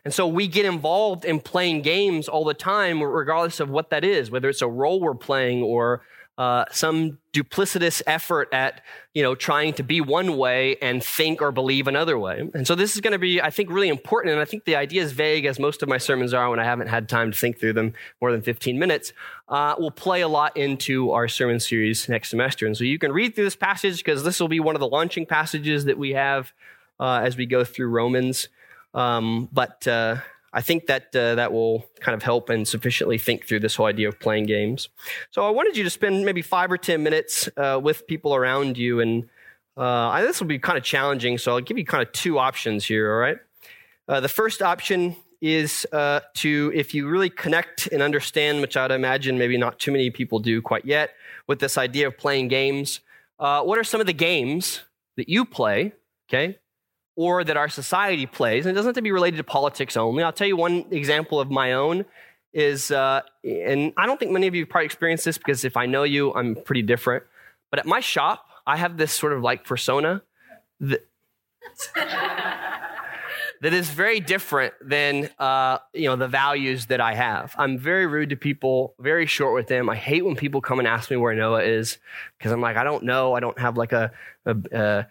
And 0.06 0.14
so 0.14 0.28
we 0.28 0.48
get 0.48 0.66
involved 0.66 1.26
in 1.26 1.40
playing 1.40 1.82
games 1.82 2.28
all 2.28 2.46
the 2.46 2.54
time, 2.54 3.02
regardless 3.02 3.60
of 3.60 3.70
what 3.70 3.90
that 3.90 4.04
is, 4.04 4.32
whether 4.32 4.50
it's 4.50 4.62
a 4.62 4.68
role 4.68 5.00
we're 5.00 5.14
playing 5.14 5.62
or 5.62 6.02
uh, 6.40 6.64
some 6.72 7.18
duplicitous 7.34 8.02
effort 8.08 8.48
at 8.54 8.82
you 9.14 9.22
know 9.22 9.36
trying 9.36 9.74
to 9.74 9.84
be 9.84 10.00
one 10.00 10.38
way 10.38 10.78
and 10.82 11.04
think 11.04 11.42
or 11.42 11.52
believe 11.52 11.86
another 11.86 12.18
way. 12.18 12.50
And 12.54 12.66
so 12.66 12.76
this 12.76 12.96
is 12.96 13.02
going 13.02 13.12
to 13.12 13.20
be 13.20 13.42
i 13.42 13.50
think 13.50 13.70
really 13.70 13.90
important. 13.90 14.32
And 14.32 14.42
i 14.42 14.46
think 14.46 14.64
the 14.64 14.78
idea 14.78 15.04
is 15.04 15.12
vague 15.12 15.44
as 15.44 15.60
most 15.60 15.84
of 15.84 15.90
my 15.90 15.98
sermons 15.98 16.34
are 16.34 16.50
when 16.50 16.60
i 16.60 16.64
haven't 16.64 16.88
had 16.88 17.10
time 17.10 17.32
to 17.32 17.38
think 17.38 17.60
through 17.60 17.74
them 17.74 17.94
more 18.22 18.32
than 18.32 18.42
15 18.42 18.80
minutes 18.80 19.12
uh, 19.50 19.76
will 19.78 19.92
play 19.92 20.22
a 20.22 20.30
lot 20.30 20.56
into 20.56 21.12
our 21.12 21.28
sermon 21.28 21.60
series 21.60 22.08
next 22.08 22.30
semester. 22.30 22.66
And 22.66 22.78
so 22.78 22.86
you 22.86 22.98
can 22.98 23.12
read 23.12 23.36
through 23.36 23.44
this 23.44 23.58
passage 23.58 23.98
because 23.98 24.24
this 24.24 24.40
will 24.40 24.48
be 24.48 24.62
one 24.62 24.76
of 24.76 24.80
the 24.80 24.88
launching 24.88 25.26
passages 25.26 25.86
that 25.86 25.98
we 25.98 26.12
have 26.12 26.54
uh, 27.02 27.22
as 27.22 27.36
we 27.36 27.46
go 27.46 27.66
through 27.66 27.90
romans. 27.90 28.48
Um, 28.94 29.50
but 29.52 29.86
uh, 29.88 30.18
I 30.52 30.62
think 30.62 30.88
that 30.88 31.16
uh, 31.16 31.36
that 31.36 31.52
will 31.54 31.86
kind 32.00 32.16
of 32.16 32.24
help 32.24 32.50
and 32.50 32.68
sufficiently 32.68 33.18
think 33.18 33.48
through 33.48 33.60
this 33.60 33.76
whole 33.76 33.86
idea 33.86 34.08
of 34.08 34.20
playing 34.20 34.46
games. 34.46 34.90
So 35.32 35.46
I 35.46 35.50
wanted 35.50 35.78
you 35.78 35.84
to 35.84 35.90
spend 35.90 36.26
maybe 36.26 36.42
five 36.42 36.72
or 36.72 36.78
ten 36.78 37.04
minutes 37.04 37.50
uh, 37.56 37.80
with 37.82 38.08
people 38.08 38.34
around 38.34 38.78
you, 38.78 39.00
and 39.00 39.30
uh, 39.78 40.22
this 40.22 40.40
will 40.40 40.48
be 40.48 40.60
kind 40.60 40.78
of 40.78 40.84
challenging. 40.84 41.38
So 41.38 41.52
I'll 41.52 41.62
give 41.62 41.78
you 41.78 41.86
kind 41.86 42.02
of 42.02 42.12
two 42.12 42.40
options 42.40 42.86
here. 42.86 43.12
All 43.12 43.20
right. 43.20 43.38
Uh, 44.08 44.20
the 44.20 44.30
first 44.30 44.62
option 44.62 45.16
is 45.42 45.88
uh, 45.94 46.20
to, 46.34 46.72
if 46.76 46.94
you 46.94 47.08
really 47.08 47.30
connect 47.30 47.88
and 47.88 48.02
understand, 48.02 48.60
which 48.60 48.76
I'd 48.76 48.92
imagine 48.92 49.38
maybe 49.38 49.58
not 49.58 49.80
too 49.80 49.92
many 49.92 50.10
people 50.10 50.40
do 50.40 50.62
quite 50.62 50.84
yet, 50.84 51.12
with 51.48 51.60
this 51.60 51.78
idea 51.78 52.08
of 52.08 52.18
playing 52.18 52.50
games. 52.50 53.00
Uh, 53.40 53.62
what 53.64 53.80
are 53.80 53.84
some 53.86 54.02
of 54.02 54.08
the 54.08 54.14
games 54.14 54.82
that 55.16 55.30
you 55.30 55.46
play? 55.46 55.94
Okay, 56.28 56.58
or 57.20 57.44
that 57.44 57.58
our 57.58 57.68
society 57.68 58.26
plays. 58.26 58.66
And 58.66 58.72
it 58.72 58.76
doesn't 58.76 58.92
have 58.92 58.96
to 58.96 59.02
be 59.02 59.12
related 59.12 59.36
to 59.36 59.44
politics 59.44 59.98
only. 59.98 60.24
I'll 60.24 60.32
tell 60.32 60.48
you 60.48 60.56
one 60.56 60.86
example 60.90 61.42
of 61.42 61.52
my 61.52 61.74
own 61.74 62.06
is, 62.54 62.92
uh, 62.92 63.24
and 63.44 63.92
I 63.98 64.06
don't 64.06 64.18
think 64.18 64.32
many 64.32 64.48
of 64.48 64.56
you 64.56 64.62
have 64.62 64.70
probably 64.70 64.86
experienced 64.86 65.26
this 65.26 65.38
because 65.38 65.66
if 65.66 65.76
I 65.76 65.86
know 65.86 66.04
you, 66.04 66.34
I'm 66.34 66.56
pretty 66.56 66.82
different. 66.82 67.26
But 67.72 67.80
at 67.80 67.86
my 67.86 68.00
shop, 68.00 68.46
I 68.66 68.78
have 68.78 68.96
this 68.96 69.12
sort 69.12 69.34
of 69.34 69.42
like 69.42 69.66
persona 69.66 70.22
that, 70.80 71.06
that 71.96 73.74
is 73.74 73.90
very 73.90 74.22
different 74.22 74.74
than 74.82 75.30
uh, 75.40 75.80
you 75.94 76.06
know 76.06 76.16
the 76.16 76.30
values 76.30 76.86
that 76.86 77.02
I 77.02 77.16
have. 77.16 77.54
I'm 77.58 77.78
very 77.78 78.08
rude 78.08 78.30
to 78.30 78.38
people, 78.38 78.94
very 78.98 79.26
short 79.26 79.54
with 79.54 79.68
them. 79.68 79.90
I 79.90 79.98
hate 79.98 80.24
when 80.24 80.38
people 80.38 80.62
come 80.62 80.80
and 80.80 80.88
ask 80.88 81.12
me 81.12 81.18
where 81.18 81.36
Noah 81.36 81.64
is 81.64 81.98
because 82.38 82.54
I'm 82.54 82.62
like, 82.62 82.78
I 82.78 82.86
don't 82.86 83.04
know. 83.04 83.34
I 83.34 83.42
don't 83.42 83.60
have 83.60 83.76
like 83.76 83.92
a, 83.92 84.14
a, 84.46 84.56
a 84.72 85.08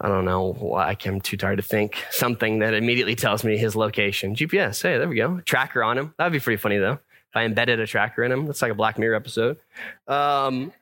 I 0.00 0.08
don't 0.08 0.24
know. 0.24 0.52
Why 0.54 0.88
I 0.90 0.96
am 1.08 1.20
too 1.20 1.36
tired 1.36 1.56
to 1.56 1.62
think. 1.62 2.02
Something 2.10 2.60
that 2.60 2.74
immediately 2.74 3.14
tells 3.14 3.44
me 3.44 3.56
his 3.56 3.76
location. 3.76 4.34
GPS. 4.34 4.82
Hey, 4.82 4.98
there 4.98 5.08
we 5.08 5.16
go. 5.16 5.40
Tracker 5.40 5.82
on 5.82 5.98
him. 5.98 6.14
That'd 6.18 6.32
be 6.32 6.40
pretty 6.40 6.56
funny 6.60 6.78
though. 6.78 6.94
If 6.94 7.34
I 7.36 7.44
embedded 7.44 7.80
a 7.80 7.86
tracker 7.86 8.24
in 8.24 8.32
him, 8.32 8.46
that's 8.46 8.62
like 8.62 8.72
a 8.72 8.74
Black 8.74 8.98
Mirror 8.98 9.16
episode. 9.16 9.58
Um, 10.08 10.72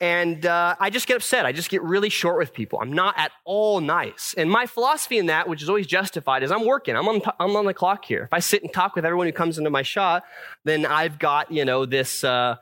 And 0.00 0.44
uh, 0.46 0.74
I 0.80 0.90
just 0.90 1.06
get 1.06 1.16
upset. 1.16 1.46
I 1.46 1.52
just 1.52 1.70
get 1.70 1.80
really 1.82 2.08
short 2.08 2.36
with 2.38 2.52
people. 2.52 2.80
I'm 2.82 2.92
not 2.92 3.14
at 3.16 3.30
all 3.44 3.80
nice. 3.80 4.34
And 4.36 4.50
my 4.50 4.66
philosophy 4.66 5.16
in 5.18 5.26
that, 5.26 5.48
which 5.48 5.62
is 5.62 5.68
always 5.68 5.86
justified, 5.86 6.42
is 6.42 6.50
I'm 6.50 6.66
working. 6.66 6.96
I'm 6.96 7.06
on, 7.06 7.20
I'm 7.38 7.54
on 7.54 7.66
the 7.66 7.74
clock 7.74 8.04
here. 8.04 8.24
If 8.24 8.32
I 8.32 8.40
sit 8.40 8.64
and 8.64 8.72
talk 8.72 8.96
with 8.96 9.04
everyone 9.04 9.28
who 9.28 9.32
comes 9.32 9.58
into 9.58 9.70
my 9.70 9.82
shot, 9.82 10.24
then 10.64 10.86
I've 10.86 11.20
got, 11.20 11.52
you 11.52 11.64
know, 11.64 11.86
this. 11.86 12.24
Uh, 12.24 12.56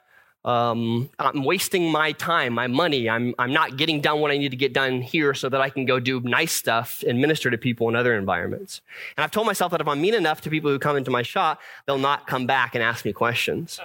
um, 0.45 1.11
I'm 1.19 1.45
wasting 1.45 1.93
my 1.93 2.13
time, 2.13 2.55
my 2.55 2.67
money. 2.67 3.11
I'm, 3.11 3.35
I'm 3.39 3.53
not 3.53 3.77
getting 3.77 4.01
done 4.01 4.21
what 4.21 4.31
I 4.31 4.39
need 4.39 4.51
to 4.51 4.57
get 4.57 4.73
done 4.73 5.03
here 5.03 5.35
so 5.35 5.51
that 5.51 5.61
I 5.61 5.69
can 5.69 5.85
go 5.85 6.01
do 6.01 6.21
nice 6.21 6.53
stuff 6.53 7.05
and 7.07 7.21
minister 7.21 7.51
to 7.51 7.59
people 7.59 7.89
in 7.91 7.97
other 7.97 8.17
environments. 8.17 8.81
And 9.17 9.25
I've 9.25 9.31
told 9.31 9.47
myself 9.47 9.71
that 9.73 9.83
if 9.83 9.89
I'm 9.89 10.01
mean 10.01 10.15
enough 10.15 10.41
to 10.43 10.51
people 10.51 10.71
who 10.71 10.79
come 10.79 10.97
into 10.97 11.11
my 11.11 11.23
shop, 11.23 11.61
they'll 11.87 11.99
not 11.99 12.27
come 12.27 12.47
back 12.47 12.75
and 12.75 12.83
ask 12.83 13.05
me 13.05 13.13
questions. 13.13 13.81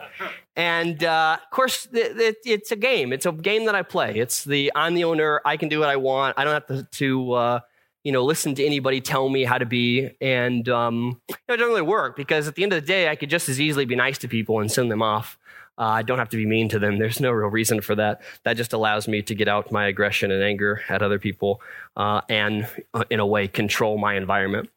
And 0.55 1.03
uh, 1.03 1.39
of 1.43 1.49
course, 1.49 1.89
it, 1.91 2.17
it, 2.17 2.37
it's 2.45 2.71
a 2.71 2.77
game. 2.77 3.11
It's 3.11 3.25
a 3.25 3.33
game 3.33 3.65
that 3.65 3.75
I 3.75 3.81
play. 3.81 4.15
It's 4.15 4.45
the 4.45 4.71
I'm 4.75 4.93
the 4.93 5.03
owner. 5.03 5.41
I 5.43 5.57
can 5.57 5.67
do 5.67 5.79
what 5.79 5.89
I 5.89 5.97
want. 5.97 6.39
I 6.39 6.45
don't 6.45 6.53
have 6.53 6.67
to, 6.67 6.83
to 6.83 7.33
uh, 7.33 7.59
you 8.05 8.13
know, 8.13 8.23
listen 8.23 8.55
to 8.55 8.65
anybody 8.65 9.01
tell 9.01 9.27
me 9.27 9.43
how 9.43 9.57
to 9.57 9.65
be. 9.65 10.11
And 10.21 10.69
um, 10.69 11.19
it 11.27 11.37
doesn't 11.49 11.67
really 11.67 11.81
work 11.81 12.15
because 12.15 12.47
at 12.47 12.55
the 12.55 12.63
end 12.63 12.71
of 12.71 12.81
the 12.81 12.87
day, 12.87 13.09
I 13.09 13.17
could 13.17 13.29
just 13.29 13.49
as 13.49 13.59
easily 13.59 13.83
be 13.83 13.95
nice 13.97 14.19
to 14.19 14.29
people 14.29 14.61
and 14.61 14.71
send 14.71 14.89
them 14.89 15.01
off. 15.01 15.37
Uh, 15.77 15.83
I 15.83 16.01
don't 16.03 16.19
have 16.19 16.29
to 16.29 16.37
be 16.37 16.45
mean 16.45 16.69
to 16.69 16.79
them. 16.79 16.97
There's 16.99 17.19
no 17.19 17.31
real 17.31 17.49
reason 17.49 17.81
for 17.81 17.95
that. 17.95 18.21
That 18.43 18.55
just 18.55 18.73
allows 18.73 19.07
me 19.07 19.21
to 19.23 19.35
get 19.35 19.47
out 19.47 19.71
my 19.71 19.87
aggression 19.87 20.31
and 20.31 20.41
anger 20.41 20.81
at 20.89 21.01
other 21.01 21.19
people 21.19 21.61
uh, 21.97 22.21
and, 22.29 22.67
uh, 22.93 23.03
in 23.09 23.19
a 23.19 23.25
way, 23.25 23.47
control 23.47 23.97
my 23.97 24.15
environment. 24.15 24.69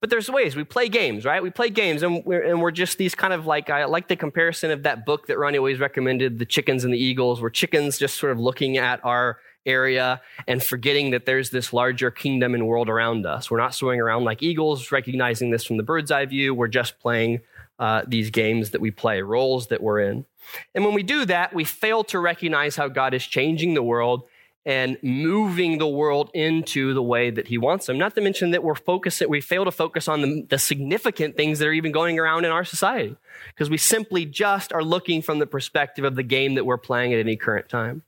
But 0.00 0.10
there's 0.10 0.28
ways. 0.28 0.56
We 0.56 0.64
play 0.64 0.88
games, 0.88 1.24
right? 1.24 1.42
We 1.42 1.50
play 1.50 1.70
games, 1.70 2.02
and 2.02 2.24
we're, 2.24 2.42
and 2.42 2.60
we're 2.60 2.72
just 2.72 2.98
these 2.98 3.14
kind 3.14 3.32
of 3.32 3.46
like, 3.46 3.70
I 3.70 3.84
like 3.84 4.08
the 4.08 4.16
comparison 4.16 4.72
of 4.72 4.82
that 4.82 5.06
book 5.06 5.28
that 5.28 5.38
Ronnie 5.38 5.58
always 5.58 5.78
recommended, 5.78 6.40
The 6.40 6.44
Chickens 6.44 6.84
and 6.84 6.92
the 6.92 6.98
Eagles, 6.98 7.40
where 7.40 7.50
chickens 7.50 7.98
just 7.98 8.18
sort 8.18 8.32
of 8.32 8.40
looking 8.40 8.78
at 8.78 9.02
our 9.04 9.38
area 9.64 10.20
and 10.48 10.60
forgetting 10.60 11.12
that 11.12 11.24
there's 11.24 11.50
this 11.50 11.72
larger 11.72 12.10
kingdom 12.10 12.52
and 12.52 12.66
world 12.66 12.88
around 12.88 13.26
us. 13.26 13.48
We're 13.48 13.58
not 13.58 13.74
soaring 13.74 14.00
around 14.00 14.24
like 14.24 14.42
eagles, 14.42 14.90
recognizing 14.90 15.50
this 15.50 15.64
from 15.64 15.76
the 15.76 15.84
bird's 15.84 16.10
eye 16.10 16.26
view. 16.26 16.52
We're 16.52 16.66
just 16.66 16.98
playing 16.98 17.40
uh, 17.78 18.02
these 18.06 18.30
games 18.30 18.70
that 18.70 18.80
we 18.80 18.90
play, 18.90 19.22
roles 19.22 19.68
that 19.68 19.80
we're 19.80 20.00
in. 20.00 20.26
And 20.74 20.84
when 20.84 20.94
we 20.94 21.02
do 21.02 21.24
that, 21.26 21.54
we 21.54 21.64
fail 21.64 22.04
to 22.04 22.18
recognize 22.18 22.76
how 22.76 22.88
God 22.88 23.14
is 23.14 23.24
changing 23.24 23.74
the 23.74 23.82
world 23.82 24.24
and 24.64 24.96
moving 25.02 25.78
the 25.78 25.88
world 25.88 26.30
into 26.34 26.94
the 26.94 27.02
way 27.02 27.30
that 27.30 27.48
he 27.48 27.58
wants 27.58 27.86
them. 27.86 27.98
Not 27.98 28.14
to 28.14 28.20
mention 28.20 28.52
that 28.52 28.62
we're 28.62 28.76
focusing, 28.76 29.28
we 29.28 29.40
fail 29.40 29.64
to 29.64 29.72
focus 29.72 30.06
on 30.06 30.22
the, 30.22 30.46
the 30.48 30.58
significant 30.58 31.36
things 31.36 31.58
that 31.58 31.66
are 31.66 31.72
even 31.72 31.90
going 31.90 32.18
around 32.18 32.44
in 32.44 32.52
our 32.52 32.64
society 32.64 33.16
because 33.48 33.70
we 33.70 33.76
simply 33.76 34.24
just 34.24 34.72
are 34.72 34.84
looking 34.84 35.20
from 35.20 35.40
the 35.40 35.46
perspective 35.46 36.04
of 36.04 36.14
the 36.14 36.22
game 36.22 36.54
that 36.54 36.64
we're 36.64 36.78
playing 36.78 37.12
at 37.12 37.18
any 37.18 37.36
current 37.36 37.68
time. 37.68 38.02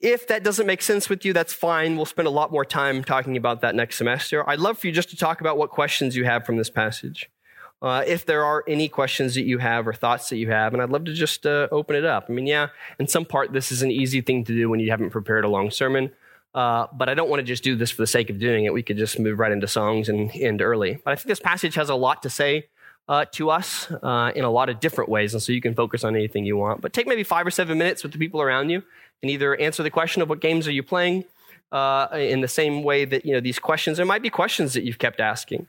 If 0.00 0.26
that 0.26 0.42
doesn't 0.42 0.66
make 0.66 0.82
sense 0.82 1.08
with 1.08 1.24
you, 1.24 1.32
that's 1.32 1.54
fine. 1.54 1.96
We'll 1.96 2.04
spend 2.04 2.26
a 2.26 2.32
lot 2.32 2.50
more 2.50 2.64
time 2.64 3.04
talking 3.04 3.36
about 3.36 3.60
that 3.60 3.74
next 3.74 3.96
semester. 3.96 4.48
I'd 4.48 4.58
love 4.58 4.78
for 4.78 4.88
you 4.88 4.92
just 4.92 5.10
to 5.10 5.16
talk 5.16 5.40
about 5.40 5.56
what 5.56 5.70
questions 5.70 6.16
you 6.16 6.24
have 6.24 6.44
from 6.44 6.56
this 6.56 6.68
passage 6.68 7.30
uh, 7.82 8.02
if 8.06 8.24
there 8.24 8.44
are 8.44 8.64
any 8.66 8.88
questions 8.88 9.34
that 9.34 9.44
you 9.44 9.58
have 9.58 9.86
or 9.86 9.92
thoughts 9.92 10.28
that 10.30 10.36
you 10.36 10.50
have, 10.50 10.72
and 10.72 10.82
I'd 10.82 10.90
love 10.90 11.04
to 11.04 11.12
just 11.12 11.46
uh, 11.46 11.68
open 11.70 11.96
it 11.96 12.04
up. 12.04 12.26
I 12.28 12.32
mean, 12.32 12.46
yeah, 12.46 12.68
in 12.98 13.08
some 13.08 13.24
part, 13.24 13.52
this 13.52 13.70
is 13.70 13.82
an 13.82 13.90
easy 13.90 14.20
thing 14.20 14.44
to 14.44 14.54
do 14.54 14.70
when 14.70 14.80
you 14.80 14.90
haven't 14.90 15.10
prepared 15.10 15.44
a 15.44 15.48
long 15.48 15.70
sermon. 15.70 16.10
Uh, 16.54 16.86
but 16.92 17.08
I 17.08 17.14
don't 17.14 17.28
want 17.28 17.40
to 17.40 17.44
just 17.44 17.64
do 17.64 17.74
this 17.74 17.90
for 17.90 18.02
the 18.02 18.06
sake 18.06 18.30
of 18.30 18.38
doing 18.38 18.64
it. 18.64 18.72
We 18.72 18.82
could 18.82 18.96
just 18.96 19.18
move 19.18 19.40
right 19.40 19.50
into 19.50 19.66
songs 19.66 20.08
and 20.08 20.30
end 20.34 20.62
early. 20.62 21.00
But 21.04 21.12
I 21.12 21.16
think 21.16 21.26
this 21.26 21.40
passage 21.40 21.74
has 21.74 21.88
a 21.88 21.96
lot 21.96 22.22
to 22.22 22.30
say 22.30 22.68
uh, 23.08 23.24
to 23.32 23.50
us 23.50 23.90
uh, 23.90 24.30
in 24.34 24.44
a 24.44 24.50
lot 24.50 24.68
of 24.68 24.80
different 24.80 25.10
ways, 25.10 25.34
and 25.34 25.42
so 25.42 25.52
you 25.52 25.60
can 25.60 25.74
focus 25.74 26.04
on 26.04 26.14
anything 26.14 26.44
you 26.44 26.56
want. 26.56 26.80
But 26.80 26.92
take 26.92 27.06
maybe 27.06 27.24
five 27.24 27.46
or 27.46 27.50
seven 27.50 27.76
minutes 27.76 28.02
with 28.02 28.12
the 28.12 28.18
people 28.18 28.40
around 28.40 28.70
you, 28.70 28.82
and 29.20 29.30
either 29.30 29.56
answer 29.56 29.82
the 29.82 29.90
question 29.90 30.22
of 30.22 30.28
what 30.28 30.40
games 30.40 30.68
are 30.68 30.72
you 30.72 30.82
playing, 30.82 31.24
uh, 31.72 32.06
in 32.12 32.40
the 32.40 32.48
same 32.48 32.82
way 32.82 33.04
that 33.04 33.26
you 33.26 33.32
know 33.32 33.40
these 33.40 33.58
questions. 33.58 33.96
There 33.96 34.06
might 34.06 34.22
be 34.22 34.30
questions 34.30 34.74
that 34.74 34.84
you've 34.84 34.98
kept 34.98 35.20
asking. 35.20 35.66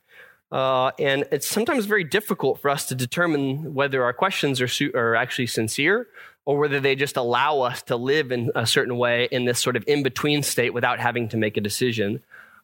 Uh, 0.52 0.92
and 1.00 1.26
it's 1.32 1.48
sometimes 1.48 1.86
very 1.86 2.04
difficult 2.04 2.60
for 2.62 2.70
us 2.70 2.86
to 2.86 2.96
determine 2.96 3.74
whether 3.74 4.04
our 4.04 4.14
questions 4.14 4.62
are, 4.62 4.68
su- 4.68 4.92
are 4.94 5.16
actually 5.16 5.48
sincere 5.48 6.08
or 6.46 6.60
whether 6.60 6.80
they 6.80 6.96
just 6.96 7.18
allow 7.18 7.62
us 7.62 7.82
to 7.82 7.96
live 7.96 8.32
in 8.32 8.52
a 8.56 8.66
certain 8.66 8.98
way 8.98 9.28
in 9.32 9.46
this 9.46 9.60
sort 9.60 9.76
of 9.76 9.84
in 9.88 10.04
between 10.04 10.44
state 10.44 10.74
without 10.74 11.00
having 11.00 11.28
to 11.30 11.38
make 11.38 11.58
a 11.58 11.62
decision, 11.62 12.22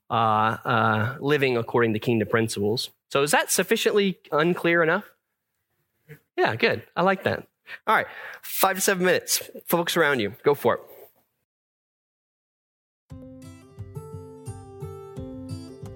uh, 0.10 0.14
uh, 0.64 1.18
living 1.20 1.58
according 1.58 1.94
to 1.94 2.00
kingdom 2.00 2.28
principles. 2.28 2.92
So, 3.10 3.24
is 3.24 3.32
that 3.32 3.52
sufficiently 3.52 4.20
unclear 4.32 4.84
enough? 4.84 5.06
Yeah, 6.38 6.56
good. 6.56 6.84
I 6.96 7.02
like 7.02 7.24
that. 7.24 7.48
All 7.88 7.96
right, 7.96 8.08
five 8.42 8.76
to 8.76 8.82
seven 8.82 9.06
minutes. 9.06 9.50
Folks 9.66 9.98
around 9.98 10.20
you, 10.20 10.36
go 10.44 10.54
for 10.54 10.76
it. 10.76 10.82